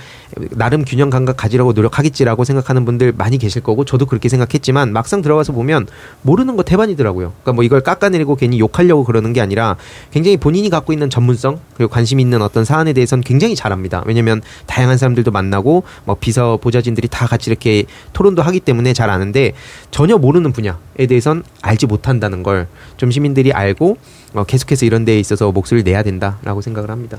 나름 0.52 0.84
균형 0.84 1.10
감각 1.10 1.38
가지려고 1.38 1.74
노력하겠지라고 1.74 2.44
생각하는 2.44 2.86
분들 2.86 3.14
많이 3.18 3.38
계실 3.38 3.62
거고 3.62 3.86
저도 3.86 4.06
그렇게 4.06 4.30
생각했지만 4.30 4.92
막상 4.94 5.22
들어가서 5.22 5.54
보면 5.54 5.88
모르는 6.22 6.58
거 6.58 6.64
대반이더라고요. 6.64 7.34
그러니까 7.42 7.54
뭐 7.54 7.64
이걸 7.64 7.82
깎아내리고 7.82 8.36
괜히 8.36 8.60
욕하려고 8.60 9.04
그러는 9.04 9.34
게 9.34 9.42
아니라 9.42 9.78
굉장히 10.12 10.38
본인이 10.38 10.70
갖고 10.70 10.94
있는 10.94 11.10
전문성 11.10 11.60
그리고 11.76 11.92
관심 11.92 12.20
있는 12.20 12.42
어떤 12.42 12.66
사안에 12.66 12.94
대해서는 12.94 13.24
굉장히 13.24 13.56
잘합니다. 13.56 14.04
왜냐면 14.06 14.42
다양한 14.66 14.98
사람들도 14.98 15.32
만나고 15.32 15.84
뭐 16.06 16.16
비서 16.20 16.58
보좌진들이 16.58 17.08
다 17.08 17.28
같이 17.28 17.50
이렇게 17.50 17.84
토론도 18.14 18.42
하기 18.42 18.60
때문에 18.60 18.94
잘 18.94 19.10
아는데 19.10 19.54
전혀 19.94 20.18
모르는 20.18 20.52
분야에 20.54 21.06
대해선 21.08 21.44
알지 21.62 21.86
못한다는 21.86 22.42
걸 22.44 22.68
좀 22.98 23.12
시민들이 23.12 23.52
알고 23.52 23.98
어, 24.34 24.44
계속해서 24.46 24.86
이런 24.86 25.04
데에 25.06 25.20
있어서 25.20 25.52
목소리를 25.52 25.84
내야 25.92 26.04
된다라고 26.04 26.62
생각을 26.62 26.90
합니다. 26.90 27.18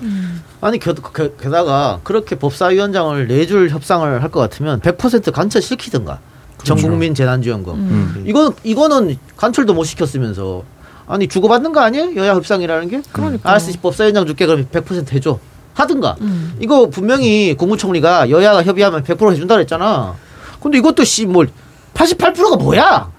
아니 0.60 0.78
게, 0.78 0.92
게, 1.14 1.30
게다가 1.40 2.00
그렇게 2.02 2.36
법사위원장을 2.36 3.26
내줄 3.28 3.68
협상을 3.70 4.22
할 4.22 4.30
것 4.30 4.40
같으면 4.40 4.80
100% 4.80 5.30
간철 5.32 5.60
시키든가. 5.62 6.18
전국민 6.64 7.14
재난지원금. 7.14 7.74
음. 7.74 8.24
이거 8.26 8.54
이거는 8.64 9.16
간철도 9.36 9.74
못 9.74 9.84
시켰으면서. 9.84 10.62
아니 11.06 11.28
주고받는 11.28 11.72
거 11.72 11.80
아니에요? 11.80 12.16
여야 12.16 12.32
협상이라는 12.34 12.88
게? 12.88 13.02
그러니까. 13.12 13.50
알았어 13.50 13.72
법사위원장 13.82 14.24
줄게. 14.26 14.46
그러면 14.46 14.66
100% 14.72 15.12
해줘. 15.12 15.38
하든가. 15.74 16.16
이거 16.60 16.88
분명히 16.88 17.54
국무총리가 17.54 18.30
여야가 18.30 18.62
협의하면 18.64 19.02
100% 19.04 19.32
해준다 19.32 19.56
그랬잖아. 19.56 20.14
근데 20.62 20.78
이것도 20.78 21.04
씨뭘 21.04 21.48
88%가 21.94 22.56
뭐야 22.56 23.12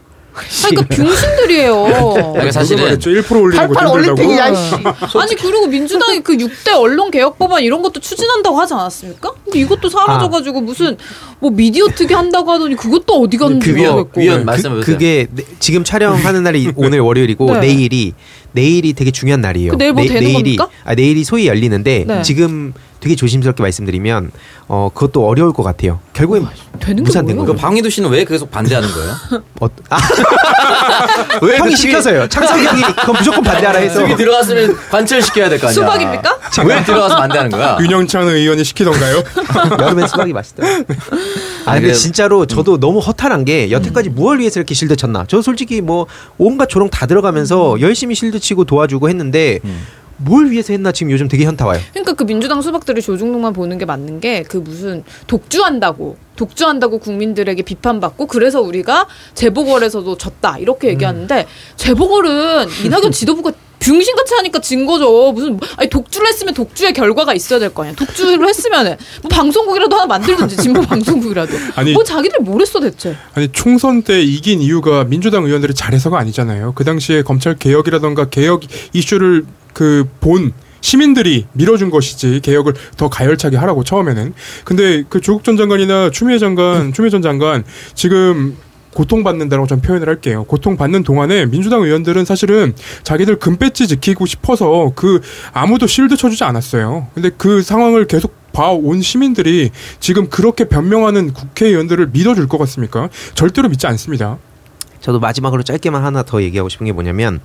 그러니까 0.68 0.96
병신들이에요. 0.96 1.86
그러니까 2.34 2.52
사실은 2.52 2.84
그랬죠. 2.84 3.10
1% 3.10 3.42
올리는 3.42 3.68
거88 3.68 3.68
힘들다고. 3.70 3.94
올림픽이 3.94 4.38
야 4.38 4.52
씨. 4.54 4.76
아니 5.18 5.34
그리고 5.38 5.66
민주당이 5.68 6.20
그 6.20 6.36
6대 6.36 6.74
언론 6.76 7.10
개혁 7.10 7.40
법안 7.40 7.64
이런 7.64 7.82
것도 7.82 8.02
추진한다고 8.02 8.60
하지 8.60 8.74
않았습니까? 8.74 9.32
근데 9.46 9.60
이것도 9.60 9.88
사라져 9.88 10.30
가지고 10.30 10.60
무슨 10.60 10.98
뭐 11.40 11.52
미디어 11.52 11.88
특위 11.88 12.14
한다고 12.14 12.52
하더니 12.52 12.76
그것도 12.76 13.14
어디 13.22 13.38
갔는지 13.38 13.72
그 13.72 13.78
모르겠고. 13.80 14.20
위원 14.20 14.40
그, 14.42 14.44
말씀해 14.44 14.76
보세요. 14.76 14.94
그게 14.94 15.28
네- 15.34 15.44
지금 15.60 15.86
촬영하는 15.86 16.44
날이 16.44 16.70
오늘 16.76 17.00
월요일이고 17.00 17.54
네. 17.54 17.60
내일이 17.62 18.14
내일이 18.52 18.92
되게 18.92 19.12
중요한 19.12 19.40
날이에요. 19.40 19.72
그 19.72 19.78
내일 19.78 19.94
뭐 19.94 20.04
되는 20.04 20.20
내일이 20.20 20.58
겁니까? 20.58 20.68
아 20.84 20.96
내일이 20.96 21.24
소위 21.24 21.48
열리는데 21.48 22.04
네. 22.06 22.22
지금 22.24 22.74
되게 23.00 23.16
조심스럽게 23.16 23.62
말씀드리면 23.62 24.32
어 24.68 24.90
그것도 24.94 25.28
어려울 25.28 25.54
것 25.54 25.62
같아요. 25.64 26.00
결국엔 26.14 26.48
되는 26.80 26.96
게 26.98 27.02
무산된? 27.08 27.36
그 27.38 27.46
거예요. 27.46 27.58
방희도 27.60 27.90
씨는 27.90 28.10
왜 28.10 28.26
계속 28.26 28.50
반대하는 28.50 28.90
거예요? 28.92 29.12
어, 29.62 29.68
아, 29.90 29.98
왜 31.42 31.58
형이 31.58 31.72
그 31.72 31.76
시켜서요. 31.78 32.28
창석이 32.28 32.66
형이 32.66 32.82
그건 32.82 33.16
무조건 33.20 33.44
반대하라 33.44 33.80
해서. 33.80 34.00
수비 34.02 34.16
들어갔으면 34.16 34.76
관철 34.90 35.22
시켜야 35.22 35.50
될 35.50 35.60
거 35.60 35.68
아니야. 35.68 35.74
수박입니까? 35.74 36.40
왜 36.66 36.84
들어가서 36.84 37.16
반대하는 37.18 37.52
거야? 37.52 37.78
윤영찬 37.82 38.28
의원이 38.28 38.64
시키던가요? 38.64 39.24
여름엔 39.80 40.08
수박이 40.08 40.34
맛있다. 40.34 40.64
아 41.66 41.74
근데. 41.76 41.94
진짜로 41.94 42.46
저도 42.46 42.80
너무 42.80 43.00
허탈한 43.00 43.46
게 43.46 43.72
여태까지 43.72 44.10
무얼 44.10 44.40
위해서 44.40 44.60
이렇게 44.60 44.74
실드 44.74 44.96
쳤나? 44.96 45.26
저 45.28 45.42
솔직히 45.42 45.82
뭐 45.82 46.08
온갖 46.38 46.68
조롱 46.70 46.90
다 46.90 47.06
들어가면서 47.06 47.80
열심히 47.82 48.16
실드 48.16 48.40
치고 48.40 48.66
도와주고 48.66 49.10
했는데 49.10 49.60
뭘 50.18 50.50
위해서 50.52 50.72
했나 50.74 50.92
지금 50.92 51.12
요즘 51.12 51.28
되게 51.28 51.46
현타 51.46 51.66
와요. 51.66 51.80
그러니까 51.92 52.14
그 52.14 52.24
민주당 52.26 52.62
수박들이 52.62 53.02
조중동만 53.02 53.54
보는 53.54 53.78
게 53.78 53.86
맞는 53.86 54.20
게 54.22 54.44
그 54.48 54.58
무슨 54.58 55.04
독주한다고 55.28 56.18
독주한다고 56.36 57.00
국민들에게 57.00 57.62
비판받고 57.64 58.28
그래서 58.28 58.62
우리가 58.62 59.08
재보궐에서도 59.34 60.18
졌다 60.18 60.58
이렇게 60.60 60.90
얘기하는데 60.90 61.46
재보궐은 61.78 62.68
이낙연 62.86 63.12
지도부가 63.14 63.52
병신같이 63.80 64.34
하니까 64.36 64.60
진 64.60 64.86
거죠. 64.88 65.32
무슨 65.32 65.60
아니 65.78 65.90
독주를 65.90 66.28
했으면 66.28 66.54
독주의 66.56 66.92
결과가 66.94 67.34
있어야 67.36 67.60
될 67.60 67.70
거 67.74 67.84
아니야. 67.84 67.94
독주를 67.96 68.48
했으면은 68.48 68.96
뭐 69.22 69.30
방송국이라도 69.30 69.96
하나 69.96 70.06
만들든지 70.08 70.58
진보 70.58 70.82
방송국이라도. 70.88 71.54
아니- 71.76 71.94
뭐 71.94 72.04
자기들 72.04 72.40
뭘 72.42 72.62
했어 72.62 72.80
대체. 72.80 73.16
아니 73.36 73.48
총선 73.52 74.02
때 74.02 74.22
이긴 74.22 74.62
이유가 74.62 75.04
민주당 75.04 75.44
의원들이 75.46 75.74
잘해서가 75.76 76.18
아니잖아요. 76.18 76.72
그 76.74 76.84
당시에 76.84 77.22
검찰 77.22 77.56
개혁이라던가 77.58 78.26
개혁 78.30 78.62
이슈를 78.94 79.46
그 79.76 80.06
본 80.20 80.54
시민들이 80.82 81.48
밀어준 81.54 81.90
것이지 81.90 82.42
개혁을 82.44 82.74
더 82.96 83.10
가열차게 83.10 83.58
하라고 83.58 83.84
처음에는. 83.84 84.34
근데 84.66 85.04
그 85.10 85.20
조국 85.20 85.44
전 85.44 85.58
장관이나 85.58 86.12
추미애 86.12 86.38
장관, 86.38 86.94
추미애 86.94 87.10
전 87.10 87.24
장관 87.24 87.64
지금 87.96 88.56
고통받는다라고 88.94 89.68
전 89.68 89.82
표현을 89.82 90.08
할게요. 90.08 90.44
고통받는 90.46 91.04
동안에 91.04 91.48
민주당 91.48 91.82
의원들은 91.82 92.26
사실은 92.26 92.74
자기들 93.04 93.38
금배지 93.40 93.88
지키고 93.88 94.28
싶어서 94.28 94.92
그 94.96 95.22
아무도 95.54 95.88
실드 95.88 96.18
쳐주지 96.18 96.44
않았어요. 96.44 97.08
근데 97.16 97.32
그 97.36 97.64
상황을 97.64 98.06
계속 98.06 98.36
봐온 98.54 99.02
시민들이 99.02 99.72
지금 100.00 100.30
그렇게 100.30 100.66
변명하는 100.66 101.34
국회의원들을 101.34 102.10
믿어줄 102.14 102.48
것 102.48 102.58
같습니까? 102.60 103.10
절대로 103.34 103.70
믿지 103.70 103.88
않습니다. 103.88 104.38
저도 105.06 105.20
마지막으로 105.20 105.62
짧게만 105.62 106.04
하나 106.04 106.24
더 106.24 106.42
얘기하고 106.42 106.68
싶은 106.68 106.88
게 106.88 106.92
뭐냐면 106.92 107.40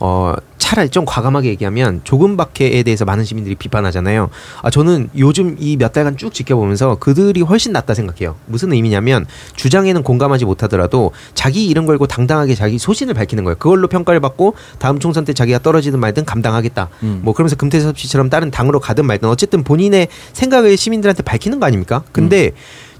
어 0.00 0.32
차라리 0.56 0.88
좀 0.88 1.04
과감하게 1.04 1.50
얘기하면 1.50 2.00
조금 2.04 2.38
박해에 2.38 2.82
대해서 2.84 3.04
많은 3.04 3.24
시민들이 3.24 3.54
비판하잖아요. 3.54 4.30
아 4.62 4.70
저는 4.70 5.10
요즘 5.18 5.56
이 5.58 5.76
몇 5.76 5.92
달간 5.92 6.16
쭉 6.16 6.32
지켜보면서 6.32 6.94
그들이 7.00 7.42
훨씬 7.42 7.72
낫다 7.72 7.92
생각해요. 7.92 8.36
무슨 8.46 8.72
의미냐면 8.72 9.26
주장에는 9.56 10.02
공감하지 10.02 10.46
못하더라도 10.46 11.10
자기 11.34 11.66
이름 11.66 11.84
걸고 11.84 12.06
당당하게 12.06 12.54
자기 12.54 12.78
소신을 12.78 13.12
밝히는 13.12 13.44
거예요. 13.44 13.56
그걸로 13.58 13.88
평가를 13.88 14.20
받고 14.20 14.54
다음 14.78 14.98
총선 14.98 15.26
때 15.26 15.34
자기가 15.34 15.58
떨어지든 15.58 16.00
말든 16.00 16.24
감당하겠다. 16.24 16.88
음. 17.02 17.20
뭐 17.22 17.34
그러면서 17.34 17.56
금태섭 17.56 17.98
씨처럼 17.98 18.30
다른 18.30 18.50
당으로 18.50 18.80
가든 18.80 19.04
말든 19.04 19.28
어쨌든 19.28 19.64
본인의 19.64 20.08
생각을 20.32 20.78
시민들한테 20.78 21.22
밝히는 21.24 21.60
거 21.60 21.66
아닙니까? 21.66 22.04
근데 22.12 22.52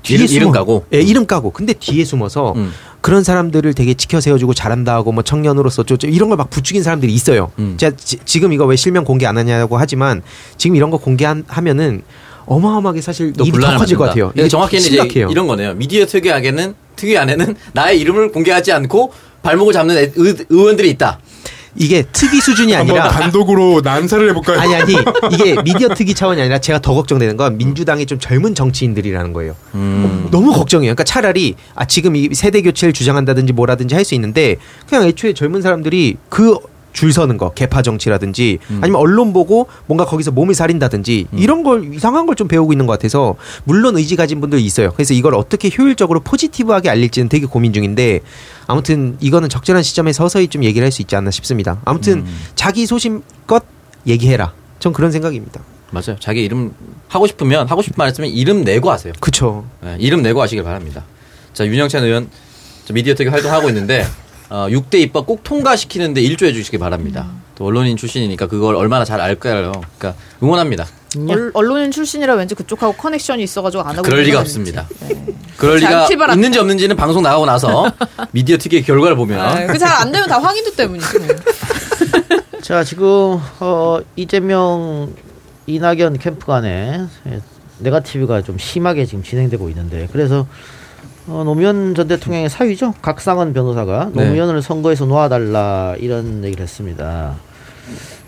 뒤에 0.03 0.16
이름- 0.16 0.26
숨어 0.26 0.36
이름 0.36 0.50
까고? 0.53 0.84
예, 0.94 1.00
이름 1.00 1.26
까고 1.26 1.50
근데 1.50 1.72
뒤에 1.72 2.05
숨어서 2.05 2.53
음. 2.57 2.72
그런 3.00 3.24
사람들을 3.24 3.74
되게 3.74 3.94
지켜 3.94 4.20
세워주고 4.20 4.55
잘한다 4.55 4.94
하고 4.94 5.12
뭐 5.12 5.22
청년으로서 5.22 5.82
저, 5.84 5.96
저 5.96 6.07
이런 6.09 6.28
걸 6.28 6.36
막 6.36 6.50
부추긴 6.50 6.82
사람들이 6.82 7.12
있어요. 7.12 7.50
음. 7.59 7.76
제가 7.76 7.96
지, 7.96 8.40
금 8.40 8.53
이거 8.53 8.64
왜 8.64 8.76
실명 8.76 9.05
공개 9.05 9.26
안 9.26 9.36
하냐고 9.38 9.76
하지만 9.78 10.22
지금 10.57 10.76
이런 10.76 10.90
거 10.90 10.96
공개하면은 10.98 12.03
어마어마하게 12.46 13.00
사실 13.00 13.32
또 13.32 13.44
일이 13.44 13.59
더 13.61 13.76
커질 13.76 13.96
것. 13.96 14.05
같아요. 14.07 14.30
그러니까 14.32 14.48
정확히는 14.48 14.80
이제 14.80 14.90
심각해요. 14.90 15.28
이런 15.30 15.46
거네요. 15.46 15.74
미디어 15.74 16.05
특유하게는 16.07 16.74
특유 16.96 17.18
안에는 17.18 17.55
나의 17.72 18.00
이름을 18.00 18.32
공개하지 18.32 18.72
않고 18.72 19.12
발목을 19.42 19.72
잡는 19.72 19.96
애- 19.96 20.12
의, 20.16 20.36
의원들이 20.48 20.90
있다. 20.90 21.20
이게 21.74 22.02
특이 22.12 22.40
수준이 22.40 22.74
아니라 22.74 23.08
단독으로 23.08 23.80
난사를 23.82 24.28
해볼까요? 24.30 24.60
아니 24.60 24.74
아니 24.74 24.94
이게 25.32 25.56
미디어 25.62 25.88
특이 25.94 26.14
차원이 26.14 26.40
아니라 26.40 26.58
제가 26.58 26.80
더 26.80 26.94
걱정되는 26.94 27.36
건 27.36 27.56
민주당의 27.56 28.06
좀 28.06 28.18
젊은 28.18 28.54
정치인들이라는 28.54 29.32
거예요. 29.32 29.56
음. 29.74 30.28
너무 30.30 30.52
걱정이에요. 30.52 30.90
그러니까 30.94 31.04
차라리 31.04 31.54
아 31.74 31.84
지금 31.86 32.14
이 32.16 32.28
세대 32.34 32.60
교체를 32.62 32.92
주장한다든지 32.92 33.52
뭐라든지 33.52 33.94
할 33.94 34.02
수 34.02 34.14
있는데 34.16 34.56
그냥 34.88 35.04
애초에 35.06 35.32
젊은 35.32 35.62
사람들이 35.62 36.16
그 36.28 36.56
줄 36.93 37.12
서는 37.12 37.36
거 37.38 37.51
개파 37.53 37.82
정치라든지 37.82 38.59
아니면 38.80 38.97
언론 38.97 39.32
보고 39.32 39.66
뭔가 39.86 40.05
거기서 40.05 40.30
몸을 40.30 40.55
사린다든지 40.55 41.28
이런 41.36 41.62
걸 41.62 41.95
이상한 41.95 42.26
걸 42.26 42.32
좀 42.36 42.49
배우고 42.49 42.72
있는 42.72 42.86
것 42.86 42.93
같아서 42.95 43.36
물론 43.64 43.97
의지 43.97 44.16
가진 44.16 44.40
분들 44.40 44.59
있어요. 44.61 44.93
그래서 44.93 45.12
이걸 45.14 45.34
어떻게 45.34 45.70
효율적으로 45.76 46.20
포지티브하게 46.20 46.88
알릴지는 46.90 47.28
되게 47.28 47.47
고민 47.47 47.72
중인데 47.72 48.20
아무튼 48.66 49.16
이거는 49.20 49.49
적절한 49.49 49.82
시점에 49.82 50.12
서서히 50.12 50.49
좀 50.49 50.64
얘기를 50.64 50.84
할 50.84 50.93
수 50.93 51.03
있지 51.03 51.14
않나 51.16 51.30
싶습니다. 51.30 51.80
아무튼 51.84 52.24
자기 52.55 52.86
소신껏 52.86 53.62
얘기해라. 54.07 54.53
전 54.78 54.93
그런 54.93 55.11
생각입니다. 55.12 55.61
맞아요. 55.90 56.16
자기 56.20 56.43
이름 56.45 56.74
하고 57.09 57.26
싶으면 57.26 57.66
하고 57.68 57.82
싶은 57.82 57.95
말 57.99 58.09
했으면 58.09 58.30
이름 58.30 58.64
내고 58.64 58.90
하세요. 58.90 59.12
그쵸. 59.20 59.64
네, 59.82 59.97
이름 59.99 60.22
내고 60.22 60.40
하시길 60.43 60.64
바랍니다. 60.64 61.05
자, 61.53 61.66
윤영찬 61.66 62.03
의원 62.05 62.28
저 62.86 62.95
미디어 62.95 63.14
특유 63.14 63.30
활동하고 63.30 63.68
있는데 63.68 64.07
어, 64.53 64.66
6대 64.68 64.96
입법 64.96 65.24
꼭 65.26 65.42
통과시키는데 65.42 66.20
일조해 66.20 66.53
주시기 66.53 66.76
바랍니다. 66.76 67.26
또 67.55 67.64
언론인 67.64 67.96
출신이니까 67.96 68.48
그걸 68.48 68.76
얼마나 68.76 69.03
잘 69.07 69.18
알까요. 69.18 69.72
그러니까 69.98 70.14
응원합니다. 70.42 70.86
얼, 71.26 71.50
언론인 71.55 71.90
출신이라 71.90 72.34
왠지 72.34 72.55
그쪽하고 72.55 72.92
커넥션이 72.94 73.42
있어가지고 73.44 73.82
안 73.82 73.90
하고 73.96 74.03
그럴 74.03 74.18
있는 74.20 74.26
리가 74.26 74.38
건 74.38 74.42
없습니다. 74.42 74.88
아닌지. 75.03 75.34
그럴 75.57 75.80
잘 75.80 76.07
리가. 76.07 76.32
있는지 76.34 76.59
없는지는 76.59 76.96
방송 76.96 77.22
나가고 77.22 77.46
나서 77.46 77.90
미디어 78.32 78.59
특유의 78.59 78.82
결과를 78.84 79.16
보면 79.16 79.66
그 79.68 79.78
잘 79.78 79.88
안 79.90 80.12
되면 80.12 80.28
다 80.28 80.38
황인도 80.38 80.72
때문이지. 80.72 81.18
뭐. 81.18 81.28
자 82.61 82.84
지금 82.84 83.40
어, 83.61 84.00
이재명 84.16 85.14
이낙연 85.66 86.18
캠프 86.18 86.44
간에 86.46 87.00
예, 87.26 87.40
네가티브가 87.78 88.42
좀 88.42 88.59
심하게 88.59 89.07
지금 89.07 89.22
진행되고 89.22 89.68
있는데 89.70 90.09
그래서 90.12 90.46
어, 91.28 91.42
노무현 91.44 91.94
전 91.94 92.08
대통령의 92.08 92.50
사위죠 92.50 92.94
각상원 93.00 93.52
변호사가 93.52 94.10
네. 94.12 94.24
노무현을 94.24 94.62
선거에서 94.62 95.06
놓아달라 95.06 95.94
이런 95.98 96.44
얘기를 96.44 96.62
했습니다. 96.62 97.36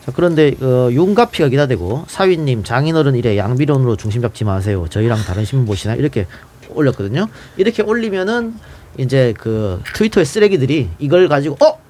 자 0.05 0.13
그런데 0.15 0.55
어, 0.61 0.89
윤가피가 0.93 1.49
기다되고 1.49 2.05
사위님 2.09 2.63
장인어른 2.63 3.17
이래 3.17 3.37
양비론으로 3.37 3.97
중심 3.97 4.23
잡지 4.23 4.45
마세요. 4.45 4.87
저희랑 4.89 5.19
다른 5.25 5.45
신문 5.45 5.67
보시나 5.67 5.95
이렇게 5.95 6.27
올렸거든요. 6.71 7.27
이렇게 7.57 7.83
올리면은 7.83 8.55
이제 8.99 9.35
그 9.39 9.83
트위터의 9.95 10.25
쓰레기들이 10.25 10.91
이걸 10.99 11.29
가지고 11.29 11.57
어 11.61 11.85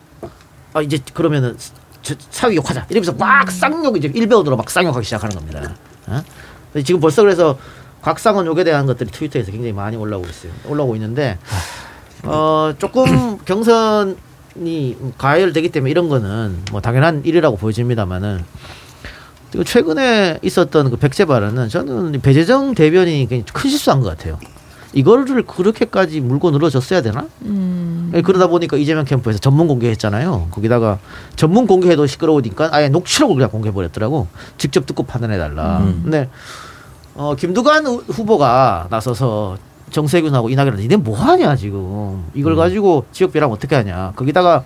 아 0.75 0.83
이제 0.83 0.99
그러면은 1.15 1.57
저, 2.03 2.15
사위 2.31 2.57
욕하자 2.57 2.87
이러면서 2.91 3.13
막 3.13 3.51
쌍욕 3.51 3.97
이제 3.97 4.11
일배우들로 4.13 4.57
막 4.57 4.69
쌍욕하기 4.69 5.05
시작하는 5.05 5.35
겁니다. 5.37 5.75
어? 6.09 6.23
지금 6.85 7.01
벌써 7.01 7.23
그래서 7.23 7.57
곽상원 8.05 8.45
욕에 8.47 8.65
대한 8.65 8.85
것들이 8.85 9.11
트위터에서 9.11 9.51
굉장히 9.51 9.73
많이 9.73 9.97
올라오고 9.97 10.29
있어요. 10.29 10.53
올라오고 10.69 10.95
있는데 10.97 11.39
어 12.23 12.75
조금 12.79 13.39
경선이 13.39 14.97
가열되기 15.17 15.71
때문에 15.71 15.91
이런 15.91 16.11
거는 16.11 16.59
뭐 16.71 16.83
당연한 16.83 17.23
일이라고 17.25 17.57
보여집니다만은 17.57 18.45
그리고 19.51 19.65
최근에 19.65 20.41
있었던 20.43 20.91
그 20.91 20.97
백제 20.97 21.25
발언은 21.25 21.71
저는 21.71 22.21
배재정 22.21 22.75
대변인이 22.75 23.27
굉장히 23.27 23.45
큰 23.53 23.71
실수한 23.71 24.01
것 24.01 24.11
같아요. 24.11 24.39
이거를 24.93 25.43
그렇게까지 25.43 26.21
물고 26.21 26.51
늘어졌어야 26.51 27.03
되나? 27.03 27.27
예, 28.15 28.23
그러다 28.23 28.47
보니까 28.47 28.77
이재명 28.77 29.05
캠프에서 29.05 29.39
전문 29.39 29.67
공개했잖아요. 29.67 30.49
거기다가 30.51 30.99
전문 31.37 31.67
공개해도 31.67 32.07
시끄러우니까 32.07 32.69
아예 32.73 32.89
녹취록을 32.89 33.35
그냥 33.35 33.51
공개해버렸더라고. 33.51 34.29
직접 34.57 34.87
듣고 34.87 35.03
판단해달라. 35.05 35.79
음. 35.79 36.01
근데 36.05 36.29
어, 37.15 37.35
김두관 37.37 37.87
후- 37.87 38.03
후보가 38.09 38.89
나서서 38.91 39.57
정세균하고 39.91 40.51
이낙연한테 40.51 40.83
니네 40.83 40.97
뭐하냐 40.97 41.55
지금 41.57 42.25
이걸 42.35 42.57
가지고 42.57 43.05
지역비랑 43.13 43.53
어떻게 43.53 43.77
하냐. 43.77 44.13
거기다가 44.17 44.65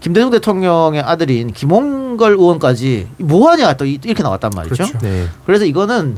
김대중 0.00 0.30
대통령의 0.30 1.02
아들인 1.02 1.52
김홍걸 1.52 2.32
의원까지 2.32 3.08
뭐하냐 3.18 3.74
또 3.74 3.84
이- 3.84 4.00
이렇게 4.02 4.22
나왔단 4.22 4.50
말이죠. 4.54 4.74
그렇죠. 4.74 4.98
네. 4.98 5.26
그래서 5.46 5.64
이거는 5.64 6.16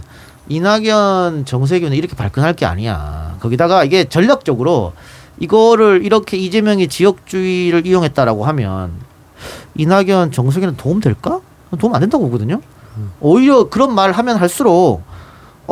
이낙연 0.48 1.44
정세균은 1.44 1.96
이렇게 1.96 2.16
발끈할 2.16 2.54
게 2.54 2.64
아니야. 2.64 3.36
거기다가 3.40 3.84
이게 3.84 4.04
전략적으로 4.04 4.92
이거를 5.38 6.02
이렇게 6.04 6.36
이재명이 6.36 6.88
지역주의를 6.88 7.86
이용했다라고 7.86 8.44
하면 8.46 8.92
이낙연 9.74 10.30
정세균은 10.32 10.76
도움 10.76 11.00
될까? 11.00 11.40
도움 11.78 11.94
안 11.94 12.00
된다고 12.00 12.24
보거든요. 12.26 12.60
오히려 13.20 13.68
그런 13.68 13.94
말 13.94 14.12
하면 14.12 14.36
할수록 14.36 15.02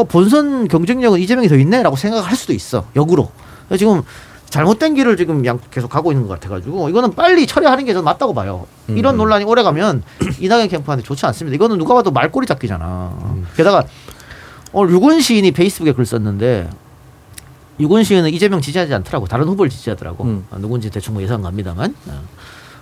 어 0.00 0.04
본선 0.04 0.66
경쟁력은 0.66 1.20
이재명이 1.20 1.48
더 1.48 1.56
있네라고 1.56 1.94
생각할 1.94 2.34
수도 2.34 2.54
있어. 2.54 2.86
역으로. 2.96 3.30
지금 3.76 4.02
잘못된 4.48 4.94
길을 4.94 5.18
지금 5.18 5.44
양 5.44 5.58
계속 5.70 5.88
가고 5.88 6.10
있는 6.10 6.26
것 6.26 6.34
같아가지고 6.34 6.88
이거는 6.88 7.12
빨리 7.14 7.46
처리하는 7.46 7.84
게 7.84 7.92
저는 7.92 8.04
맞다고 8.04 8.32
봐요. 8.32 8.66
이런 8.88 9.18
논란이 9.18 9.44
오래 9.44 9.62
가면 9.62 10.02
이낙연 10.40 10.68
캠프한테 10.68 11.04
좋지 11.04 11.26
않습니다. 11.26 11.54
이거는 11.54 11.76
누가 11.76 11.92
봐도 11.94 12.10
말꼬리 12.10 12.46
잡기잖아. 12.46 13.44
게다가 13.56 13.84
오늘 14.72 14.94
유군 14.94 15.20
시인이 15.20 15.50
페이스북에 15.50 15.92
글 15.92 16.06
썼는데 16.06 16.70
유군 17.78 18.02
시인은 18.02 18.30
이재명 18.30 18.62
지지하지 18.62 18.94
않더라고. 18.94 19.26
다른 19.26 19.46
후보를 19.48 19.70
지지하더라고. 19.70 20.24
음. 20.24 20.46
어, 20.50 20.58
누군지 20.58 20.90
대충 20.90 21.14
뭐 21.14 21.22
예상 21.22 21.42
갑니다만. 21.42 21.94
어. 22.06 22.22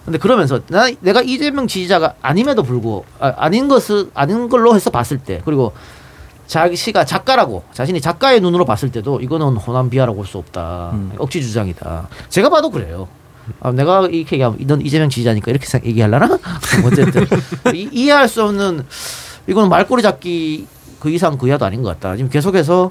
근데 0.04 0.18
그러면서 0.18 0.60
나, 0.68 0.88
내가 1.00 1.20
이재명 1.20 1.66
지지자가 1.66 2.14
아님에도 2.22 2.62
불구하고 2.62 3.04
아, 3.18 3.34
아닌 3.36 3.68
것을 3.68 4.10
아닌 4.14 4.48
걸로 4.48 4.74
해서 4.74 4.90
봤을 4.90 5.18
때 5.18 5.42
그리고 5.44 5.72
자기 6.48 6.74
씨가 6.76 7.04
작가라고 7.04 7.62
자신이 7.74 8.00
작가의 8.00 8.40
눈으로 8.40 8.64
봤을 8.64 8.90
때도 8.90 9.20
이거는 9.20 9.56
호남 9.58 9.90
비하라고 9.90 10.16
볼 10.16 10.26
수 10.26 10.38
없다. 10.38 10.90
음. 10.94 11.12
억지 11.18 11.42
주장이다. 11.42 12.08
제가 12.30 12.48
봐도 12.48 12.70
그래요. 12.70 13.06
아, 13.60 13.70
내가 13.70 14.06
이렇게 14.06 14.36
얘기하면 14.36 14.58
넌 14.66 14.80
이재명 14.80 15.08
지지자니까 15.08 15.50
이렇게 15.50 15.66
얘기하려나? 15.86 16.38
어쨌든 16.84 17.24
이, 17.74 17.88
이해할 17.92 18.28
수 18.28 18.42
없는 18.44 18.84
이거는 19.46 19.68
말꼬리 19.68 20.02
잡기 20.02 20.66
그 21.00 21.10
이상 21.10 21.38
그 21.38 21.48
이하도 21.48 21.64
아닌 21.64 21.82
것 21.82 21.90
같다. 21.90 22.16
지금 22.16 22.30
계속해서 22.30 22.90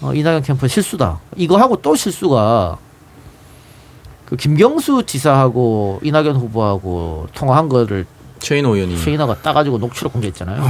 어, 0.00 0.14
이낙연 0.14 0.42
캠프 0.42 0.68
실수다. 0.68 1.20
이거 1.36 1.56
하고 1.56 1.76
또 1.80 1.94
실수가 1.96 2.78
그 4.26 4.36
김경수 4.36 5.04
지사하고 5.06 6.00
이낙연 6.02 6.36
후보하고 6.36 7.28
통화한 7.34 7.68
거를 7.68 8.06
최인호 8.40 8.74
의원이 8.76 8.98
최인아가 8.98 9.36
따가지고 9.40 9.78
녹취록 9.78 10.12
공개했잖아요. 10.12 10.62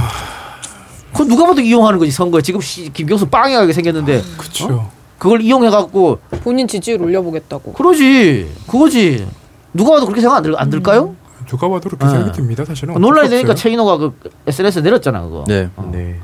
그거 1.11 1.25
누가 1.25 1.45
봐도 1.45 1.61
이용하는 1.61 1.99
거지 1.99 2.11
선거에 2.11 2.41
지금 2.41 2.61
씨, 2.61 2.91
김경수 2.93 3.27
빵이하게 3.27 3.73
생겼는데 3.73 4.21
그렇죠. 4.37 4.89
그걸 5.17 5.41
이용해 5.41 5.69
갖고 5.69 6.19
본인 6.43 6.67
지지율 6.67 7.01
올려보겠다고. 7.01 7.73
그러지 7.73 8.49
그거지 8.67 9.27
누가 9.73 9.91
봐도 9.91 10.05
그렇게 10.05 10.21
생각 10.21 10.37
안, 10.37 10.43
들, 10.43 10.55
안 10.57 10.69
들까요? 10.69 11.15
누가 11.47 11.67
봐도 11.67 11.89
그렇게 11.89 12.05
네. 12.05 12.11
생각이 12.11 12.31
듭니다. 12.37 12.63
사실은 12.63 12.93
논란이 12.93 13.25
어쩔 13.25 13.25
수 13.25 13.29
되니까. 13.31 13.55
최인호가 13.55 13.97
그 13.97 14.13
SNS에 14.47 14.81
내렸잖아 14.81 15.21
그거. 15.23 15.43
네. 15.47 15.69
어. 15.75 15.89
네. 15.91 16.19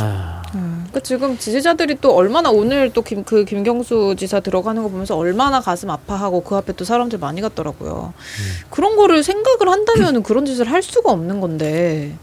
아, 0.00 0.42
그러니까 0.52 1.00
지금 1.00 1.36
지지자들이 1.38 1.98
또 2.00 2.14
얼마나 2.14 2.50
오늘 2.50 2.90
또 2.92 3.02
김 3.02 3.24
그 3.24 3.44
김경수 3.44 4.14
지사 4.18 4.40
들어가는 4.40 4.82
거 4.82 4.88
보면서 4.88 5.16
얼마나 5.16 5.60
가슴 5.60 5.90
아파하고 5.90 6.42
그 6.42 6.54
앞에 6.56 6.72
또 6.74 6.84
사람들 6.84 7.18
많이 7.18 7.40
갔더라고요. 7.40 8.12
그런 8.70 8.96
거를 8.96 9.22
생각을 9.22 9.68
한다면은 9.68 10.22
그런 10.22 10.46
짓을 10.46 10.70
할 10.70 10.82
수가 10.82 11.10
없는 11.10 11.40
건데. 11.40 12.14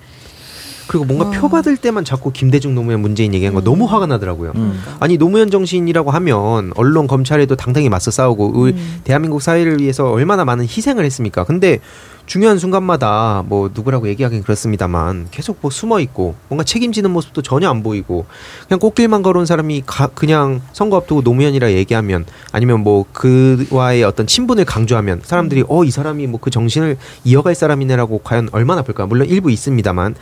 그리고 0.91 1.05
뭔가 1.05 1.25
아. 1.27 1.29
표받을 1.39 1.77
때만 1.77 2.03
자꾸 2.03 2.33
김대중 2.33 2.75
노무현 2.75 2.99
문재인 2.99 3.33
얘기한 3.33 3.55
거 3.55 3.61
너무 3.61 3.85
화가 3.85 4.07
나더라고요. 4.07 4.51
음. 4.55 4.77
아니 4.99 5.17
노무현 5.17 5.49
정신이라고 5.49 6.11
하면 6.11 6.73
언론 6.75 7.07
검찰에도 7.07 7.55
당당히 7.55 7.87
맞서 7.87 8.11
싸우고 8.11 8.67
의- 8.67 8.75
대한민국 9.05 9.41
사회를 9.41 9.79
위해서 9.79 10.11
얼마나 10.11 10.43
많은 10.43 10.65
희생을 10.65 11.05
했습니까? 11.05 11.45
근데 11.45 11.79
중요한 12.25 12.57
순간마다 12.59 13.43
뭐 13.47 13.69
누구라고 13.73 14.07
얘기하긴 14.09 14.43
그렇습니다만 14.43 15.27
계속 15.31 15.57
뭐 15.61 15.71
숨어 15.71 15.99
있고 16.01 16.35
뭔가 16.47 16.63
책임지는 16.63 17.11
모습도 17.11 17.41
전혀 17.41 17.69
안 17.69 17.83
보이고 17.83 18.25
그냥 18.67 18.79
꽃길만 18.79 19.21
걸어온 19.21 19.45
사람이 19.45 19.83
가, 19.85 20.07
그냥 20.07 20.61
선거 20.73 20.97
앞두고 20.97 21.21
노무현이라 21.21 21.71
얘기하면 21.71 22.25
아니면 22.51 22.81
뭐 22.81 23.05
그와의 23.11 24.03
어떤 24.03 24.27
친분을 24.27 24.65
강조하면 24.65 25.21
사람들이 25.23 25.63
어 25.67 25.83
이 25.83 25.91
사람이 25.91 26.27
뭐 26.27 26.41
그 26.41 26.49
정신을 26.49 26.97
이어갈 27.23 27.53
사람이네라고 27.55 28.21
과연 28.23 28.49
얼마나 28.51 28.81
볼까 28.81 29.05
물론 29.05 29.27
일부 29.27 29.51
있습니다만 29.51 30.15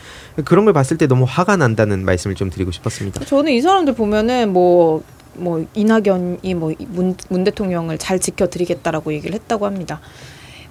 그런 0.44 0.64
걸 0.66 0.74
봤을 0.74 0.98
때 0.98 1.06
너무 1.06 1.24
화가 1.26 1.56
난다는 1.56 2.04
말씀을 2.04 2.34
좀 2.36 2.50
드리고 2.50 2.70
싶었습니다. 2.72 3.24
저는 3.24 3.52
이 3.52 3.60
사람들 3.60 3.94
보면은 3.94 4.52
뭐, 4.52 5.02
뭐, 5.34 5.64
이낙연이 5.74 6.54
뭐, 6.54 6.72
문, 6.88 7.16
문 7.28 7.44
대통령을 7.44 7.96
잘 7.98 8.18
지켜드리겠다라고 8.18 9.12
얘기를 9.14 9.34
했다고 9.34 9.64
합니다. 9.66 10.00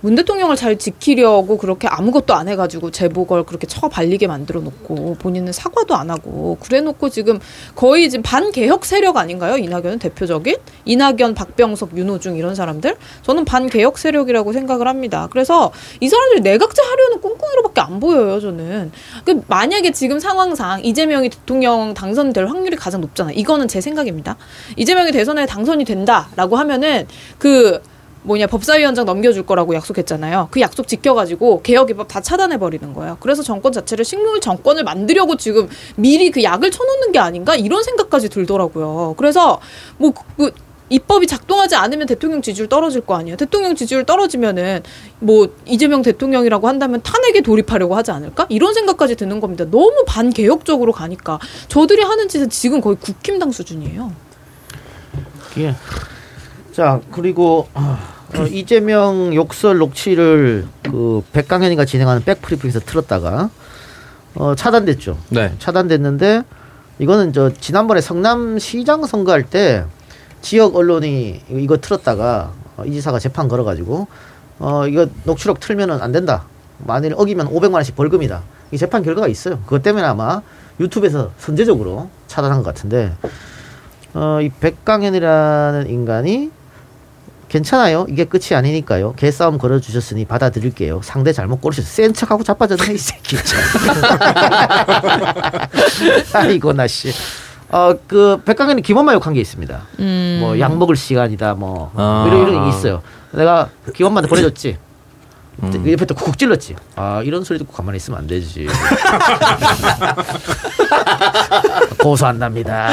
문 0.01 0.15
대통령을 0.15 0.55
잘 0.55 0.77
지키려고 0.77 1.57
그렇게 1.57 1.87
아무것도 1.87 2.33
안 2.33 2.47
해가지고 2.47 2.91
제복을 2.91 3.43
그렇게 3.43 3.67
쳐 3.67 3.89
발리게 3.89 4.27
만들어 4.27 4.61
놓고 4.61 5.15
본인은 5.19 5.51
사과도 5.51 5.95
안 5.95 6.09
하고 6.09 6.57
그래 6.61 6.81
놓고 6.81 7.09
지금 7.09 7.39
거의 7.75 8.09
지금 8.09 8.23
반개혁 8.23 8.85
세력 8.85 9.17
아닌가요? 9.17 9.57
이낙연은 9.57 9.99
대표적인? 9.99 10.55
이낙연, 10.85 11.33
박병석, 11.35 11.97
윤호중 11.97 12.37
이런 12.37 12.55
사람들? 12.55 12.95
저는 13.23 13.45
반개혁 13.45 13.97
세력이라고 13.97 14.53
생각을 14.53 14.87
합니다. 14.87 15.27
그래서 15.31 15.71
이 15.99 16.07
사람들이 16.07 16.41
내각제 16.41 16.81
하려는 16.81 17.21
꿍꿍이로밖에 17.21 17.81
안 17.81 17.99
보여요, 17.99 18.39
저는. 18.39 18.91
그 19.25 19.41
만약에 19.47 19.91
지금 19.91 20.19
상황상 20.19 20.83
이재명이 20.83 21.29
대통령 21.29 21.93
당선될 21.93 22.47
확률이 22.47 22.75
가장 22.75 23.01
높잖아요. 23.01 23.35
이거는 23.35 23.67
제 23.67 23.81
생각입니다. 23.81 24.37
이재명이 24.77 25.11
대선에 25.11 25.45
당선이 25.45 25.83
된다라고 25.85 26.55
하면은 26.55 27.07
그 27.37 27.81
뭐냐 28.23 28.47
법사위원장 28.47 29.05
넘겨줄 29.05 29.45
거라고 29.45 29.75
약속했잖아요. 29.75 30.49
그 30.51 30.61
약속 30.61 30.87
지켜가지고 30.87 31.61
개혁 31.61 31.89
입법 31.89 32.07
다 32.07 32.21
차단해 32.21 32.57
버리는 32.57 32.93
거예요. 32.93 33.17
그래서 33.19 33.43
정권 33.43 33.71
자체를 33.71 34.03
식물 34.05 34.41
정권을 34.41 34.83
만들려고 34.83 35.37
지금 35.37 35.69
미리 35.95 36.31
그 36.31 36.43
약을 36.43 36.71
쳐놓는 36.71 37.11
게 37.11 37.19
아닌가 37.19 37.55
이런 37.55 37.83
생각까지 37.83 38.29
들더라고요. 38.29 39.15
그래서 39.17 39.59
뭐 39.97 40.13
그 40.37 40.51
입법이 40.89 41.27
작동하지 41.27 41.75
않으면 41.75 42.07
대통령 42.07 42.41
지지율 42.41 42.67
떨어질 42.67 43.01
거 43.01 43.15
아니에요. 43.15 43.37
대통령 43.37 43.75
지지율 43.75 44.05
떨어지면은 44.05 44.81
뭐 45.19 45.53
이재명 45.65 46.01
대통령이라고 46.01 46.67
한다면 46.67 47.01
탄핵에 47.03 47.41
돌입하려고 47.41 47.95
하지 47.95 48.11
않을까? 48.11 48.47
이런 48.49 48.73
생각까지 48.73 49.15
드는 49.15 49.39
겁니다. 49.39 49.65
너무 49.65 50.03
반개혁적으로 50.07 50.91
가니까 50.91 51.39
저들이 51.67 52.01
하는 52.01 52.27
짓은 52.27 52.49
지금 52.49 52.81
거의 52.81 52.97
국힘당 52.99 53.51
수준이에요. 53.51 54.11
예. 55.59 55.75
자 56.79 57.01
그리고 57.11 57.67
어, 57.73 57.97
이재명 58.49 59.35
욕설 59.35 59.79
녹취를 59.79 60.65
그 60.83 61.21
백강현이가 61.33 61.83
진행하는 61.83 62.23
백프리프에서 62.23 62.79
틀었다가 62.79 63.49
어, 64.35 64.55
차단됐죠. 64.55 65.17
네. 65.27 65.53
차단됐는데 65.59 66.43
이거는 66.99 67.33
저 67.33 67.51
지난번에 67.51 67.99
성남시장 67.99 69.05
선거할 69.07 69.43
때 69.43 69.83
지역 70.41 70.77
언론이 70.77 71.41
이거- 71.49 71.59
이거 71.59 71.77
틀었다가 71.79 72.53
어, 72.77 72.85
이 72.85 72.93
지사가 72.93 73.19
재판 73.19 73.49
걸어가지고 73.49 74.07
어 74.59 74.87
이거 74.87 75.07
녹취록 75.25 75.59
틀면은 75.59 76.01
안 76.01 76.13
된다. 76.13 76.45
만일 76.77 77.13
어기면 77.17 77.47
500만 77.49 77.73
원씩 77.73 77.97
벌금이다. 77.97 78.41
이 78.71 78.77
재판 78.77 79.03
결과가 79.03 79.27
있어요. 79.27 79.59
그것 79.65 79.83
때문에 79.83 80.05
아마 80.05 80.41
유튜브에서 80.79 81.31
선제적으로 81.39 82.09
차단한 82.27 82.59
것 82.63 82.73
같은데 82.73 83.11
어 84.13 84.39
이 84.41 84.49
백강현이라는 84.61 85.89
인간이 85.89 86.51
괜찮아요. 87.49 88.05
이게 88.09 88.25
끝이 88.25 88.55
아니니까요. 88.55 89.13
개싸움 89.13 89.57
걸어주셨으니 89.57 90.25
받아들일게요. 90.25 91.01
상대 91.03 91.33
잘못 91.33 91.59
고르셨어. 91.59 91.87
센 91.87 92.13
척하고 92.13 92.43
자빠졌네, 92.43 92.93
이 92.93 92.97
새끼. 92.97 93.35
참. 93.43 93.59
아이고, 96.33 96.73
나 96.73 96.87
씨. 96.87 97.11
어, 97.69 97.93
그, 98.07 98.41
백강현이 98.45 98.81
기본만 98.83 99.15
욕한 99.15 99.33
게 99.33 99.41
있습니다. 99.41 99.81
뭐, 100.39 100.59
약 100.59 100.77
먹을 100.77 100.95
시간이다, 100.95 101.55
뭐. 101.55 101.91
아. 101.95 102.25
이런, 102.27 102.47
이런 102.49 102.69
게 102.69 102.77
있어요. 102.77 103.01
내가 103.31 103.69
기본만한테 103.93 104.29
보내줬지. 104.29 104.77
음. 105.61 105.91
옆에 105.91 106.05
또쿡 106.05 106.37
찔렀지. 106.37 106.75
아, 106.95 107.21
이런 107.23 107.43
소리 107.43 107.59
듣고 107.59 107.73
가만히 107.73 107.97
있으면 107.97 108.19
안 108.19 108.27
되지. 108.27 108.67
고소한답니다. 111.99 112.89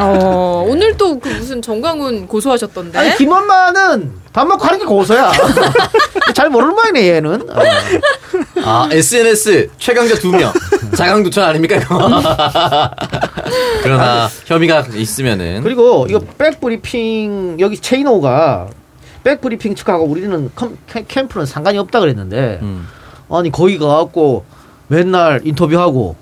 어, 0.00 0.64
오늘 0.68 0.96
또 0.96 1.14
그 1.24 1.28
무슨 1.28 1.62
정광훈 1.62 2.26
고소하셨던데. 2.26 2.98
아니 2.98 3.16
김원만은 3.16 4.12
밥 4.32 4.46
먹고 4.48 4.64
하는 4.64 4.78
게 4.80 4.84
고소야. 4.84 5.30
잘 6.34 6.50
모르는 6.50 6.74
모양이네 6.74 7.08
얘는. 7.14 7.48
어. 7.48 7.62
아 8.64 8.88
SNS 8.90 9.70
최강자 9.78 10.16
두 10.16 10.30
명. 10.32 10.52
자강두천 10.96 11.44
아닙니까 11.44 11.76
이거? 11.76 11.96
그러나 13.82 14.28
혐의가 14.44 14.86
있으면은 14.94 15.62
그리고 15.62 16.06
이거 16.08 16.18
백브리핑 16.36 17.58
여기 17.60 17.78
체이노가 17.78 18.68
백브리핑 19.24 19.74
측하고 19.74 20.04
우리는 20.04 20.50
컴- 20.54 20.76
캠- 20.86 21.04
캠프는 21.08 21.46
상관이 21.46 21.78
없다 21.78 22.00
그랬는데 22.00 22.60
음. 22.62 22.86
아니 23.30 23.50
거기 23.50 23.78
가갖고 23.78 24.44
맨날 24.88 25.40
인터뷰하고 25.44 26.14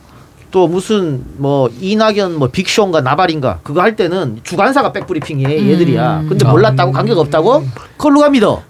또 0.53 0.69
무슨 0.69 1.25
뭐 1.37 1.69
이낙연 1.81 2.35
뭐 2.39 2.49
빅쇼인가 2.49 3.01
나발인가 3.01 3.61
그거 3.63 3.81
할 3.83 3.97
때는 3.97 4.41
주관사가 4.45 4.93
백브리핑이에 4.93 5.69
얘들이야. 5.71 6.25
근데 6.29 6.47
몰랐다고 6.47 6.93
관계가 6.93 7.21
없다고? 7.23 7.65
그걸 7.97 8.13
누가 8.13 8.29
믿어? 8.29 8.63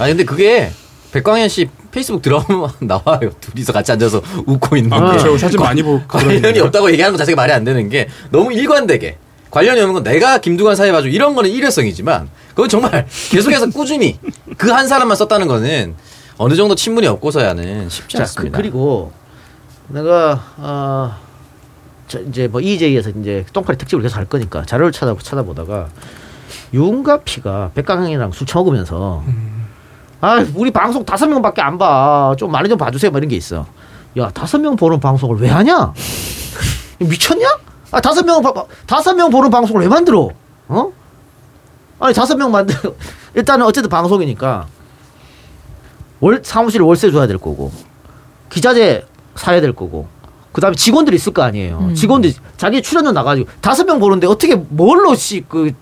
아니 0.00 0.10
근데 0.12 0.24
그게 0.24 0.70
백광현 1.12 1.48
씨 1.48 1.68
페이스북 1.92 2.20
들어가면 2.22 2.70
나와요. 2.82 3.30
둘이서 3.40 3.72
같이 3.72 3.92
앉아서 3.92 4.20
웃고 4.46 4.76
있는 4.76 4.92
아, 4.92 5.12
게. 5.12 5.16
그렇죠. 5.18 5.38
사진 5.38 5.60
많이 5.60 5.82
보고 5.82 6.02
관련이 6.08 6.36
그러는데요. 6.40 6.64
없다고 6.64 6.90
얘기하는 6.90 7.12
거 7.12 7.18
자체가 7.18 7.36
말이 7.40 7.52
안 7.52 7.64
되는 7.64 7.88
게 7.88 8.08
너무 8.30 8.52
일관되게 8.52 9.16
관련이 9.56 9.80
없는 9.80 9.94
건 9.94 10.02
내가 10.02 10.36
김두관 10.38 10.76
사회 10.76 10.92
봐줘 10.92 11.08
이런 11.08 11.34
거는 11.34 11.48
일회성이지만 11.50 12.28
그건 12.50 12.68
정말 12.68 13.06
계속해서 13.30 13.70
꾸준히 13.70 14.18
그 14.58 14.70
한 14.70 14.86
사람만 14.86 15.16
썼다는 15.16 15.48
거는 15.48 15.94
어느 16.36 16.54
정도 16.54 16.74
친분이 16.74 17.06
없고서야는 17.06 17.88
쉽지 17.88 18.18
자, 18.18 18.18
그, 18.18 18.22
않습니다. 18.24 18.58
그리고 18.58 19.12
내가 19.88 20.42
어, 20.58 21.16
저 22.06 22.20
이제 22.20 22.46
뭐 22.48 22.60
EJ에서 22.60 23.10
이제 23.20 23.46
똥파리 23.54 23.78
특집을 23.78 24.02
계속 24.02 24.18
할 24.18 24.26
거니까 24.26 24.62
자료를 24.66 24.92
찾아 24.92 25.14
찾아보다가 25.18 25.88
윤가피가 26.74 27.70
백강현이랑 27.74 28.32
술 28.32 28.46
처먹으면서 28.46 29.24
아 30.20 30.44
우리 30.54 30.70
방송 30.70 31.04
다섯 31.06 31.26
명밖에 31.28 31.62
안 31.62 31.78
봐. 31.78 32.34
좀 32.38 32.50
많이 32.52 32.68
좀 32.68 32.76
봐주세요. 32.76 33.10
뭐 33.10 33.18
이런 33.18 33.28
게 33.30 33.36
있어. 33.36 33.66
야 34.18 34.30
다섯 34.34 34.58
명 34.58 34.76
보는 34.76 35.00
방송을 35.00 35.38
왜 35.40 35.48
하냐? 35.48 35.94
미쳤냐? 37.00 37.46
아 37.90 38.00
다섯 38.00 38.24
명 38.24 38.42
다섯 38.86 39.14
명 39.14 39.30
보는 39.30 39.50
방송을 39.50 39.82
왜 39.82 39.88
만들어? 39.88 40.30
어? 40.68 40.92
아니 41.98 42.14
다섯 42.14 42.36
명 42.36 42.50
만들 42.50 42.74
일단은 43.34 43.64
어쨌든 43.66 43.88
방송이니까 43.88 44.66
월 46.20 46.40
사무실 46.44 46.82
월세 46.82 47.10
줘야 47.10 47.26
될 47.26 47.38
거고 47.38 47.70
기자재 48.50 49.04
사야 49.34 49.60
될 49.60 49.72
거고 49.72 50.08
그다음에 50.52 50.74
직원들이 50.74 51.16
있을 51.16 51.34
거 51.34 51.42
아니에요. 51.42 51.78
음. 51.90 51.94
직원들 51.94 52.32
자기 52.56 52.80
출연료 52.80 53.12
나가지고 53.12 53.48
다섯 53.60 53.84
명 53.84 54.00
보는데 54.00 54.26
어떻게 54.26 54.54
뭘로 54.54 55.14
씨그 55.14 55.72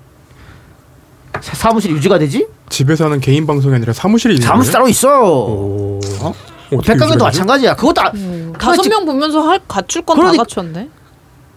사무실 1.41 1.93
유지가 1.93 2.19
되지? 2.19 2.47
집에서 2.71 3.05
하는 3.05 3.21
개인 3.21 3.47
방송이 3.47 3.75
아니라 3.75 3.93
사무실이 3.93 4.35
있는 4.35 4.47
사무실 4.49 4.73
따로 4.73 4.89
있어. 4.89 5.23
오. 5.23 6.01
어? 6.23 6.35
되지? 6.83 7.17
마찬가지야. 7.25 7.77
그것도 7.77 8.01
아, 8.01 8.11
음, 8.15 8.53
다섯 8.59 8.83
지- 8.83 8.89
명 8.89 9.05
보면서 9.05 9.41
할 9.43 9.61
갖출 9.69 10.03
건다 10.03 10.23
그러니- 10.23 10.37
갖췄네. 10.39 10.89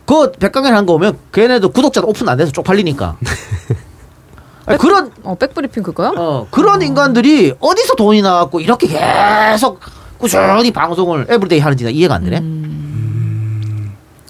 그 0.08 0.32
백강현 0.32 0.74
한거 0.74 0.94
오면 0.94 1.20
걔네도 1.34 1.70
구독자 1.70 2.02
오픈 2.02 2.28
안 2.30 2.38
돼서 2.38 2.52
쪽팔리니까. 2.52 3.18
아니, 4.66 4.78
그런 4.80 5.12
어 5.24 5.36
백브리핑 5.36 5.84
그거요? 5.84 6.14
어, 6.18 6.48
그런 6.50 6.82
인간들이 6.82 7.54
어디서 7.60 7.96
돈이 7.96 8.22
나왔고 8.22 8.62
이렇게 8.62 8.88
계속 8.88 9.80
꾸준히 10.18 10.72
방송을 10.72 11.28
에브리데이 11.30 11.60
하는지 11.60 11.84
나 11.84 11.90
이해가 11.90 12.16
안 12.16 12.24
되네. 12.24 12.42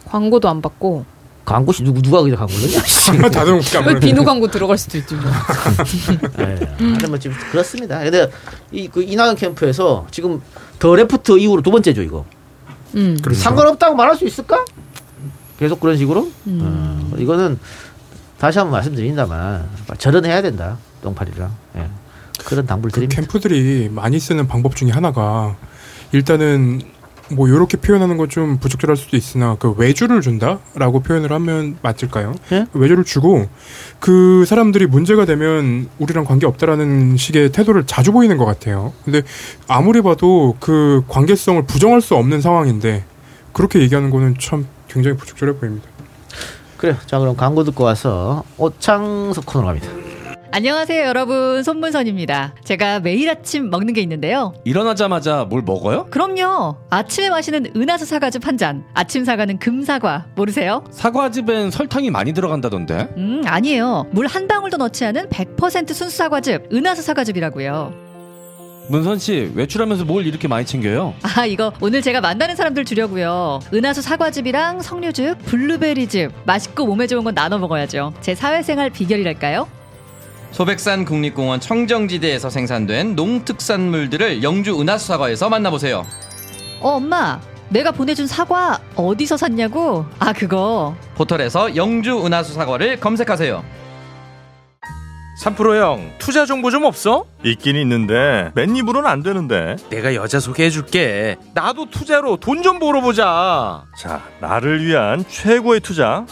광고도 0.09 0.49
안 0.49 0.61
받고 0.61 1.05
광고시 1.45 1.83
누구 1.83 2.01
누가 2.01 2.21
그냥 2.21 2.37
광고를? 2.39 3.29
다들 3.31 3.53
웃겨. 3.53 3.81
왜 3.85 3.99
비누 3.99 4.23
광고 4.23 4.47
들어갈 4.47 4.77
수도 4.77 4.97
있지 4.97 5.15
뭐. 5.15 5.25
예. 6.39 6.43
하여튼 6.79 7.09
뭐 7.09 7.19
지금 7.19 7.37
그렇습니다. 7.51 7.99
근데 7.99 8.29
이그 8.71 9.03
이낙연 9.03 9.35
캠프에서 9.35 10.07
지금 10.11 10.41
더 10.79 10.95
레프트 10.95 11.37
이후로 11.37 11.61
두 11.61 11.69
번째죠 11.71 12.01
이거. 12.01 12.25
음. 12.95 13.17
그렇죠. 13.21 13.39
상관없다고 13.39 13.95
말할 13.95 14.15
수 14.17 14.25
있을까? 14.25 14.65
계속 15.59 15.79
그런 15.79 15.97
식으로? 15.97 16.29
음. 16.47 17.09
어, 17.11 17.15
이거는 17.17 17.57
다시 18.37 18.59
한번 18.59 18.73
말씀드린다만 18.73 19.67
절연해야 19.97 20.41
된다 20.41 20.77
똥파리랑 21.01 21.51
예. 21.77 21.89
그런 22.45 22.65
당부를 22.67 22.91
그 22.91 22.99
드립니다. 22.99 23.21
캠프들이 23.21 23.89
많이 23.91 24.19
쓰는 24.19 24.47
방법 24.47 24.75
중에 24.75 24.91
하나가 24.91 25.55
일단은 26.11 26.81
뭐 27.29 27.47
이렇게 27.49 27.75
표현하는 27.77 28.15
건 28.15 28.29
좀 28.29 28.57
부적절할 28.59 28.95
수도 28.95 29.17
있으나 29.17 29.55
그 29.59 29.71
외주를 29.75 30.21
준다라고 30.21 31.01
표현을 31.01 31.31
하면 31.33 31.77
맞을까요? 31.81 32.35
예? 32.53 32.67
외주를 32.73 33.03
주고 33.03 33.49
그 33.99 34.45
사람들이 34.45 34.85
문제가 34.85 35.25
되면 35.25 35.89
우리랑 35.97 36.23
관계 36.23 36.45
없다라는 36.45 37.17
식의 37.17 37.51
태도를 37.51 37.85
자주 37.85 38.11
보이는 38.13 38.37
것 38.37 38.45
같아요. 38.45 38.93
근데 39.03 39.23
아무리 39.67 40.01
봐도 40.01 40.55
그 40.59 41.03
관계성을 41.09 41.63
부정할 41.65 41.99
수 42.01 42.15
없는 42.15 42.39
상황인데 42.41 43.03
그렇게 43.51 43.79
얘기하는 43.79 44.09
거는 44.09 44.35
참 44.39 44.65
굉장히 44.97 45.15
부적절해 45.15 45.53
보입니다. 45.59 45.87
그래, 46.77 46.95
자 47.05 47.19
그럼 47.19 47.35
광고 47.35 47.63
듣고 47.63 47.83
와서 47.83 48.43
오창석 48.57 49.45
코너로 49.45 49.67
갑니다. 49.67 49.87
안녕하세요, 50.51 51.05
여러분. 51.05 51.61
손문선입니다. 51.61 52.55
제가 52.63 52.99
매일 53.01 53.29
아침 53.29 53.69
먹는 53.69 53.93
게 53.93 54.01
있는데요. 54.01 54.53
일어나자마자 54.63 55.45
뭘 55.47 55.61
먹어요? 55.61 56.07
그럼요. 56.09 56.77
아침에 56.89 57.29
마시는 57.29 57.73
은하수 57.75 58.05
사과즙 58.05 58.47
한 58.47 58.57
잔. 58.57 58.83
아침 58.95 59.23
사과는 59.25 59.59
금사과. 59.59 60.27
모르세요? 60.35 60.83
사과즙엔 60.89 61.69
설탕이 61.69 62.09
많이 62.09 62.33
들어간다던데. 62.33 63.09
음, 63.17 63.43
아니에요. 63.45 64.07
물 64.11 64.25
한 64.25 64.47
방울도 64.47 64.77
넣지 64.77 65.05
않은 65.05 65.29
100% 65.29 65.93
순수 65.93 66.15
사과즙. 66.17 66.69
은하수 66.73 67.01
사과즙이라고요. 67.03 68.06
문선 68.89 69.19
씨 69.19 69.51
외출하면서 69.53 70.05
뭘 70.05 70.25
이렇게 70.25 70.47
많이 70.47 70.65
챙겨요? 70.65 71.13
아, 71.21 71.45
이거 71.45 71.73
오늘 71.81 72.01
제가 72.01 72.21
만나는 72.21 72.55
사람들 72.55 72.85
주려고요. 72.85 73.59
은하수 73.73 74.01
사과즙이랑 74.01 74.81
석류즙, 74.81 75.39
블루베리즙. 75.45 76.31
맛있고 76.45 76.85
몸에 76.85 77.05
좋은 77.07 77.23
건 77.23 77.35
나눠 77.35 77.57
먹어야죠. 77.57 78.13
제 78.21 78.33
사회생활 78.33 78.89
비결이랄까요? 78.89 79.67
소백산 80.51 81.03
국립공원 81.03 81.59
청정지대에서 81.59 82.49
생산된 82.49 83.15
농특산물들을 83.15 84.41
영주 84.43 84.79
은하수 84.79 85.07
사과에서 85.07 85.49
만나보세요. 85.49 86.05
어, 86.79 86.91
엄마. 86.91 87.39
내가 87.69 87.91
보내준 87.91 88.27
사과 88.27 88.79
어디서 88.95 89.35
샀냐고? 89.35 90.05
아, 90.19 90.31
그거. 90.31 90.95
포털에서 91.15 91.75
영주 91.75 92.25
은하수 92.25 92.53
사과를 92.53 93.01
검색하세요. 93.01 93.61
3프로형 95.43 96.17
투자 96.17 96.45
정보 96.45 96.71
좀 96.71 96.83
없어? 96.83 97.25
있긴 97.43 97.75
있는데 97.75 98.51
맨 98.55 98.75
입으로는 98.75 99.09
안 99.09 99.21
되는데. 99.21 99.75
내가 99.89 100.15
여자 100.15 100.39
소개해줄게. 100.39 101.37
나도 101.53 101.89
투자로 101.89 102.37
돈 102.37 102.63
좀 102.63 102.79
벌어보자. 102.79 103.85
자 103.97 104.21
나를 104.41 104.83
위한 104.83 105.23
최고의 105.27 105.79
투자. 105.81 106.25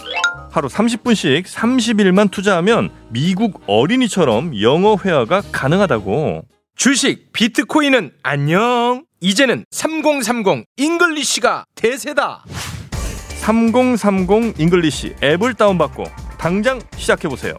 하루 0.50 0.68
30분씩 0.68 1.44
30일만 1.44 2.30
투자하면 2.30 2.90
미국 3.10 3.62
어린이처럼 3.66 4.60
영어 4.60 4.96
회화가 5.02 5.42
가능하다고. 5.52 6.42
주식 6.74 7.32
비트코인은 7.32 8.10
안녕. 8.22 9.04
이제는 9.20 9.64
3030 9.70 10.64
잉글리시가 10.76 11.64
대세다. 11.76 12.44
3030 13.40 14.58
잉글리시 14.60 15.14
앱을 15.22 15.54
다운받고 15.54 16.04
당장 16.38 16.80
시작해보세요 16.96 17.54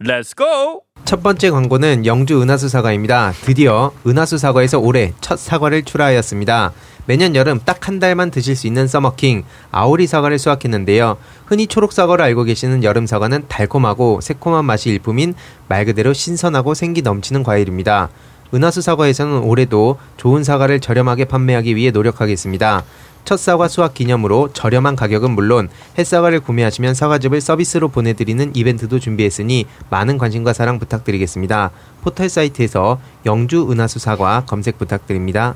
let's 0.00 0.36
go! 0.36 0.82
첫 1.04 1.22
번째 1.24 1.50
광고는 1.50 2.06
영주 2.06 2.40
은하수 2.40 2.68
사과입니다. 2.68 3.32
드디어 3.42 3.90
은하수 4.06 4.38
사과에서 4.38 4.78
올해 4.78 5.12
첫 5.20 5.38
사과를 5.38 5.82
출하하였습니다. 5.82 6.72
매년 7.06 7.34
여름 7.34 7.58
딱 7.64 7.88
한 7.88 7.98
달만 7.98 8.30
드실 8.30 8.54
수 8.54 8.66
있는 8.66 8.86
서머킹 8.86 9.44
아오리 9.72 10.06
사과를 10.06 10.38
수확했는데요. 10.38 11.16
흔히 11.46 11.66
초록 11.66 11.92
사과를 11.92 12.22
알고 12.26 12.44
계시는 12.44 12.84
여름 12.84 13.06
사과는 13.06 13.48
달콤하고 13.48 14.20
새콤한 14.20 14.64
맛이 14.66 14.90
일품인 14.90 15.34
말 15.68 15.84
그대로 15.86 16.12
신선하고 16.12 16.74
생기 16.74 17.00
넘치는 17.02 17.42
과일입니다. 17.42 18.10
은하수 18.52 18.82
사과에서는 18.82 19.38
올해도 19.38 19.98
좋은 20.16 20.44
사과를 20.44 20.80
저렴하게 20.80 21.24
판매하기 21.24 21.76
위해 21.76 21.90
노력하겠습니다. 21.90 22.84
첫 23.28 23.36
사과 23.36 23.68
수확 23.68 23.92
기념으로 23.92 24.54
저렴한 24.54 24.96
가격은 24.96 25.32
물론 25.32 25.68
햇사과를 25.98 26.40
구매하시면 26.40 26.94
사과즙을 26.94 27.42
서비스로 27.42 27.88
보내드리는 27.88 28.52
이벤트도 28.56 28.98
준비했으니 28.98 29.66
많은 29.90 30.16
관심과 30.16 30.54
사랑 30.54 30.78
부탁드리겠습니다. 30.78 31.70
포털 32.00 32.30
사이트에서 32.30 32.98
영주 33.26 33.70
은하수 33.70 33.98
사과 33.98 34.44
검색 34.46 34.78
부탁드립니다. 34.78 35.52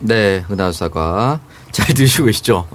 네, 0.00 0.46
은하수 0.50 0.78
사과 0.78 1.40
잘 1.70 1.94
드시고 1.94 2.26
계시죠? 2.26 2.66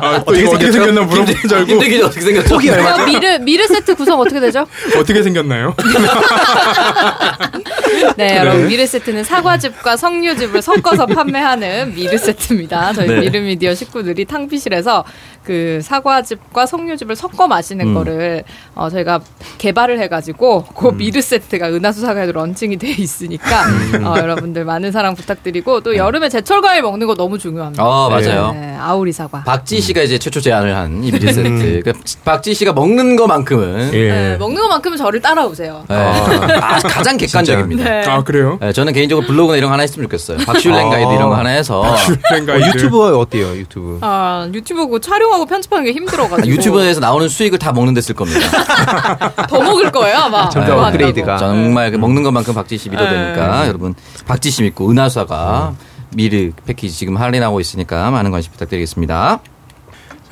아, 0.00 0.22
또 0.24 0.34
이거 0.34 0.50
어떻게 0.50 0.72
생겼나 0.72 1.02
물어보는 1.02 1.34
줄 1.48 1.58
알고 1.58 1.70
힘들게 1.70 2.02
어떻게 2.02 2.20
생겼죠? 2.20 2.54
폭이 2.54 2.70
얼마죠? 2.70 3.02
어, 3.02 3.06
미르 3.06 3.38
미르 3.38 3.66
세트 3.66 3.94
구성 3.94 4.20
어떻게 4.20 4.40
되죠? 4.40 4.66
어떻게 4.96 5.22
생겼나요? 5.22 5.74
네, 8.16 8.38
여러분 8.38 8.68
미르 8.68 8.86
세트는 8.86 9.24
사과즙과 9.24 9.96
석류즙을 9.96 10.62
섞어서 10.62 11.06
판매하는 11.06 11.94
미르 11.94 12.16
세트입니다. 12.18 12.92
저희 12.94 13.08
네. 13.08 13.20
미르 13.20 13.40
미디어 13.40 13.74
식구들이 13.74 14.24
탕비실에서 14.24 15.04
그 15.44 15.80
사과즙과 15.82 16.66
석류즙을 16.66 17.16
섞어 17.16 17.48
마시는 17.48 17.88
음. 17.88 17.94
거를 17.94 18.44
어, 18.74 18.90
저희가 18.90 19.20
개발을 19.58 19.98
해가지고 20.00 20.64
그 20.64 20.88
미르 20.94 21.20
세트가 21.20 21.70
은하수 21.70 22.00
사과에도 22.02 22.32
런칭이 22.32 22.76
돼 22.76 22.90
있으니까 22.90 23.64
어, 24.04 24.14
여러분들 24.18 24.64
많은 24.64 24.92
사랑 24.92 25.14
부탁드리고 25.14 25.80
또 25.80 25.96
여름에 25.96 26.28
제철 26.28 26.60
과일 26.60 26.82
먹는 26.82 27.06
거 27.10 27.14
너무 27.16 27.38
중요합니다. 27.38 27.82
아, 27.82 28.08
맞아요. 28.08 28.52
네, 28.52 28.76
아오리 28.80 29.12
사과. 29.12 29.42
박지 29.42 29.80
씨가 29.80 30.02
이제 30.02 30.16
최초 30.18 30.40
제안을 30.40 30.76
한이 30.76 31.10
미리 31.10 31.32
세트. 31.32 31.82
그 31.84 31.92
박지 32.24 32.54
씨가 32.54 32.72
먹는 32.72 33.16
거만큼은 33.16 33.90
네, 33.90 34.36
먹는 34.38 34.62
것만큼은 34.62 34.96
저를 34.96 35.20
따라오세요. 35.20 35.84
네. 35.88 35.94
아, 35.96 36.78
가장 36.86 37.16
객관적입니다. 37.16 37.82
네. 37.84 38.04
아 38.06 38.22
그래요? 38.22 38.58
네, 38.60 38.72
저는 38.72 38.92
개인적으로 38.92 39.26
블로그나 39.26 39.56
이런 39.56 39.68
거 39.70 39.72
하나 39.74 39.82
했으면 39.82 40.04
좋겠어요. 40.08 40.38
박슐랭 40.46 40.86
아. 40.86 40.90
가이드 40.90 41.12
이런 41.12 41.28
거 41.30 41.34
하나 41.34 41.50
해서 41.50 41.96
슈랭가 41.96 42.52
어, 42.54 42.58
유튜브 42.60 43.18
어때요? 43.18 43.48
유튜브. 43.56 43.98
아, 44.02 44.48
유튜브 44.54 44.86
그 44.88 45.00
촬영하고 45.00 45.46
편집하는 45.46 45.84
게 45.84 45.92
힘들어가지고 45.92 46.46
유튜브에서 46.48 47.00
나오는 47.00 47.28
수익을 47.28 47.58
다 47.58 47.72
먹는 47.72 47.94
데 47.94 48.00
쓸 48.00 48.14
겁니다. 48.14 48.40
더 49.48 49.60
먹을 49.60 49.90
거예요 49.90 50.16
아마. 50.18 50.48
점점 50.48 50.76
그거 50.76 50.86
업그레이드가. 50.88 51.36
정말 51.38 51.90
그 51.90 51.96
먹는 51.96 52.22
것만큼 52.22 52.54
박지 52.54 52.78
씨 52.78 52.88
믿어도 52.88 53.10
네. 53.10 53.16
되니까 53.16 53.66
여러분 53.68 53.94
박지 54.26 54.50
씨 54.50 54.62
믿고 54.62 54.90
은하수가 54.90 55.72
미르 56.14 56.52
패키지 56.66 56.96
지금 56.96 57.16
할인하고 57.16 57.60
있으니까 57.60 58.10
많은 58.10 58.30
관심 58.30 58.52
부탁드리겠습니다. 58.52 59.40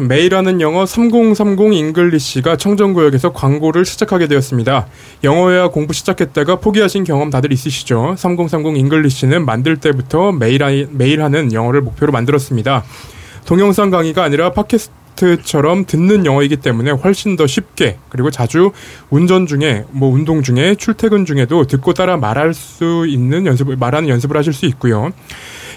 매일 0.00 0.36
하는 0.36 0.60
영어 0.60 0.86
3030 0.86 1.72
잉글리시가 1.72 2.56
청정구역에서 2.56 3.32
광고를 3.32 3.84
시작하게 3.84 4.28
되었습니다. 4.28 4.86
영어회화 5.24 5.68
공부 5.70 5.92
시작했다가 5.92 6.56
포기하신 6.56 7.02
경험 7.02 7.30
다들 7.30 7.52
있으시죠? 7.52 8.14
3030 8.16 8.76
잉글리시는 8.76 9.44
만들 9.44 9.76
때부터 9.78 10.30
매일, 10.30 10.62
하, 10.62 10.70
매일 10.90 11.22
하는 11.22 11.52
영어를 11.52 11.80
목표로 11.80 12.12
만들었습니다. 12.12 12.84
동영상 13.44 13.90
강의가 13.90 14.22
아니라 14.22 14.52
팟캐스트처럼 14.52 15.86
듣는 15.86 16.26
영어이기 16.26 16.58
때문에 16.58 16.92
훨씬 16.92 17.34
더 17.34 17.48
쉽게 17.48 17.98
그리고 18.08 18.30
자주 18.30 18.70
운전 19.10 19.46
중에 19.46 19.84
뭐 19.90 20.12
운동 20.12 20.42
중에 20.42 20.76
출퇴근 20.76 21.24
중에도 21.24 21.66
듣고 21.66 21.92
따라 21.92 22.16
말할 22.16 22.54
수 22.54 23.04
있는 23.08 23.46
연습을 23.46 23.74
말하는 23.74 24.08
연습을 24.08 24.36
하실 24.36 24.52
수 24.52 24.64
있고요. 24.66 25.10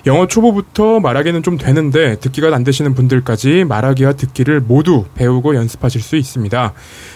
영어 0.08 0.26
초보부터 0.26 1.00
말하기는 1.00 1.44
좀 1.44 1.58
되는데 1.58 2.20
듣기가 2.20 2.54
안 2.54 2.64
되시는 2.64 2.96
분들까지 2.96 3.66
말하기와 3.66 4.14
듣기를 4.14 4.60
모두 4.60 5.06
배우고 5.14 5.56
연습하실 5.56 6.02
수 6.02 6.16
있습니다. 6.16 6.74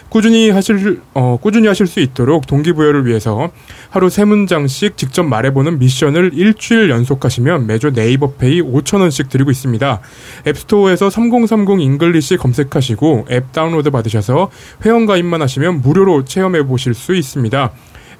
꾸준히 0.10 0.52
하실 0.52 1.02
어, 1.14 1.38
꾸준히 1.42 1.68
하실 1.68 1.88
수 1.88 2.00
있도록 2.00 2.46
동기부여를 2.46 3.06
위해서 3.06 3.50
하루 3.90 4.10
세 4.10 4.24
문장씩 4.24 4.98
직접 4.98 5.24
말해보는 5.24 5.80
미션을 5.80 6.32
일주일 6.36 6.90
연속하시면 6.90 7.66
매주 7.66 7.90
네이버페이 7.90 8.62
5천 8.62 9.02
원씩 9.02 9.30
드리고 9.30 9.50
있습니다. 9.50 10.00
앱스토어에서 10.48 11.10
3030 11.10 11.80
잉글리시 11.80 12.38
검색하시고 12.38 13.28
앱 13.32 13.52
다운로드 13.52 13.90
받으셔서 13.90 14.52
회원 14.86 15.06
가입만 15.06 15.42
하시면 15.42 15.82
무료로 15.82 16.26
체험해 16.26 16.64
보실 16.68 16.94
수 16.94 17.16
있습니다. 17.16 17.72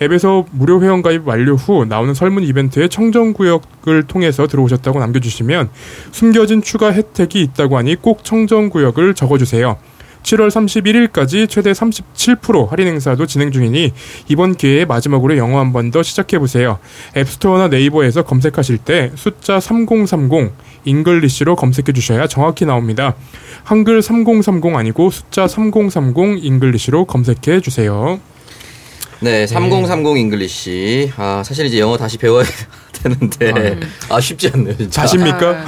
앱에서 0.02 0.46
무료 0.52 0.82
회원 0.82 1.02
가입 1.02 1.28
완료 1.28 1.56
후 1.56 1.86
나오는 1.86 2.14
설문 2.14 2.44
이벤트에 2.44 2.88
청정 2.88 3.34
구역을 3.34 4.04
통해서 4.08 4.48
들어오셨다고 4.48 5.00
남겨주시면 5.00 5.70
숨겨진 6.12 6.62
추가 6.62 6.92
혜택이 6.92 7.42
있다고 7.42 7.78
하니 7.78 7.96
꼭 7.96 8.24
청정 8.24 8.70
구역을 8.70 9.14
적어주세요. 9.14 9.78
7월 10.24 10.50
31일까지 10.50 11.48
최대 11.48 11.72
37% 11.72 12.68
할인 12.72 12.88
행사도 12.88 13.28
진행 13.28 13.52
중이니 13.52 13.94
이번 14.28 14.56
기회에 14.56 14.84
마지막으로 14.86 15.38
영어 15.38 15.60
한 15.60 15.72
번 15.72 15.92
더 15.92 16.02
시작해 16.02 16.40
보세요. 16.40 16.80
앱스토어나 17.16 17.68
네이버에서 17.68 18.24
검색하실 18.24 18.80
때 18.80 19.12
숫자 19.14 19.60
3030 19.60 20.52
잉글리시로 20.86 21.56
검색해 21.56 21.94
주셔야 21.94 22.26
정확히 22.26 22.66
나옵니다. 22.66 23.14
한글 23.64 24.02
3030 24.02 24.76
아니고 24.76 25.12
숫자 25.12 25.48
3030 25.48 26.44
잉글리시로 26.44 27.06
검색해 27.06 27.62
주세요. 27.62 28.20
네, 29.22 29.48
3030 29.48 30.18
잉글리시. 30.18 31.12
아, 31.18 31.42
사실 31.46 31.66
이제 31.66 31.80
영어 31.80 31.98
다시 31.98 32.18
배워야 32.18 32.46
되는데 32.92 33.80
아, 34.10 34.20
쉽지 34.20 34.50
않네요. 34.54 34.78
진짜. 34.78 35.02
자십니까? 35.02 35.66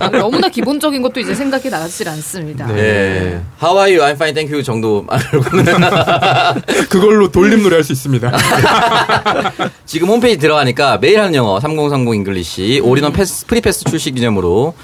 아, 0.00 0.08
너무나 0.10 0.48
기본적인 0.48 1.00
것도 1.02 1.20
이제 1.20 1.34
생각이 1.34 1.70
나질 1.70 2.08
않습니다. 2.08 2.66
네. 2.66 3.40
How 3.62 3.78
are 3.78 3.96
you? 3.96 4.00
I'm 4.02 4.14
fine, 4.14 4.34
thank 4.34 4.52
you 4.52 4.62
정도 4.62 5.02
말고는 5.02 5.64
그걸로 6.90 7.30
돌림 7.30 7.62
노래 7.62 7.76
할 7.76 7.84
수 7.84 7.92
있습니다. 7.92 8.30
지금 9.86 10.08
홈페이지 10.08 10.38
들어가니까 10.38 10.98
매일 10.98 11.20
하는 11.20 11.34
영어 11.34 11.58
3030 11.60 12.14
잉글리시 12.14 12.80
all-in-one 12.84 13.12
pass 13.12 13.46
free 13.46 13.65
pass 13.65 13.84
출시 13.84 14.10
기념으로 14.12 14.74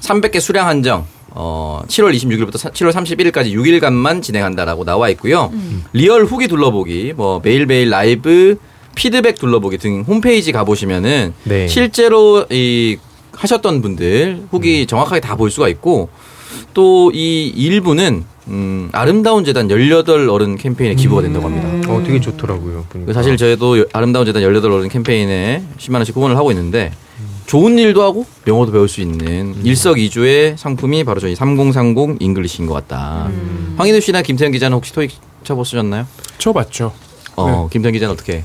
300개 0.00 0.38
수량 0.40 0.66
한정 0.68 1.06
어 1.34 1.80
7월 1.88 2.14
26일부터 2.14 2.56
7월 2.72 2.92
31일까지 2.92 3.52
6일간만 3.54 4.22
진행한다라고 4.22 4.84
나와 4.84 5.08
있고요. 5.10 5.50
real 5.92 6.24
후기 6.24 6.48
둘러보기 6.48 7.14
뭐 7.16 7.40
매일매일 7.42 7.88
라이브 7.90 8.56
피드백 8.94 9.38
둘러보기 9.38 9.78
등 9.78 10.04
홈페이지 10.06 10.52
가 10.52 10.64
보시면은 10.64 11.32
네. 11.44 11.66
실제로 11.68 12.44
이 12.50 12.98
하셨던 13.32 13.80
분들 13.80 14.42
후기 14.50 14.86
정확하게 14.86 15.20
다 15.20 15.36
볼 15.36 15.50
수가 15.50 15.68
있고 15.68 16.10
또 16.74 17.10
이 17.14 17.46
일부는 17.48 18.24
음, 18.48 18.88
아름다운 18.92 19.44
재단 19.44 19.68
18 19.70 20.28
어른 20.28 20.56
캠페인에 20.56 20.94
기부가 20.96 21.22
된다고 21.22 21.46
합니다. 21.48 21.90
어, 21.90 22.02
되게 22.04 22.20
좋더라고요. 22.20 22.86
보니까. 22.90 23.12
사실 23.14 23.36
저희도 23.36 23.78
여- 23.80 23.84
아름다운 23.92 24.26
재단 24.26 24.42
18 24.42 24.70
어른 24.70 24.88
캠페인에 24.88 25.62
10만 25.78 25.94
원씩 25.96 26.14
후원을 26.16 26.36
하고 26.36 26.50
있는데 26.50 26.92
좋은 27.46 27.78
일도 27.78 28.02
하고 28.02 28.24
영어도 28.46 28.72
배울 28.72 28.88
수 28.88 29.00
있는 29.00 29.54
일석이조의 29.64 30.56
상품이 30.56 31.04
바로 31.04 31.20
저희 31.20 31.34
3030 31.34 32.16
잉글리시인 32.20 32.66
것 32.66 32.74
같다. 32.74 33.28
황인우 33.76 34.00
씨나 34.00 34.22
김태현 34.22 34.52
기자는 34.52 34.76
혹시 34.76 34.92
토익 34.92 35.12
쳐보 35.44 35.64
쓰셨나요? 35.64 36.06
쳐봤죠. 36.38 36.92
어, 37.36 37.68
김태현 37.70 37.92
기자는 37.92 38.12
어떻게? 38.12 38.44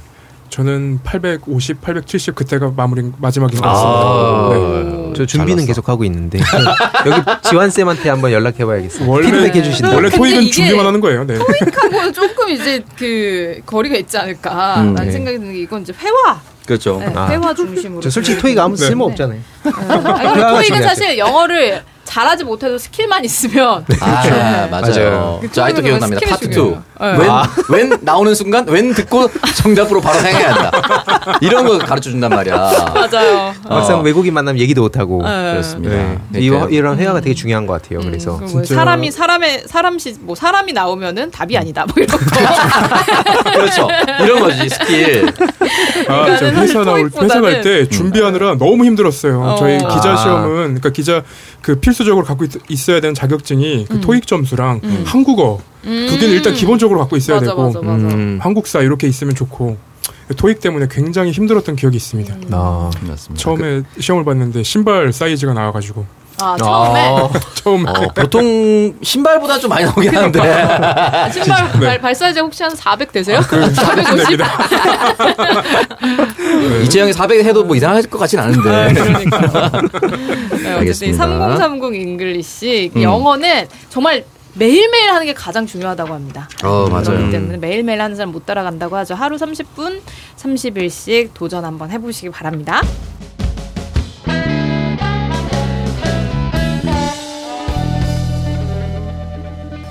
저는 0.49 0.99
850, 1.03 1.81
870 1.81 2.35
그때가 2.35 2.71
마무리 2.75 3.11
마지막인 3.17 3.59
것 3.59 3.67
아. 3.67 3.73
같습니다. 3.73 5.07
네. 5.09 5.13
저 5.15 5.25
준비는 5.25 5.65
계속 5.65 5.89
하고 5.89 6.03
있는데 6.05 6.39
여기 7.05 7.21
지환 7.49 7.69
쌤한테 7.69 8.09
한번 8.09 8.31
연락해봐야겠어요. 8.31 9.09
원래 9.09 9.25
피드백 9.29 9.55
해 9.55 9.61
주신다. 9.63 9.93
원래 9.93 10.09
토익은 10.09 10.49
준비만 10.49 10.85
하는 10.85 11.01
거예요. 11.01 11.25
네. 11.25 11.37
토익하고는 11.37 12.13
조금 12.13 12.49
이제 12.49 12.83
그 12.97 13.59
거리가 13.65 13.97
있지 13.97 14.17
않을까라는 14.17 14.89
음, 14.89 14.95
네. 14.95 15.11
생각이 15.11 15.37
드는 15.37 15.53
게 15.53 15.59
이건 15.59 15.81
이제 15.81 15.93
회화, 15.99 16.41
그렇죠. 16.67 16.99
네, 16.99 17.07
회화 17.07 17.53
중심으로. 17.55 18.01
저 18.01 18.09
솔직히 18.09 18.37
토익 18.39 18.59
아무 18.59 18.75
네. 18.75 18.85
쓸모 18.85 19.05
없잖아요. 19.05 19.39
아니, 19.63 19.73
근데 19.73 20.39
회화가 20.39 20.53
토익은. 20.59 20.83
사실 20.83 21.17
영어를 21.17 21.81
잘하지 22.07 22.43
못해도 22.45 22.77
skill만 22.77 23.23
있으면 23.25 23.85
아, 23.99 24.21
네. 24.23 24.67
맞아요. 24.69 24.69
맞아요. 24.71 25.41
저 25.51 25.63
아직도 25.63 25.81
그거는 25.81 25.99
기억납니다. 25.99 26.19
skill이 26.19 26.29
파트 26.31 26.45
2. 26.45 26.51
중요해요. 26.51 26.83
네. 26.99 27.17
when, 27.19 27.29
아. 27.29 27.43
when 27.69 27.97
나오는 28.01 28.33
순간 28.33 28.65
when 28.67 28.93
듣고 28.93 29.29
정답으로 29.55 30.01
바로 30.01 30.19
행해야 30.19 30.53
한다. 30.53 31.37
이런 31.41 31.65
거 31.65 31.77
가르쳐 31.77 32.09
준단 32.09 32.29
말이야. 32.31 32.55
맞아요. 32.93 33.53
막상 33.69 33.99
어. 33.99 34.01
외국인 34.01 34.33
만나면 34.33 34.59
얘기도 34.61 34.81
못 34.81 34.97
하고. 34.97 35.21
네. 35.23 35.51
그렇습니다. 35.51 35.95
네. 35.95 36.17
그러니까 36.31 36.69
이, 36.69 36.75
이런 36.75 36.97
회화가 36.97 37.19
되게 37.21 37.35
중요한 37.35 37.67
것 37.67 37.81
같아요. 37.81 37.99
그래서. 37.99 38.37
그뭐 38.37 38.47
진짜- 38.63 38.75
사람이 38.75 39.11
사람의 39.11 39.63
사람시 39.67 40.15
뭐 40.21 40.35
사람이 40.35 40.73
나오면은 40.73 41.29
답이 41.31 41.57
아니다 41.57 41.85
뭐 41.85 41.95
이런 42.03 42.17
거. 42.17 42.25
그렇죠. 43.51 43.87
이런 44.23 44.39
거지, 44.39 44.69
스킬. 44.69 45.27
아, 46.07 46.25
저 46.37 46.37
그러니까는 46.37 46.55
회사 46.59 46.83
나올 46.83 47.11
회사 47.21 47.41
갈 47.41 47.61
때 47.61 47.87
준비하느라 47.89 48.55
너무 48.57 48.85
힘들었어요. 48.85 49.41
어. 49.41 49.55
저희 49.57 49.77
기자 49.79 50.11
아. 50.13 50.15
시험은 50.17 50.49
그러니까 50.75 50.89
기자 50.91 51.23
그 51.61 51.79
필수 51.79 51.96
적으로 52.03 52.25
갖고 52.25 52.45
있, 52.45 52.89
어야 52.89 52.99
되는 53.01 53.13
자격증이 53.13 53.85
그 53.89 53.99
토익 54.01 54.27
점수랑 54.27 54.81
한국어 55.05 55.59
두 55.81 56.17
개는 56.19 56.29
일단 56.29 56.53
기본적으로 56.53 56.99
갖고 56.99 57.15
있어야 57.17 57.37
음. 57.37 57.41
맞아, 57.41 57.51
되고 57.51 57.63
맞아, 57.63 57.81
맞아. 57.81 58.15
음. 58.15 58.39
한국사 58.41 58.81
이렇게 58.81 59.07
있으면 59.07 59.35
좋고 59.35 59.77
토익 60.35 60.59
때문에 60.59 60.87
굉장히 60.89 61.31
힘들었던 61.31 61.75
기억이 61.75 61.95
있습니다. 61.97 62.35
아. 62.51 62.91
맞습니다. 63.01 63.41
처음에 63.41 63.83
시험을 63.99 64.25
봤는데 64.25 64.63
신발 64.63 65.13
사이즈가 65.13 65.53
나와가지고 65.53 66.05
아 66.39 66.55
처음에 66.57 66.99
아. 67.09 67.29
처음 67.55 67.87
어, 67.87 67.93
보통 68.15 68.93
신발보다 69.01 69.57
좀 69.59 69.69
많이 69.69 69.85
나오긴 69.85 70.15
하는데. 70.15 70.39
신발 71.31 71.71
네. 71.79 71.85
발, 71.87 72.01
발사이즈 72.01 72.39
혹시 72.39 72.63
한 72.63 72.75
400 72.75 73.11
되세요? 73.11 73.39
그 73.47 73.73
450? 73.73 74.17
됩니다. 74.17 74.57
이재영이 76.83 77.13
400 77.13 77.45
해도 77.45 77.63
뭐 77.63 77.75
이상할 77.75 78.03
것 78.03 78.17
같진 78.17 78.39
않은데. 78.39 78.69
아, 78.69 78.87
그러니까. 78.93 79.39
네, 80.51 80.73
어쨌든 80.73 80.77
알겠습니다. 80.77 81.17
3030 81.17 81.93
잉글리시 81.95 82.91
음. 82.95 83.01
영어는 83.01 83.67
정말 83.89 84.23
매일매일 84.53 85.11
하는 85.11 85.25
게 85.25 85.33
가장 85.33 85.67
중요하다고 85.67 86.13
합니다. 86.13 86.49
어, 86.63 86.87
맞아요. 86.89 87.03
그렇기 87.03 87.31
때문에 87.31 87.57
매일매일 87.57 88.01
하는 88.01 88.15
사람 88.15 88.31
못 88.31 88.45
따라간다고 88.45 88.95
하죠. 88.97 89.13
하루 89.13 89.37
30분, 89.37 90.01
30일씩 90.37 91.29
도전 91.33 91.63
한번 91.63 91.91
해보시기 91.91 92.29
바랍니다. 92.31 92.81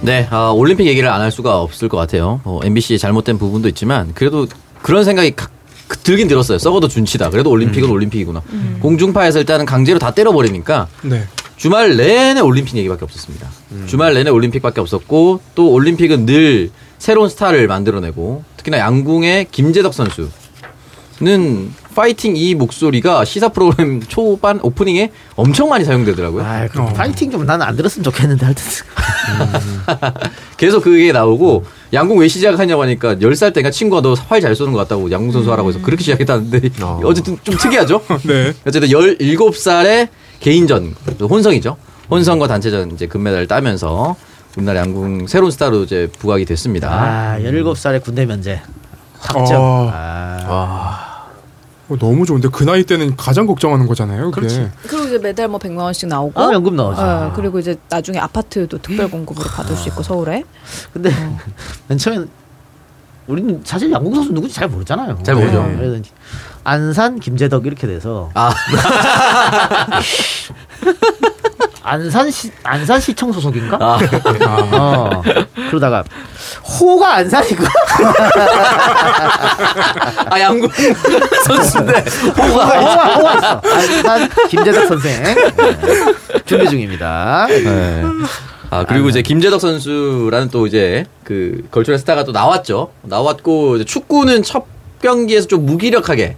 네, 0.06 0.28
아, 0.30 0.50
올림픽 0.54 0.86
얘기를 0.86 1.08
안 1.10 1.20
할 1.20 1.32
수가 1.32 1.60
없을 1.60 1.88
것 1.88 1.96
같아요. 1.96 2.40
어, 2.44 2.60
MBC의 2.62 2.96
잘못된 3.00 3.38
부분도 3.38 3.66
있지만 3.70 4.12
그래도 4.14 4.46
그런 4.80 5.02
생각이 5.02 5.34
가- 5.34 5.48
그- 5.88 5.98
들긴 5.98 6.28
들었어요. 6.28 6.58
썩어도 6.58 6.86
준치다. 6.86 7.30
그래도 7.30 7.50
올림픽은 7.50 7.90
올림픽이구나. 7.90 8.40
공중파에서 8.80 9.40
일단은 9.40 9.66
강제로 9.66 9.98
다 9.98 10.12
때려버리니까 10.12 10.86
네. 11.02 11.24
주말 11.56 11.96
내내 11.96 12.40
올림픽 12.40 12.76
얘기밖에 12.76 13.04
없었습니다. 13.04 13.48
주말 13.88 14.14
내내 14.14 14.30
올림픽밖에 14.30 14.80
없었고 14.80 15.40
또 15.56 15.72
올림픽은 15.72 16.24
늘 16.26 16.70
새로운 16.98 17.28
스타를 17.28 17.66
만들어내고 17.66 18.44
특히나 18.58 18.78
양궁의 18.78 19.48
김재덕 19.50 19.92
선수는 19.92 20.30
파이팅 21.96 22.36
이 22.36 22.54
목소리가 22.54 23.24
시사 23.24 23.48
프로그램 23.48 24.02
초반 24.06 24.60
오프닝에 24.62 25.10
엄청 25.34 25.70
많이 25.70 25.82
사용되더라고요. 25.82 26.44
아, 26.44 26.68
그 26.70 26.80
어. 26.82 26.84
파이팅 26.92 27.30
좀 27.30 27.46
나는 27.46 27.64
안 27.66 27.74
들었으면 27.74 28.04
좋겠는데 28.04 28.44
하여튼. 28.44 28.62
계속 30.58 30.82
그게 30.84 31.10
나오고 31.10 31.64
양궁 31.94 32.18
왜 32.18 32.28
시작하냐고 32.28 32.82
하니까 32.82 33.14
10살 33.16 33.54
때가 33.54 33.70
친구가 33.70 34.02
너 34.02 34.14
활 34.28 34.40
잘 34.42 34.54
쏘는 34.54 34.72
것 34.74 34.78
같다고 34.80 35.10
양궁 35.10 35.32
선수 35.32 35.50
하라고 35.52 35.70
해서 35.70 35.80
그렇게 35.80 36.02
시작했다는데 36.04 36.70
어. 36.84 37.00
어쨌든 37.04 37.38
좀 37.42 37.56
특이하죠? 37.56 38.02
네. 38.24 38.52
어쨌든 38.66 38.88
17살에 38.90 40.08
개인전 40.40 40.94
혼성이죠. 41.20 41.76
혼성과 42.10 42.46
단체전 42.46 42.92
이제 42.92 43.06
금메달을 43.06 43.46
따면서 43.46 44.14
우리나라 44.56 44.80
양궁 44.80 45.26
새로운 45.28 45.50
스타로 45.50 45.84
이제 45.84 46.10
부각이 46.18 46.44
됐습니다. 46.44 46.90
아, 46.90 47.38
17살에 47.40 48.02
군대 48.02 48.26
면제. 48.26 48.60
확정. 49.18 49.62
어. 49.62 49.90
아. 49.92 50.44
어, 50.46 51.15
너무 51.88 52.26
좋은데 52.26 52.48
그 52.48 52.64
나이 52.64 52.82
때는 52.82 53.16
가장 53.16 53.46
걱정하는 53.46 53.86
거잖아요. 53.86 54.32
그게. 54.32 54.48
그렇지. 54.48 54.70
그리고 54.88 55.04
이제 55.06 55.18
매달 55.18 55.48
뭐 55.48 55.58
100만 55.60 55.78
원씩 55.78 56.08
나오고. 56.08 56.40
아, 56.40 56.52
연금 56.52 56.74
나오죠. 56.74 57.00
어, 57.00 57.32
그리고 57.34 57.58
이제 57.60 57.76
나중에 57.88 58.18
아파트도 58.18 58.78
특별 58.78 59.08
공급으로 59.08 59.48
받을 59.48 59.76
수 59.76 59.88
있고 59.88 60.02
서울에. 60.02 60.42
근데 60.92 61.10
맨 61.86 61.96
처음엔 61.96 62.28
우리는 63.28 63.60
사실 63.64 63.90
양궁 63.90 64.14
선수 64.14 64.32
누군지 64.32 64.54
잘 64.54 64.68
모르잖아요. 64.68 65.18
잘 65.22 65.34
모르죠. 65.34 65.62
네. 65.62 65.76
그래서 65.76 66.02
안산 66.64 67.20
김재덕 67.20 67.66
이렇게 67.66 67.86
돼서 67.86 68.30
아, 68.34 68.52
안산시 71.86 72.50
안산시청 72.64 73.30
소속인가? 73.32 73.78
아. 73.80 73.98
어. 74.72 75.22
그러다가 75.70 76.02
호가 76.80 77.14
안산이고 77.16 77.64
아 80.30 80.40
양궁 80.40 80.68
선수인데 81.44 82.04
호가 82.36 82.64
호가 82.66 83.14
호가 83.14 83.34
있어. 83.34 83.60
안산 83.64 84.28
김재덕 84.48 84.88
선생 84.88 85.22
네. 85.22 85.36
준비 86.44 86.68
중입니다. 86.68 87.46
네. 87.48 88.02
아 88.70 88.84
그리고 88.84 89.08
이제 89.08 89.22
김재덕 89.22 89.60
선수라는 89.60 90.48
또 90.50 90.66
이제 90.66 91.04
그 91.22 91.62
걸출의 91.70 92.00
스타가 92.00 92.24
또 92.24 92.32
나왔죠. 92.32 92.90
나왔고 93.02 93.76
이제 93.76 93.84
축구는 93.84 94.42
첫 94.42 94.64
경기에서 95.02 95.46
좀 95.46 95.64
무기력하게 95.66 96.36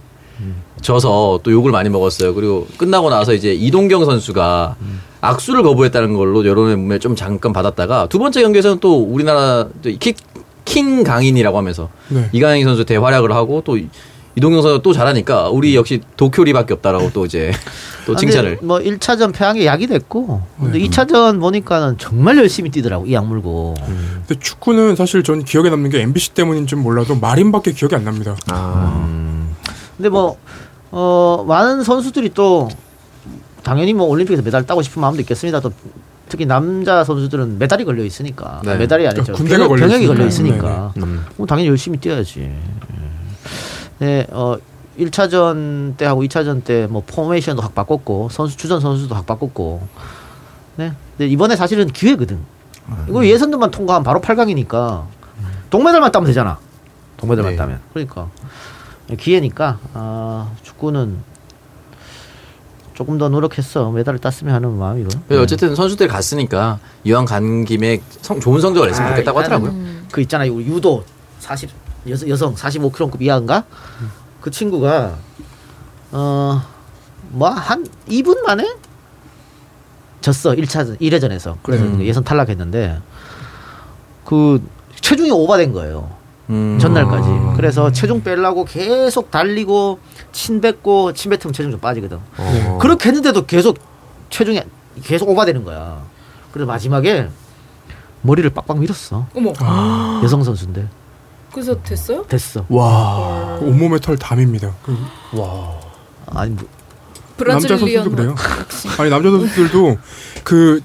져서 0.80 1.40
또 1.42 1.52
욕을 1.52 1.72
많이 1.72 1.88
먹었어요. 1.88 2.34
그리고 2.34 2.66
끝나고 2.76 3.10
나서 3.10 3.34
이제 3.34 3.52
이동경 3.52 4.04
선수가 4.04 4.76
악수를 5.20 5.62
거부했다는 5.62 6.14
걸로 6.14 6.46
여론의 6.46 6.76
문에 6.76 6.98
좀 6.98 7.16
잠깐 7.16 7.52
받았다가 7.52 8.06
두 8.08 8.18
번째 8.18 8.42
경기에서는 8.42 8.78
또 8.80 9.02
우리나라 9.02 9.66
또 9.82 9.90
킥, 9.98 10.16
킹 10.64 11.02
강인이라고 11.02 11.58
하면서 11.58 11.88
네. 12.08 12.28
이강인 12.32 12.64
선수 12.64 12.84
대활약을 12.84 13.32
하고 13.32 13.62
또 13.64 13.78
이동경 14.36 14.62
선수 14.62 14.80
또 14.82 14.92
잘하니까 14.92 15.48
우리 15.48 15.74
역시 15.74 16.00
도쿄리밖에 16.16 16.74
없다라고 16.74 17.10
또 17.12 17.24
이제 17.24 17.50
또 18.06 18.14
칭찬을 18.14 18.58
뭐 18.62 18.78
1차전 18.78 19.34
패한 19.34 19.56
게 19.56 19.66
약이 19.66 19.88
됐고 19.88 20.42
근데 20.60 20.78
2차전 20.78 21.40
보니까는 21.40 21.98
정말 21.98 22.36
열심히 22.38 22.70
뛰더라고 22.70 23.06
이 23.06 23.12
약물고. 23.14 23.74
근데 24.28 24.40
축구는 24.40 24.94
사실 24.94 25.24
전 25.24 25.42
기억에 25.42 25.70
남는 25.70 25.90
게 25.90 26.00
MBC 26.02 26.30
때문인지 26.34 26.76
몰라도 26.76 27.16
마린밖에 27.16 27.72
기억이 27.72 27.96
안 27.96 28.04
납니다. 28.04 28.36
근데 29.96 30.10
뭐, 30.10 30.36
어, 30.90 31.44
많은 31.46 31.82
선수들이 31.82 32.30
또, 32.34 32.68
당연히 33.62 33.92
뭐 33.92 34.06
올림픽에서 34.06 34.42
메달 34.42 34.64
따고 34.66 34.82
싶은 34.82 35.00
마음도 35.00 35.20
있겠습니다. 35.20 35.60
또, 35.60 35.72
특히 36.28 36.46
남자 36.46 37.04
선수들은 37.04 37.58
메달이 37.58 37.84
걸려 37.84 38.04
있으니까. 38.04 38.60
네. 38.64 38.76
메달이 38.76 39.06
아니죠. 39.06 39.32
군대가 39.32 39.66
병역- 39.66 39.68
걸려 39.68 39.86
병역이 39.86 40.04
있으니까. 40.04 40.14
걸려 40.14 40.28
있으니까. 40.28 40.92
네, 40.94 41.04
네. 41.04 41.18
뭐 41.36 41.46
당연히 41.46 41.68
열심히 41.68 41.98
뛰어야지. 41.98 42.52
네, 43.98 44.26
어, 44.30 44.56
1차전 44.98 45.96
때하고 45.96 46.22
2차전 46.24 46.64
때 46.64 46.86
뭐 46.88 47.02
포메이션도 47.06 47.62
확 47.62 47.74
바꿨고, 47.74 48.28
선수, 48.30 48.56
주전 48.56 48.80
선수도 48.80 49.14
확 49.14 49.26
바꿨고. 49.26 49.86
네. 50.76 50.92
근데 51.16 51.30
이번에 51.30 51.56
사실은 51.56 51.86
기회거든. 51.88 52.38
이거 53.08 53.26
예선들만 53.26 53.70
통과하면 53.70 54.04
바로 54.04 54.20
8강이니까. 54.20 55.04
동메달만 55.70 56.10
따면 56.12 56.26
되잖아. 56.26 56.58
동메달만 57.18 57.52
네. 57.52 57.56
따면. 57.56 57.80
그러니까. 57.92 58.28
기회니까, 59.16 59.78
아, 59.94 60.50
축구는 60.62 61.16
조금 62.94 63.16
더 63.16 63.28
노력했어. 63.28 63.90
메달을 63.92 64.18
땄으면 64.18 64.54
하는 64.54 64.76
마음이고요. 64.76 65.22
그래서 65.28 65.42
어쨌든 65.42 65.74
선수들이 65.76 66.08
갔으니까 66.08 66.80
이왕 67.04 67.24
간 67.26 67.64
김에 67.64 68.00
성- 68.22 68.40
좋은 68.40 68.60
성적을 68.60 68.88
냈으면 68.88 69.06
아, 69.08 69.14
좋겠다고 69.14 69.38
하더라고요. 69.38 69.72
그 70.10 70.20
있잖아요. 70.22 70.52
유도 70.62 71.04
40 71.38 71.70
여, 72.08 72.36
성 72.36 72.54
45kg급 72.54 73.20
이하인가? 73.22 73.64
그 74.40 74.50
친구가 74.50 75.16
어 76.12 76.62
뭐 77.30 77.50
한 77.50 77.86
2분 78.08 78.40
만에 78.42 78.64
졌어. 80.20 80.52
1차 80.52 80.98
1회전에서. 80.98 81.56
그래서 81.62 81.84
음. 81.84 82.00
예선 82.02 82.24
탈락했는데 82.24 82.98
그 84.24 84.60
체중이 85.00 85.30
오버된 85.30 85.72
거예요. 85.72 86.10
음. 86.50 86.78
전날까지. 86.80 87.28
그래서 87.56 87.92
체중 87.92 88.22
빼려고 88.22 88.64
계속 88.64 89.30
달리고 89.30 89.98
침 90.32 90.60
뱉고 90.60 91.12
침 91.12 91.30
뱉으면 91.30 91.52
체중 91.52 91.70
좀 91.70 91.80
빠지거든. 91.80 92.18
어. 92.38 92.78
그렇게 92.80 93.08
했는데도 93.08 93.46
계속 93.46 93.78
체중이 94.30 94.62
계속 95.02 95.28
오버되는 95.28 95.64
거야. 95.64 96.02
그래서 96.52 96.66
마지막에 96.66 97.28
머리를 98.22 98.48
빡빡 98.50 98.78
밀었어. 98.78 99.26
어머. 99.34 99.52
여성 100.22 100.42
선수인데 100.42 100.88
그래서 101.52 101.80
됐어요? 101.82 102.24
됐어. 102.26 102.64
와 102.68 103.58
온몸에 103.60 103.98
털 104.00 104.16
담입니다. 104.16 104.74
그 104.82 104.96
와. 105.32 105.74
아니 106.26 106.50
뭐, 106.52 106.64
남자 107.46 107.68
브라질리언 107.68 108.04
선수도 108.04 108.16
그래요. 108.16 108.34
아니 108.98 109.10
남자 109.10 109.30
선수들도 109.30 109.98
그 110.44 110.80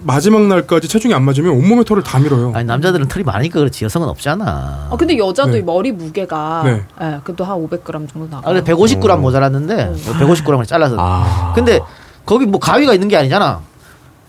마지막 0.00 0.42
날까지 0.46 0.88
체중이 0.88 1.12
안 1.12 1.24
맞으면 1.24 1.52
온몸에 1.52 1.82
털을 1.84 2.02
다 2.02 2.18
밀어요. 2.18 2.52
아니 2.54 2.64
남자들은 2.64 3.08
털이 3.08 3.24
많으니까 3.24 3.58
그렇지 3.58 3.84
여성은 3.84 4.08
없잖아. 4.08 4.88
아 4.90 4.96
근데 4.96 5.18
여자도 5.18 5.52
네. 5.52 5.60
머리 5.60 5.90
무게가 5.92 6.62
네. 6.64 6.82
예, 7.02 7.20
그래도 7.24 7.44
한 7.44 7.56
500g 7.58 8.08
정도 8.12 8.28
나가. 8.30 8.48
아, 8.48 8.52
근데 8.52 8.72
150g 8.72 9.18
모자랐는데 9.18 9.94
150g을 10.04 10.66
잘라서. 10.66 11.52
근데 11.54 11.80
거기 12.24 12.46
뭐 12.46 12.60
가위가 12.60 12.94
있는 12.94 13.08
게 13.08 13.16
아니잖아. 13.16 13.60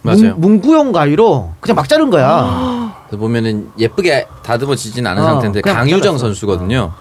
맞아요. 0.01 0.35
문, 0.35 0.39
문구용 0.39 0.91
가위로 0.91 1.53
그냥 1.59 1.75
막 1.75 1.87
자른 1.87 2.09
거야. 2.09 2.95
그래서 3.07 3.19
보면은 3.19 3.69
예쁘게 3.77 4.27
다듬어지진 4.43 5.05
않은 5.05 5.21
어, 5.21 5.25
상태인데 5.25 5.61
강유정. 5.61 6.17
선수거든요. 6.17 6.93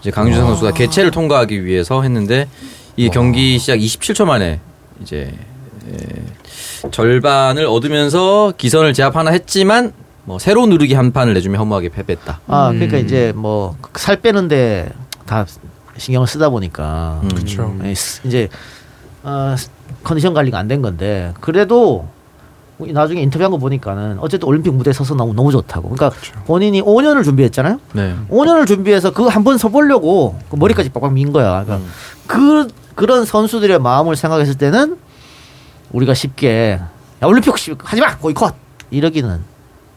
이제 0.00 0.10
강유정 0.10 0.46
선수가 0.46 0.72
개체를 0.72 1.10
통과하기 1.10 1.64
위해서 1.64 2.02
했는데 2.02 2.48
이 2.96 3.08
경기 3.10 3.58
시작 3.58 3.76
27초 3.76 4.24
만에 4.24 4.60
이제 5.00 5.32
에, 5.88 5.96
절반을 6.90 7.66
얻으면서 7.66 8.52
기선을 8.56 8.92
제압 8.94 9.16
하나 9.16 9.30
했지만 9.30 9.92
뭐 10.24 10.38
새로 10.38 10.66
누르기 10.66 10.94
한 10.94 11.12
판을 11.12 11.34
내주며 11.34 11.58
허무하게 11.58 11.88
패배했다. 11.90 12.40
아 12.46 12.70
그러니까 12.72 12.98
이제 12.98 13.32
뭐 13.36 13.76
살 13.94 14.16
빼는데 14.16 14.90
다 15.26 15.46
신경을 15.96 16.26
쓰다 16.26 16.48
보니까 16.50 17.20
음. 17.24 17.28
그쵸. 17.28 17.64
음, 17.64 17.94
이제 18.24 18.48
어, 19.22 19.54
컨디션 20.02 20.34
관리가 20.34 20.58
안 20.58 20.68
된 20.68 20.82
건데 20.82 21.32
그래도 21.40 22.06
나중에 22.78 23.20
인터뷰한 23.22 23.52
거 23.52 23.58
보니까는 23.58 24.18
어쨌든 24.20 24.48
올림픽 24.48 24.72
무대에 24.74 24.92
서서 24.92 25.14
너무 25.14 25.34
너무 25.34 25.52
좋다고. 25.52 25.90
그러니까 25.90 26.10
본인이 26.46 26.82
5년을 26.82 27.22
준비했잖아요. 27.22 27.78
네. 27.92 28.14
5년을 28.28 28.66
준비해서 28.66 29.12
그 29.12 29.28
한 29.28 29.44
번 29.44 29.58
서보려고 29.58 30.36
그 30.50 30.56
머리까지 30.56 30.88
빡빡 30.90 31.12
민 31.12 31.32
거야. 31.32 31.62
그러니까 31.64 31.86
그 32.26 32.66
그런 32.96 33.24
선수들의 33.24 33.78
마음을 33.78 34.16
생각했을 34.16 34.56
때는 34.56 34.96
우리가 35.92 36.14
쉽게 36.14 36.78
야, 37.22 37.26
올림픽 37.26 37.52
하지 37.78 38.00
마 38.00 38.16
보이콧 38.18 38.54
이러기는 38.90 39.40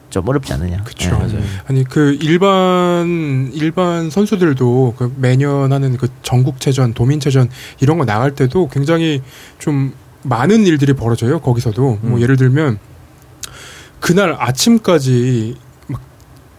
좀 0.09 0.27
어렵지 0.29 0.53
않느냐. 0.53 0.83
그렇죠. 0.83 1.19
예. 1.33 1.43
아니 1.67 1.83
그 1.83 2.17
일반 2.21 3.51
일반 3.53 4.09
선수들도 4.09 4.95
그 4.97 5.13
매년 5.17 5.73
하는 5.73 5.97
그 5.97 6.07
전국체전, 6.21 6.93
도민체전 6.93 7.49
이런 7.81 7.97
거 7.97 8.05
나갈 8.05 8.33
때도 8.33 8.69
굉장히 8.69 9.21
좀 9.59 9.93
많은 10.23 10.65
일들이 10.65 10.93
벌어져요. 10.93 11.41
거기서도 11.41 11.99
뭐 12.01 12.21
예를 12.21 12.37
들면 12.37 12.79
그날 13.99 14.35
아침까지 14.37 15.57
막 15.87 16.01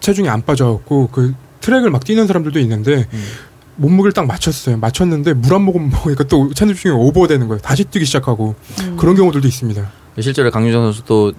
체중이 0.00 0.28
안 0.28 0.44
빠져갖고 0.44 1.08
그 1.10 1.34
트랙을 1.60 1.90
막 1.90 2.04
뛰는 2.04 2.26
사람들도 2.26 2.58
있는데 2.60 3.06
몸무게를 3.76 4.12
딱 4.12 4.26
맞췄어요. 4.26 4.78
맞췄는데 4.78 5.34
물 5.34 5.52
한 5.52 5.62
모금 5.62 5.90
먹으니까 5.90 6.24
또 6.28 6.52
체중이 6.54 6.94
오버되는 6.94 7.46
거예요. 7.48 7.60
다시 7.60 7.84
뛰기 7.84 8.04
시작하고 8.04 8.54
그런 8.96 9.14
경우들도 9.16 9.46
있습니다. 9.46 9.82
실제로 10.20 10.50
강유정 10.50 10.82
선수도 10.84 11.32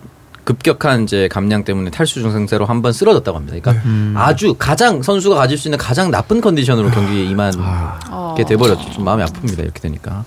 급격한 0.44 1.04
이제 1.04 1.28
감량 1.28 1.66
때문에 1.66 1.90
탈수 1.90 2.22
증상세로 2.22 2.66
한 2.66 2.82
번 2.82 2.94
쓰러졌다고 2.94 3.38
합니다. 3.38 3.58
그러니까 3.62 3.84
아주 4.16 4.56
가장 4.58 5.02
선수가 5.02 5.36
가질 5.36 5.58
수 5.58 5.68
있는 5.68 5.78
가장 5.78 6.10
나쁜 6.10 6.40
컨디션으로 6.40 6.90
경기에 6.92 7.26
임하게 7.26 8.46
돼버렸죠. 8.46 8.92
좀 8.92 9.04
마음이 9.04 9.24
아픕니다. 9.24 9.60
이렇게 9.60 9.80
되니까. 9.82 10.24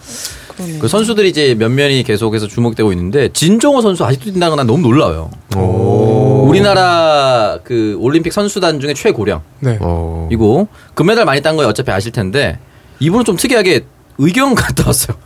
그 0.78 0.88
선수들이 0.88 1.30
이제 1.30 1.54
몇몇이 1.54 2.02
계속해서 2.02 2.48
주목되고 2.48 2.92
있는데 2.92 3.30
진종호 3.32 3.80
선수 3.80 4.04
아직도 4.04 4.26
뛴다는 4.32 4.50
건 4.50 4.58
난 4.58 4.66
너무 4.66 4.82
놀라워요. 4.86 5.30
우리나라 6.42 7.58
그 7.64 7.96
올림픽 8.00 8.32
선수단 8.32 8.80
중에 8.80 8.94
최고령. 8.94 9.42
네. 9.60 9.78
이고 10.30 10.68
금메달 10.94 11.24
많이 11.24 11.40
딴거 11.42 11.66
어차피 11.66 11.90
아실 11.90 12.12
텐데 12.12 12.58
이분은 13.00 13.24
좀 13.24 13.36
특이하게 13.36 13.84
의경 14.18 14.54
갔다 14.54 14.84
왔어요. 14.86 15.16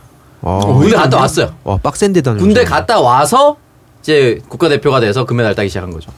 군대 0.41 0.95
갔다 0.95 1.17
왔어요. 1.17 1.55
와 1.63 1.77
빡센데 1.77 2.21
다녀. 2.21 2.37
군대 2.37 2.63
갔다 2.63 2.99
와서 3.01 3.57
이제 4.01 4.39
국가대표가 4.47 4.99
돼서 4.99 5.25
금메달 5.25 5.55
따기 5.55 5.69
시작한 5.69 5.91
거죠. 5.91 6.11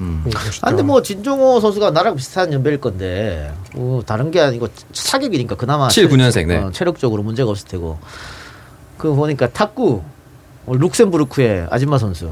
음. 0.00 0.24
아, 0.62 0.70
근데 0.70 0.82
뭐 0.82 1.00
진종호 1.02 1.60
선수가 1.60 1.92
나랑 1.92 2.16
비슷한 2.16 2.52
연배일 2.52 2.80
건데 2.80 3.52
뭐 3.74 4.02
다른 4.02 4.30
게 4.30 4.40
아니고 4.40 4.68
사격이니까 4.92 5.54
그나마 5.54 5.88
7, 5.88 6.08
9년생, 6.08 6.46
네. 6.46 6.56
어, 6.56 6.70
체력적으로 6.72 7.22
문제가 7.22 7.50
없을 7.50 7.68
테고 7.68 7.98
그 8.98 9.14
보니까 9.14 9.48
탁구 9.50 10.02
어, 10.66 10.74
룩셈부르크의 10.74 11.68
아줌마 11.70 11.98
선수 11.98 12.30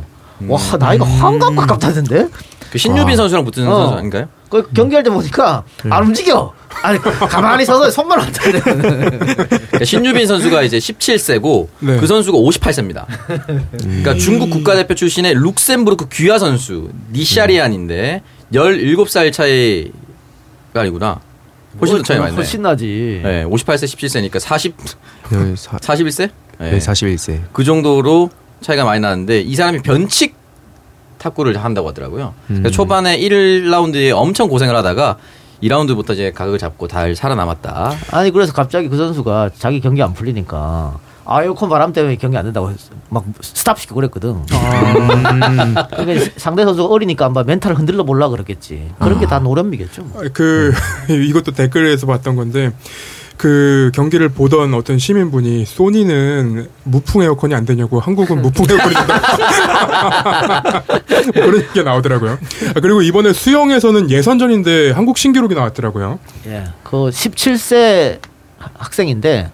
와 0.49 0.61
나이가 0.79 1.05
환갑 1.05 1.57
가깝다던데 1.57 2.29
그 2.71 2.79
신유빈 2.79 3.17
선수랑 3.17 3.45
붙은 3.45 3.69
어. 3.69 3.75
선수 3.75 3.95
아닌가요? 3.99 4.29
그 4.49 4.69
경기할 4.73 5.03
때 5.03 5.11
보니까 5.11 5.65
안 5.89 6.05
움직여 6.05 6.53
아니 6.83 6.99
가만히 6.99 7.65
서서 7.65 7.91
손만 7.91 8.19
왔다 8.19 8.43
그러니까 8.43 9.85
신유빈 9.85 10.27
선수가 10.27 10.63
이제 10.63 10.79
17세고 10.79 11.69
네. 11.81 11.97
그 11.97 12.07
선수가 12.07 12.37
58세입니다. 12.39 13.07
그러니까 13.79 14.15
중국 14.15 14.51
국가대표 14.51 14.95
출신의 14.95 15.35
룩셈부르크 15.35 16.09
귀화 16.13 16.39
선수 16.39 16.91
니샤리안인데 17.13 18.23
17살 18.53 19.33
차이가 19.33 19.93
아니구나. 20.81 21.21
훨씬 21.81 21.97
더 21.99 22.03
차이 22.03 22.19
많이 22.19 22.31
나요. 22.33 22.37
훨씬 22.37 22.63
나지 22.63 23.21
네, 23.23 23.45
58세 23.45 23.85
17세니까 24.31 24.39
40 24.39 24.77
네, 25.31 25.55
사, 25.57 25.79
41세? 25.79 26.31
네, 26.59 26.79
41세. 26.79 27.41
그 27.53 27.65
정도로 27.65 28.29
차이가 28.63 28.85
많이 28.85 29.01
나는데 29.01 29.41
이 29.41 29.55
사람이 29.55 29.83
변칙 29.83 30.35
탁구를 31.19 31.57
한다고 31.63 31.89
하더라고요. 31.89 32.35
그래서 32.49 32.69
음. 32.69 32.71
초반에 32.73 33.19
1라운드에 33.19 34.11
엄청 34.17 34.49
고생을 34.49 34.75
하다가 34.77 35.19
2라운드부터 35.63 36.13
이제 36.15 36.33
각을 36.33 36.59
잡고 36.59 36.89
잘 36.89 37.15
살아남았다. 37.15 37.93
아니 38.11 38.31
그래서 38.33 38.53
갑자기 38.53 38.89
그 38.89 38.97
선수가 38.97 39.51
자기 39.57 39.81
경기 39.81 40.03
안 40.03 40.13
풀리니까 40.15 40.99
에어컨 41.25 41.69
바람 41.69 41.93
때문에 41.93 42.17
경기 42.17 42.37
안 42.37 42.45
된다고 42.45 42.71
했- 42.71 42.77
막 43.09 43.25
stop 43.41 43.79
시키고 43.79 43.95
그랬거든. 43.97 44.43
그러니까 44.47 46.31
상대 46.37 46.65
선수가 46.65 46.89
어리니까 46.93 47.27
아마 47.27 47.45
mental을 47.45 47.79
흔들러 47.79 48.03
보려 48.03 48.29
그랬겠지. 48.29 48.91
그런 48.99 49.21
게 49.21 49.27
다 49.27 49.39
노련미겠죠. 49.39 50.03
뭐. 50.03 50.23
그 50.33 50.73
이것도 51.09 51.53
댓글에서 51.53 52.07
봤던 52.09 52.35
건데 52.35 52.73
그 53.37 53.91
경기를 53.95 54.29
보던 54.29 54.75
어떤 54.75 54.99
시민분이 54.99 55.65
소니는 55.65 56.69
무풍 56.85 57.23
에어컨이 57.23 57.55
안 57.55 57.65
되냐고 57.65 57.99
한국은 57.99 58.41
무풍 58.43 58.67
에어컨이 58.71 58.95
된다 58.95 60.83
그런 61.33 61.57
얘기가 61.57 61.83
나오더라고요. 61.83 62.33
아, 62.77 62.81
그리고 62.81 63.03
이번에 63.03 63.33
수영에서는 63.33 64.11
예선전인데 64.11 64.93
한국 64.93 65.19
신기록이 65.19 65.55
나왔더라고요. 65.55 66.19
예. 66.47 66.65
그 66.85 66.97
17세 67.11 68.19
학생인데 68.75 69.51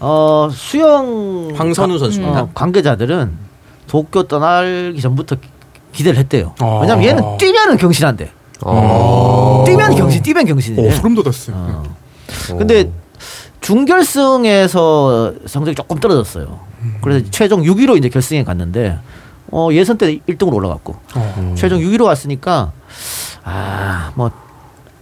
어 0.00 0.48
수영 0.52 1.50
황선우 1.56 1.94
가- 1.94 1.98
선수입니다. 1.98 2.40
어, 2.42 2.50
관계자들은 2.54 3.30
도쿄 3.86 4.24
떠나기 4.24 5.00
전부터 5.00 5.36
기- 5.36 5.48
기대를 5.92 6.18
했대요. 6.18 6.54
아. 6.60 6.78
왜냐면 6.82 7.04
얘는 7.04 7.36
뛰면은 7.38 7.76
경신한대. 7.76 8.30
어. 8.62 9.64
뛰면 9.66 9.94
경신, 9.96 10.22
뛰면 10.22 10.44
경신이래. 10.44 10.86
오, 10.86 10.90
소름 10.92 11.14
돋았어요. 11.14 11.56
어. 11.56 11.99
근데 12.58 12.90
준결승에서 13.60 15.34
성적이 15.46 15.74
조금 15.74 15.98
떨어졌어요. 15.98 16.60
그래서 17.02 17.26
최종 17.30 17.62
6위로 17.62 17.96
이제 17.98 18.08
결승에 18.08 18.42
갔는데 18.44 18.98
어, 19.52 19.68
예선 19.72 19.98
때 19.98 20.18
1등으로 20.28 20.54
올라갔고 20.54 20.96
어. 21.14 21.54
최종 21.56 21.80
6위로 21.80 22.04
갔으니까 22.04 22.72
아 23.44 24.12
뭐 24.14 24.30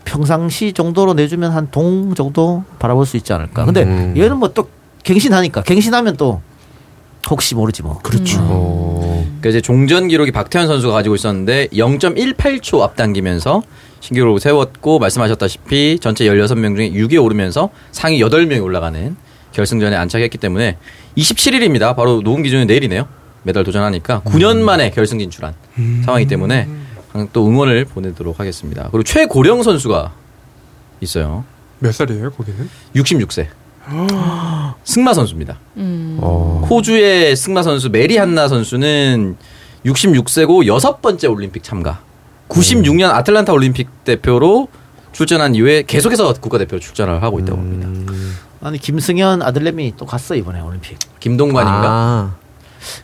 평상시 0.04 0.72
정도로 0.72 1.12
내주면 1.14 1.50
한 1.52 1.68
동 1.70 2.14
정도 2.14 2.64
바라볼 2.78 3.04
수 3.04 3.16
있지 3.18 3.32
않을까. 3.34 3.64
근데 3.66 3.82
음. 3.82 4.14
얘는 4.16 4.38
뭐 4.38 4.48
또 4.54 4.68
갱신하니까 5.04 5.62
갱신하면 5.62 6.16
또 6.16 6.40
혹시 7.30 7.54
모르지 7.54 7.82
뭐. 7.82 7.98
그렇죠. 7.98 8.38
어. 8.40 9.26
그 9.42 9.50
이제 9.50 9.60
종전 9.60 10.08
기록이 10.08 10.32
박태현 10.32 10.66
선수가 10.66 10.92
가지고 10.94 11.14
있었는데 11.14 11.68
0.18초 11.68 12.80
앞당기면서 12.80 13.62
신기록을 14.00 14.40
세웠고 14.40 14.98
말씀하셨다시피 14.98 15.98
전체 16.00 16.24
16명 16.24 16.76
중에 16.76 16.90
6위에 16.92 17.22
오르면서 17.22 17.70
상위 17.92 18.20
8명이 18.20 18.62
올라가는 18.62 19.16
결승전에 19.52 19.96
안착했기 19.96 20.38
때문에 20.38 20.76
27일입니다. 21.16 21.96
바로 21.96 22.20
녹음 22.22 22.42
기준이 22.42 22.66
내일이네요. 22.66 23.08
메달 23.42 23.64
도전하니까 23.64 24.22
9년 24.24 24.58
만에 24.58 24.90
결승 24.90 25.18
진출한 25.18 25.54
상황이기 26.04 26.28
때문에 26.28 26.68
또 27.32 27.46
응원을 27.46 27.86
보내도록 27.86 28.40
하겠습니다. 28.40 28.88
그리고 28.90 29.02
최고령 29.02 29.62
선수가 29.62 30.12
있어요. 31.00 31.44
몇 31.78 31.94
살이에요 31.94 32.30
거기는? 32.30 32.68
66세. 32.94 33.46
승마 34.84 35.14
선수입니다. 35.14 35.58
음. 35.78 36.18
어. 36.20 36.66
호주의 36.68 37.34
승마 37.34 37.62
선수 37.62 37.88
메리 37.88 38.16
한나 38.18 38.48
선수는 38.48 39.36
66세고 39.86 40.66
여섯 40.66 41.00
번째 41.00 41.28
올림픽 41.28 41.62
참가. 41.62 42.00
96년 42.48 43.10
아틀란타 43.10 43.52
올림픽 43.52 44.04
대표로 44.04 44.68
출전한 45.12 45.54
이후에 45.54 45.82
계속해서 45.86 46.32
국가대표로 46.34 46.80
출전을 46.80 47.22
하고 47.22 47.38
있다고 47.40 47.58
합니다. 47.58 47.88
아니 48.60 48.78
김승현 48.78 49.42
아들내미 49.42 49.94
또 49.96 50.06
갔어 50.06 50.34
이번에 50.34 50.60
올림픽. 50.60 50.98
김동관인가? 51.20 51.88
아. 51.88 52.34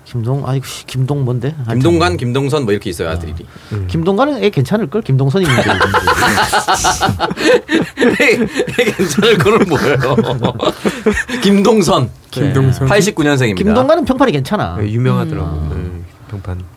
김동 0.04 0.48
아니 0.48 0.60
씨, 0.64 0.86
김동 0.86 1.24
뭔데? 1.24 1.54
김동관, 1.68 2.16
김동선 2.16 2.64
뭐 2.64 2.72
이렇게 2.72 2.90
있어요 2.90 3.10
아들이. 3.10 3.34
김동관은 3.88 4.42
애 4.42 4.50
괜찮을 4.50 4.88
걸. 4.88 5.02
김동선이 5.02 5.44
문제. 5.44 5.62
괜찮을 8.96 9.38
거는 9.38 9.68
뭐예요? 9.68 9.98
김동선. 11.42 12.10
김동선. 12.30 12.88
89년생입니다. 12.88 13.56
김동관은 13.56 14.04
평판이 14.04 14.32
괜찮아. 14.32 14.76
네, 14.78 14.90
유명하더라고. 14.90 15.74
네, 15.74 15.90
평판. 16.30 16.73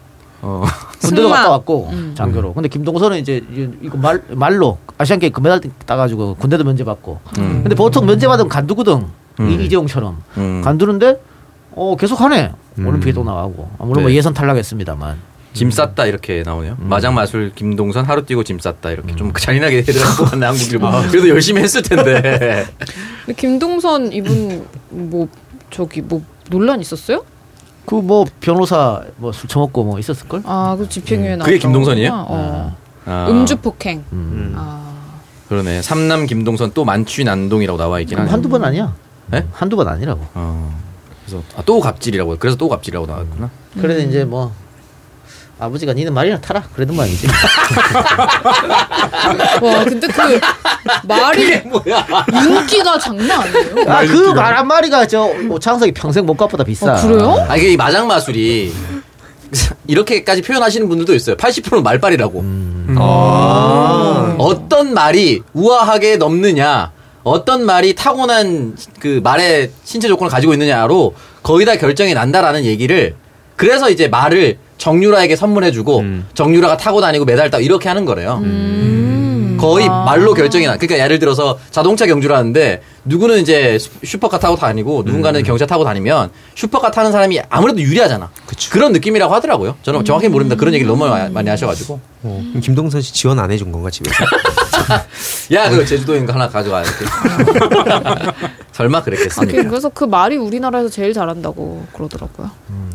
어. 0.48 0.64
군대도. 1.02 1.30
갔다 1.30 1.50
왔고 1.52 1.92
장교로. 2.16 2.54
근데 2.54 2.70
김동선은 2.70 3.20
이제 3.20 3.44
이- 3.52 3.68
이거 3.82 3.98
말 3.98 4.22
말로 4.30 4.78
아시안 4.98 5.20
게임 5.20 5.34
금메달 5.34 5.62
따가지고 5.86 6.36
군대도 6.36 6.64
면제 6.64 6.84
받고. 6.86 7.20
음. 7.38 7.60
근데 7.64 7.76
보통 7.76 8.06
면제 8.06 8.28
받으면 8.28 8.48
간두거든. 8.50 9.06
음. 9.42 9.50
이- 9.50 9.66
이재용처럼 9.66 10.22
음. 10.38 10.62
간두는데 10.64 11.20
어 11.72 11.96
계속 11.98 12.22
하네. 12.22 12.52
음. 12.80 12.88
올림픽에 12.88 13.12
또 13.14 13.24
나가고. 13.24 13.70
아, 13.78 13.84
물론 13.86 14.04
뭐 14.04 14.10
네. 14.12 14.16
예선 14.18 14.34
탈락했습니다만. 14.34 15.18
짐 15.54 15.72
쌌다 15.72 16.06
이렇게 16.06 16.44
나오네요. 16.46 16.76
마장 16.80 17.16
마술 17.16 17.52
김동선 17.56 18.06
하루 18.06 18.24
뛰고 18.26 18.44
짐 18.44 18.60
쌌다 18.60 18.92
이렇게 18.92 19.16
좀 19.16 19.34
잔인하게 19.34 19.78
해드렸고 19.80 20.26
왔네 20.26 20.46
한국일 20.46 20.78
보. 20.80 20.88
그래도 21.10 21.30
열심히 21.30 21.62
했을 21.64 21.82
텐데. 21.82 22.66
근데 23.26 23.34
김동선 23.36 24.14
이분 24.14 24.66
뭐 24.90 25.28
저기 25.72 26.02
뭐 26.02 26.22
논란 26.52 26.80
있었어요? 26.80 27.24
그 27.88 27.96
뭐 28.02 28.26
변호사 28.42 29.02
뭐 29.16 29.32
술 29.32 29.48
처먹고 29.50 29.84
뭐 29.84 29.98
있었을 29.98 30.28
걸. 30.28 30.42
아, 30.46 30.76
그 30.78 30.88
집행유예 30.90 31.38
나. 31.38 31.46
그게 31.46 31.58
김동선이에요? 31.58 32.12
어. 32.28 32.76
아, 33.06 33.28
음주 33.30 33.58
폭행. 33.58 34.04
음. 34.12 34.54
아. 34.58 34.84
그러네. 35.48 35.82
삼남 35.82 36.26
김동선 36.26 36.72
또 36.74 36.84
만취 36.84 37.24
난동이라고 37.24 37.78
나와 37.80 38.02
있긴 38.02 38.20
하네. 38.20 38.30
한두 38.30 38.50
번 38.50 38.66
아니야. 38.66 38.94
네? 39.28 39.48
한두 39.54 39.78
번 39.78 39.88
아니라고. 39.88 40.22
어. 40.34 40.78
그래서 41.26 41.42
아, 41.56 41.64
또 41.66 41.80
갑질이라고. 41.80 42.34
요 42.34 42.38
그래서 42.38 42.58
또 42.58 42.68
갑질이라고 42.68 43.08
나왔구나. 43.08 43.50
그래도 43.80 44.02
이제 44.02 44.26
뭐 44.26 44.52
아버지가 45.60 45.94
니는 45.94 46.14
말이나 46.14 46.40
타라 46.40 46.62
그랬던 46.76 46.96
모양이지. 46.96 47.28
와, 49.62 49.84
근데 49.84 50.08
그 50.08 50.40
말이 51.08 51.62
인기가 52.46 52.98
장난 53.00 53.42
아니에요. 53.42 53.76
아 53.92 54.06
그 54.06 54.34
말 54.34 54.56
한 54.58 54.68
마리가 54.68 55.08
저 55.08 55.24
오창석이 55.50 55.92
평생 55.94 56.26
몸값보다 56.26 56.64
비싸. 56.64 56.94
어, 56.94 57.02
그래요? 57.02 57.46
아 57.50 57.56
이게 57.58 57.72
이 57.74 57.78
마장 57.78 58.08
마술이 58.08 58.72
이렇게까지 59.88 60.42
표현하시는 60.44 60.88
분들도 60.90 61.14
있어요. 61.16 61.36
80%는 61.38 61.82
말빨이라고. 61.84 62.44
아. 63.00 64.36
어떤 64.38 64.94
말이 64.94 65.42
우아하게 65.54 66.18
넘느냐, 66.18 66.92
어떤 67.24 67.66
말이 67.66 67.96
타고난 67.96 68.76
그 69.00 69.22
말의 69.24 69.72
신체 69.84 70.08
조건을 70.08 70.30
가지고 70.30 70.54
있느냐로 70.54 71.16
거의 71.44 71.66
다 71.66 71.76
결정이 71.78 72.14
난다라는 72.14 72.64
얘기를 72.66 73.16
그래서 73.58 73.90
이제 73.90 74.08
말을 74.08 74.58
정유라에게 74.78 75.36
선물해주고 75.36 76.00
정유라가 76.36 76.78
타고 76.78 77.02
다니고 77.02 77.26
메달 77.26 77.50
따고 77.50 77.64
이렇게 77.64 77.90
하는 77.90 78.06
거래요. 78.06 78.40
거의 79.58 79.88
말로 79.90 80.34
결정이 80.34 80.66
나. 80.66 80.78
그러니까 80.78 81.04
예를 81.04 81.20
들어서 81.20 81.58
자동차 81.72 82.06
경주를 82.06 82.36
하는데 82.36 82.82
누구는 83.06 83.40
이제 83.40 83.78
슈- 83.80 83.90
슈퍼카 84.04 84.40
타고 84.40 84.56
다니고 84.56 85.04
누군가는 85.06 85.42
경차 85.44 85.66
타고 85.66 85.84
다니면 85.84 86.30
슈퍼카 86.56 86.92
타는 86.92 87.12
사람이 87.12 87.40
아무래도 87.50 87.80
유리하잖아. 87.82 88.30
그런 88.72 88.92
느낌이라고 88.94 89.34
하더라고요. 89.34 89.76
저는 89.84 90.04
정확히 90.06 90.28
모릅니다. 90.28 90.56
그런 90.58 90.74
얘기를 90.74 90.88
너무 90.92 91.08
마- 91.08 91.30
많이 91.30 91.50
하셔가지고. 91.50 92.00
어, 92.24 92.44
김동선 92.62 93.02
씨 93.02 93.14
지원 93.14 93.40
안 93.40 93.52
해준 93.52 93.72
건가 93.72 93.90
집에서? 93.90 94.16
야, 95.54 95.70
그 95.70 95.86
제주도인 95.86 96.26
거 96.26 96.34
하나 96.34 96.48
가져가. 96.50 96.82
이렇게. 96.82 97.06
설마 98.74 99.00
아, 99.00 99.04
그랬겠습니까? 99.04 99.64
그- 99.64 99.70
그래서 99.70 99.90
그 99.90 100.04
말이 100.04 100.36
우리나라에서 100.38 100.90
제일 100.90 101.14
잘한다고 101.14 101.86
그러더라고요. 101.94 102.50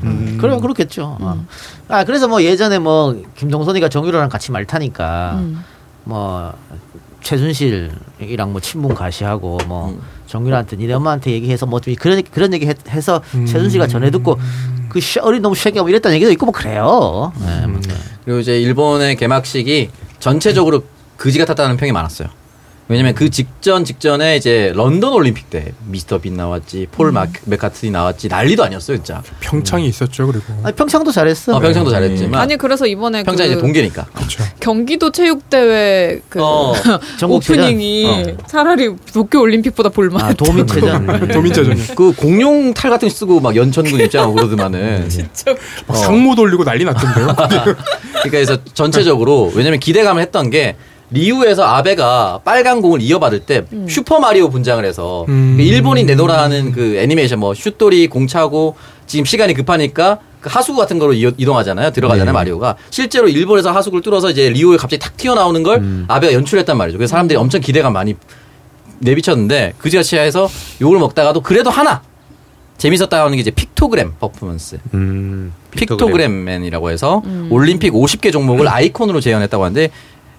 음. 0.05 0.39
그러면 0.41 0.61
그렇겠죠. 0.61 1.17
어. 1.21 1.45
아 1.89 2.05
그래서 2.05 2.29
뭐 2.29 2.43
예전에 2.43 2.79
뭐 2.79 3.21
김동선이가 3.37 3.89
정유라랑 3.89 4.29
같이 4.29 4.53
말 4.53 4.65
타니까 4.65 5.33
음. 5.39 5.65
뭐 6.05 6.53
최순실이랑 7.23 8.51
뭐 8.53 8.61
친분 8.61 8.95
가시하고 8.95 9.59
뭐 9.67 9.91
음. 9.91 10.01
정유라한테 10.27 10.77
니네 10.77 10.95
엄마한테 10.95 11.31
얘기해서 11.33 11.67
뭐좀 11.67 11.95
그런 11.97 12.23
그런 12.33 12.53
얘기 12.55 12.67
했- 12.67 12.89
해서 12.89 13.23
최순실가 13.33 13.87
전해 13.87 14.11
듣고 14.11 14.39
그 14.89 15.01
씨, 15.01 15.19
어린 15.21 15.43
놈 15.43 15.55
새끼가 15.55 15.83
뭐 15.83 15.91
이랬다는 15.91 16.17
얘기도 16.17 16.31
있고 16.33 16.47
뭐 16.47 16.53
그래요. 16.53 17.33
네, 17.41 17.67
뭐. 17.67 17.81
그리고 18.25 18.41
이제 18.41 18.61
일본의 18.61 19.17
개막식이 19.17 19.91
전체적으로 20.19 20.85
그지 21.17 21.39
같았다는 21.39 21.77
평이 21.77 21.93
많았어요. 21.93 22.29
왜냐면 22.89 23.15
그 23.15 23.31
직전 23.31 23.85
직전에 23.85 24.37
이제 24.37 24.73
런던 24.75 25.13
올림픽 25.13 25.49
때 25.49 25.73
미스터 25.87 26.19
빈 26.19 26.37
나왔지, 26.37 26.89
폴 26.91 27.13
마, 27.13 27.27
맥카트니 27.47 27.91
나왔지 27.93 28.29
난리도 28.29 28.65
아니었어요, 28.65 28.99
진짜. 28.99 29.23
평창이 29.41 29.87
있었죠 29.87 30.27
그리고. 30.27 30.45
아니, 30.63 30.75
평창도 30.75 31.11
잘했어. 31.13 31.57
어, 31.57 31.61
평창도 31.61 31.91
잘했지만 31.91 32.41
아니 32.41 32.57
그래서 32.57 32.87
이번에 32.87 33.23
평창 33.23 33.47
그 33.47 33.53
이제 33.53 33.61
동계니까. 33.61 34.05
그렇죠. 34.13 34.45
경기도 34.61 35.11
체육대회 35.11 36.21
그 36.29 36.43
어? 36.43 36.75
오프닝이 37.27 38.37
차라리 38.47 38.91
도쿄 39.13 39.41
올림픽보다 39.41 39.89
볼만. 39.89 40.21
아 40.25 40.33
도민체전. 40.35 41.29
도민자전이. 41.33 41.87
그 41.95 42.13
공룡 42.15 42.75
탈 42.75 42.91
같은 42.91 43.09
거 43.09 43.15
쓰고 43.15 43.41
막 43.41 43.57
연천군 43.57 44.01
입장하고 44.01 44.35
그러더만은. 44.37 45.09
막 45.87 45.97
상모 45.97 46.35
돌리고 46.35 46.65
난리 46.65 46.85
났던데요. 46.85 47.27
그러니까 47.37 47.77
그래서 48.25 48.57
전체적으로 48.75 49.53
왜냐면 49.55 49.79
기대감을 49.81 50.21
했던 50.21 50.51
게 50.51 50.77
리우에서 51.13 51.63
아베가 51.65 52.41
빨간 52.45 52.81
공을 52.81 53.01
이어받을 53.03 53.41
때 53.41 53.65
슈퍼 53.89 54.19
마리오 54.19 54.49
분장을 54.51 54.85
해서 54.85 55.27
음. 55.29 55.57
일본이 55.61 56.05
내놓으라는 56.05 56.73
그 56.73 56.97
애니메이션 56.97 57.39
뭐 57.39 57.55
슛돌이 57.55 58.09
공 58.09 58.27
차고 58.27 58.75
지금 59.07 59.25
시간이 59.25 59.55
급하니까 59.55 60.19
그 60.41 60.49
하수구 60.51 60.79
같은 60.79 60.99
거로 60.99 61.13
이- 61.13 61.33
이동하잖아요. 61.37 61.91
들어가잖아요. 61.93 62.27
네. 62.27 62.33
마리오가 62.33 62.77
실제로 62.91 63.29
일본에서 63.29 63.71
하수구를 63.71 64.03
뚫어서 64.03 64.31
이제 64.31 64.49
리오에 64.51 64.77
갑자기 64.77 64.99
탁 64.99 65.17
튀어나오는 65.17 65.63
걸 65.63 65.79
음. 65.79 66.05
아베가 66.09 66.33
연출했단 66.33 66.77
말이죠. 66.77 66.99
그래서 66.99 67.11
사람들이 67.13 67.37
엄청 67.39 67.61
기대감 67.61 67.93
많이 67.93 68.17
내비쳤는데 68.99 69.75
해서 70.25 70.49
욕을 70.81 70.99
먹다가도 70.99 71.41
그래도 71.43 71.71
하나 71.71 72.03
재밌었다 72.79 73.21
하는 73.25 73.35
게 73.37 73.41
이제 73.41 73.51
픽토그램 73.53 74.15
퍼포먼스. 74.19 74.79
음, 74.95 75.53
픽토그램맨이라고 75.71 76.91
해서 76.91 77.23
음. 77.27 77.47
올림픽 77.51 77.93
50개 77.93 78.33
종목을 78.33 78.67
아이콘으로 78.67 79.21
재현했다고 79.21 79.63
하는데 79.65 79.91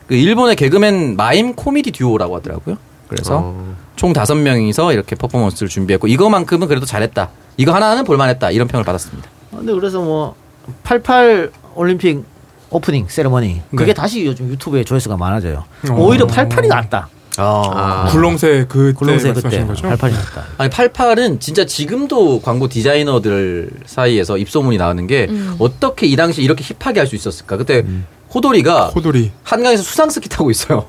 그 0.08 0.16
일본의 0.16 0.56
개그맨 0.56 1.16
마임 1.16 1.54
코미디 1.56 1.92
듀오라고 1.92 2.36
하더라고요. 2.38 2.78
그래서 3.08 3.40
어. 3.44 3.76
총 3.96 4.12
다섯 4.14 4.36
명이서 4.36 4.94
이렇게 4.94 5.16
퍼포먼스를 5.16 5.70
준비했고 5.70 6.08
이거만큼은 6.08 6.68
그래도 6.68 6.86
잘했다. 6.86 7.30
이거 7.58 7.74
하나는 7.74 8.04
볼만했다. 8.04 8.52
이런 8.52 8.68
평을 8.68 8.84
받았습니다. 8.84 9.30
근데 9.52 9.74
그래서 9.74 10.02
뭐 10.02 10.36
88 10.84 11.52
올림픽 11.76 12.24
오프닝 12.70 13.06
세레머니 13.08 13.62
그게 13.72 13.88
네. 13.88 13.94
다시 13.94 14.26
요즘 14.26 14.50
유튜브에 14.50 14.84
조회수가 14.84 15.16
많아져요. 15.18 15.64
어. 15.90 15.94
오히려 15.96 16.26
88이 16.26 16.68
낫다. 16.68 17.10
아. 17.38 18.08
굴렁쇠 18.12 18.66
그때 18.68 18.94
굴렁쇠 18.94 19.34
그때 19.34 19.58
말씀하시는 19.58 19.68
거죠? 19.68 19.88
88이 19.88 20.12
낫다. 20.12 20.46
아니 20.58 20.70
88은 20.70 21.40
진짜 21.40 21.66
지금도 21.66 22.42
광고 22.42 22.68
디자이너들 22.68 23.70
사이에서 23.86 24.38
입소문이 24.38 24.78
나오는 24.78 25.06
게 25.08 25.28
음. 25.30 25.56
어떻게 25.60 26.08
이 26.08 26.16
당시 26.16 26.42
이렇게 26.42 26.64
힙하게 26.64 27.00
할 27.00 27.08
수 27.08 27.16
있었을까? 27.16 27.58
그때 27.58 27.86
호돌이가 28.34 28.88
호돌이 28.88 29.32
한강에서 29.44 29.84
수상스키 29.84 30.30
타고 30.30 30.50
있어요. 30.52 30.86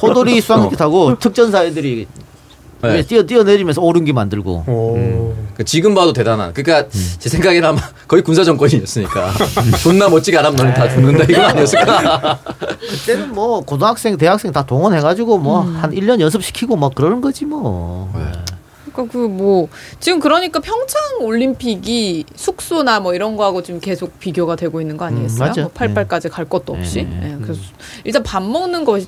호돌이 0.00 0.40
수상스키 0.40 0.76
타고 0.76 1.18
특전사 1.18 1.64
애들이 1.64 2.06
네. 2.82 3.02
뛰어 3.02 3.22
뛰어내리면서 3.22 3.82
오른기 3.82 4.12
만들고 4.12 4.64
오. 4.66 5.34
그 5.54 5.64
지금 5.64 5.94
봐도 5.94 6.12
대단한. 6.12 6.54
그러니까 6.54 6.88
제 7.18 7.28
생각에는 7.28 7.68
아마 7.68 7.80
거의 8.08 8.22
군사 8.22 8.42
정권이었으니까 8.42 9.32
존나 9.82 10.08
멋지게 10.08 10.38
안 10.38 10.46
하면 10.46 10.56
너는 10.56 10.74
다 10.74 10.88
죽는다 10.88 11.24
이거 11.24 11.42
아니었을까? 11.42 12.38
그때는 12.80 13.34
뭐 13.34 13.60
고등학생 13.60 14.16
대학생 14.16 14.52
다 14.52 14.64
동원해가지고 14.64 15.38
뭐한 15.38 15.90
1년 15.90 16.20
연습시키고 16.20 16.76
뭐 16.76 16.88
그러는 16.88 17.20
거지 17.20 17.44
뭐. 17.44 18.10
그러니까 18.92 19.12
그 19.12 19.28
뭐 19.30 19.68
지금 20.00 20.18
그러니까 20.20 20.60
평창 20.60 21.00
올림픽이 21.20 22.24
숙소나 22.34 23.00
뭐 23.00 23.14
이런 23.14 23.36
거하고 23.36 23.62
지금 23.62 23.80
계속 23.80 24.18
비교가 24.18 24.56
되고 24.56 24.80
있는 24.80 24.96
거 24.96 25.04
아니겠어요? 25.06 25.38
음, 25.44 25.48
맞아. 25.48 25.62
뭐 25.62 25.70
88까지 25.72 26.30
갈 26.30 26.44
것도 26.44 26.72
없이. 26.74 27.02
네, 27.02 27.32
예, 27.32 27.38
그래서 27.42 27.60
일단 28.04 28.22
밥 28.22 28.42
먹는 28.42 28.84
거 28.84 28.98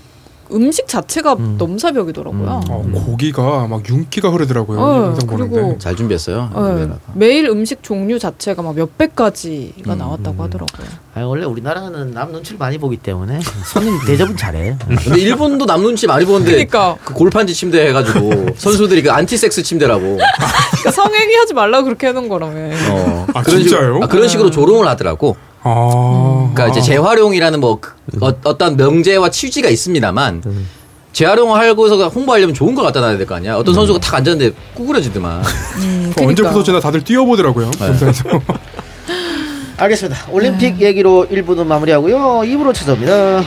음식 0.52 0.86
자체가 0.88 1.36
넘사벽이더라고요. 1.58 2.60
어, 2.68 2.90
고기가 2.92 3.66
막 3.66 3.88
윤기가 3.88 4.30
흐르더라고요. 4.30 4.80
어, 4.80 4.96
영상 5.06 5.26
그리고 5.26 5.48
보는데. 5.48 5.78
잘 5.78 5.96
준비했어요. 5.96 6.50
예, 6.56 6.88
매일 7.14 7.46
음식 7.46 7.82
종류 7.82 8.18
자체가 8.18 8.62
막 8.62 8.74
몇백 8.74 9.14
가지가 9.16 9.94
나왔다고 9.94 10.42
하더라고요. 10.42 10.86
아니, 11.14 11.26
원래 11.26 11.44
우리나라는 11.44 12.12
남 12.12 12.32
눈치를 12.32 12.58
많이 12.58 12.78
보기 12.78 12.96
때문에 12.96 13.40
손님 13.66 13.98
대접은 14.06 14.36
잘해. 14.36 14.76
근데 15.04 15.20
일본도 15.20 15.66
남 15.66 15.82
눈치 15.82 16.06
많이 16.06 16.24
보는데 16.24 16.52
그러니까. 16.52 16.96
그 17.04 17.14
골판지 17.14 17.54
침대 17.54 17.86
해가지고 17.88 18.46
선수들이 18.56 19.02
그 19.02 19.10
안티섹스 19.12 19.62
침대라고 19.62 20.00
그러니까 20.72 20.90
성행위 20.90 21.34
하지 21.36 21.54
말라고 21.54 21.84
그렇게 21.84 22.08
해놓은 22.08 22.28
거라며. 22.28 22.74
어, 22.90 23.26
아, 23.34 23.42
그런 23.42 23.60
진짜요? 23.60 23.80
식으로, 23.80 24.02
아, 24.04 24.06
그런 24.06 24.28
식으로 24.28 24.50
조롱을 24.50 24.86
하더라고. 24.88 25.36
아. 25.64 26.50
그러니까 26.54 26.68
이제 26.68 26.80
재활용이라는 26.80 27.60
뭐 27.60 27.78
그- 27.80 27.92
어, 28.20 28.32
어떤 28.44 28.76
명제와 28.76 29.30
취지가 29.30 29.68
있습니다만 29.68 30.42
음. 30.46 30.68
재활용을 31.12 31.60
하고서 31.60 32.08
홍보하려면 32.08 32.54
좋은 32.54 32.74
걸 32.74 32.84
갖다 32.84 33.00
놔야 33.00 33.18
될 33.18 33.26
거 33.26 33.34
아니야. 33.34 33.56
어떤 33.56 33.74
선수가 33.74 34.00
탁 34.00 34.14
앉았는데 34.14 34.54
구부러지더만. 34.74 35.42
음, 35.82 36.12
어, 36.18 36.24
언제 36.26 36.42
부서지나 36.42 36.80
다들 36.80 37.02
뛰어보더라고요. 37.04 37.70
네. 37.70 37.86
알겠습니다. 39.76 40.26
올림픽 40.30 40.80
얘기로 40.80 41.26
1부는 41.30 41.66
마무리하고요. 41.66 42.16
2부로 42.44 42.72
찾아옵니다. 42.72 43.42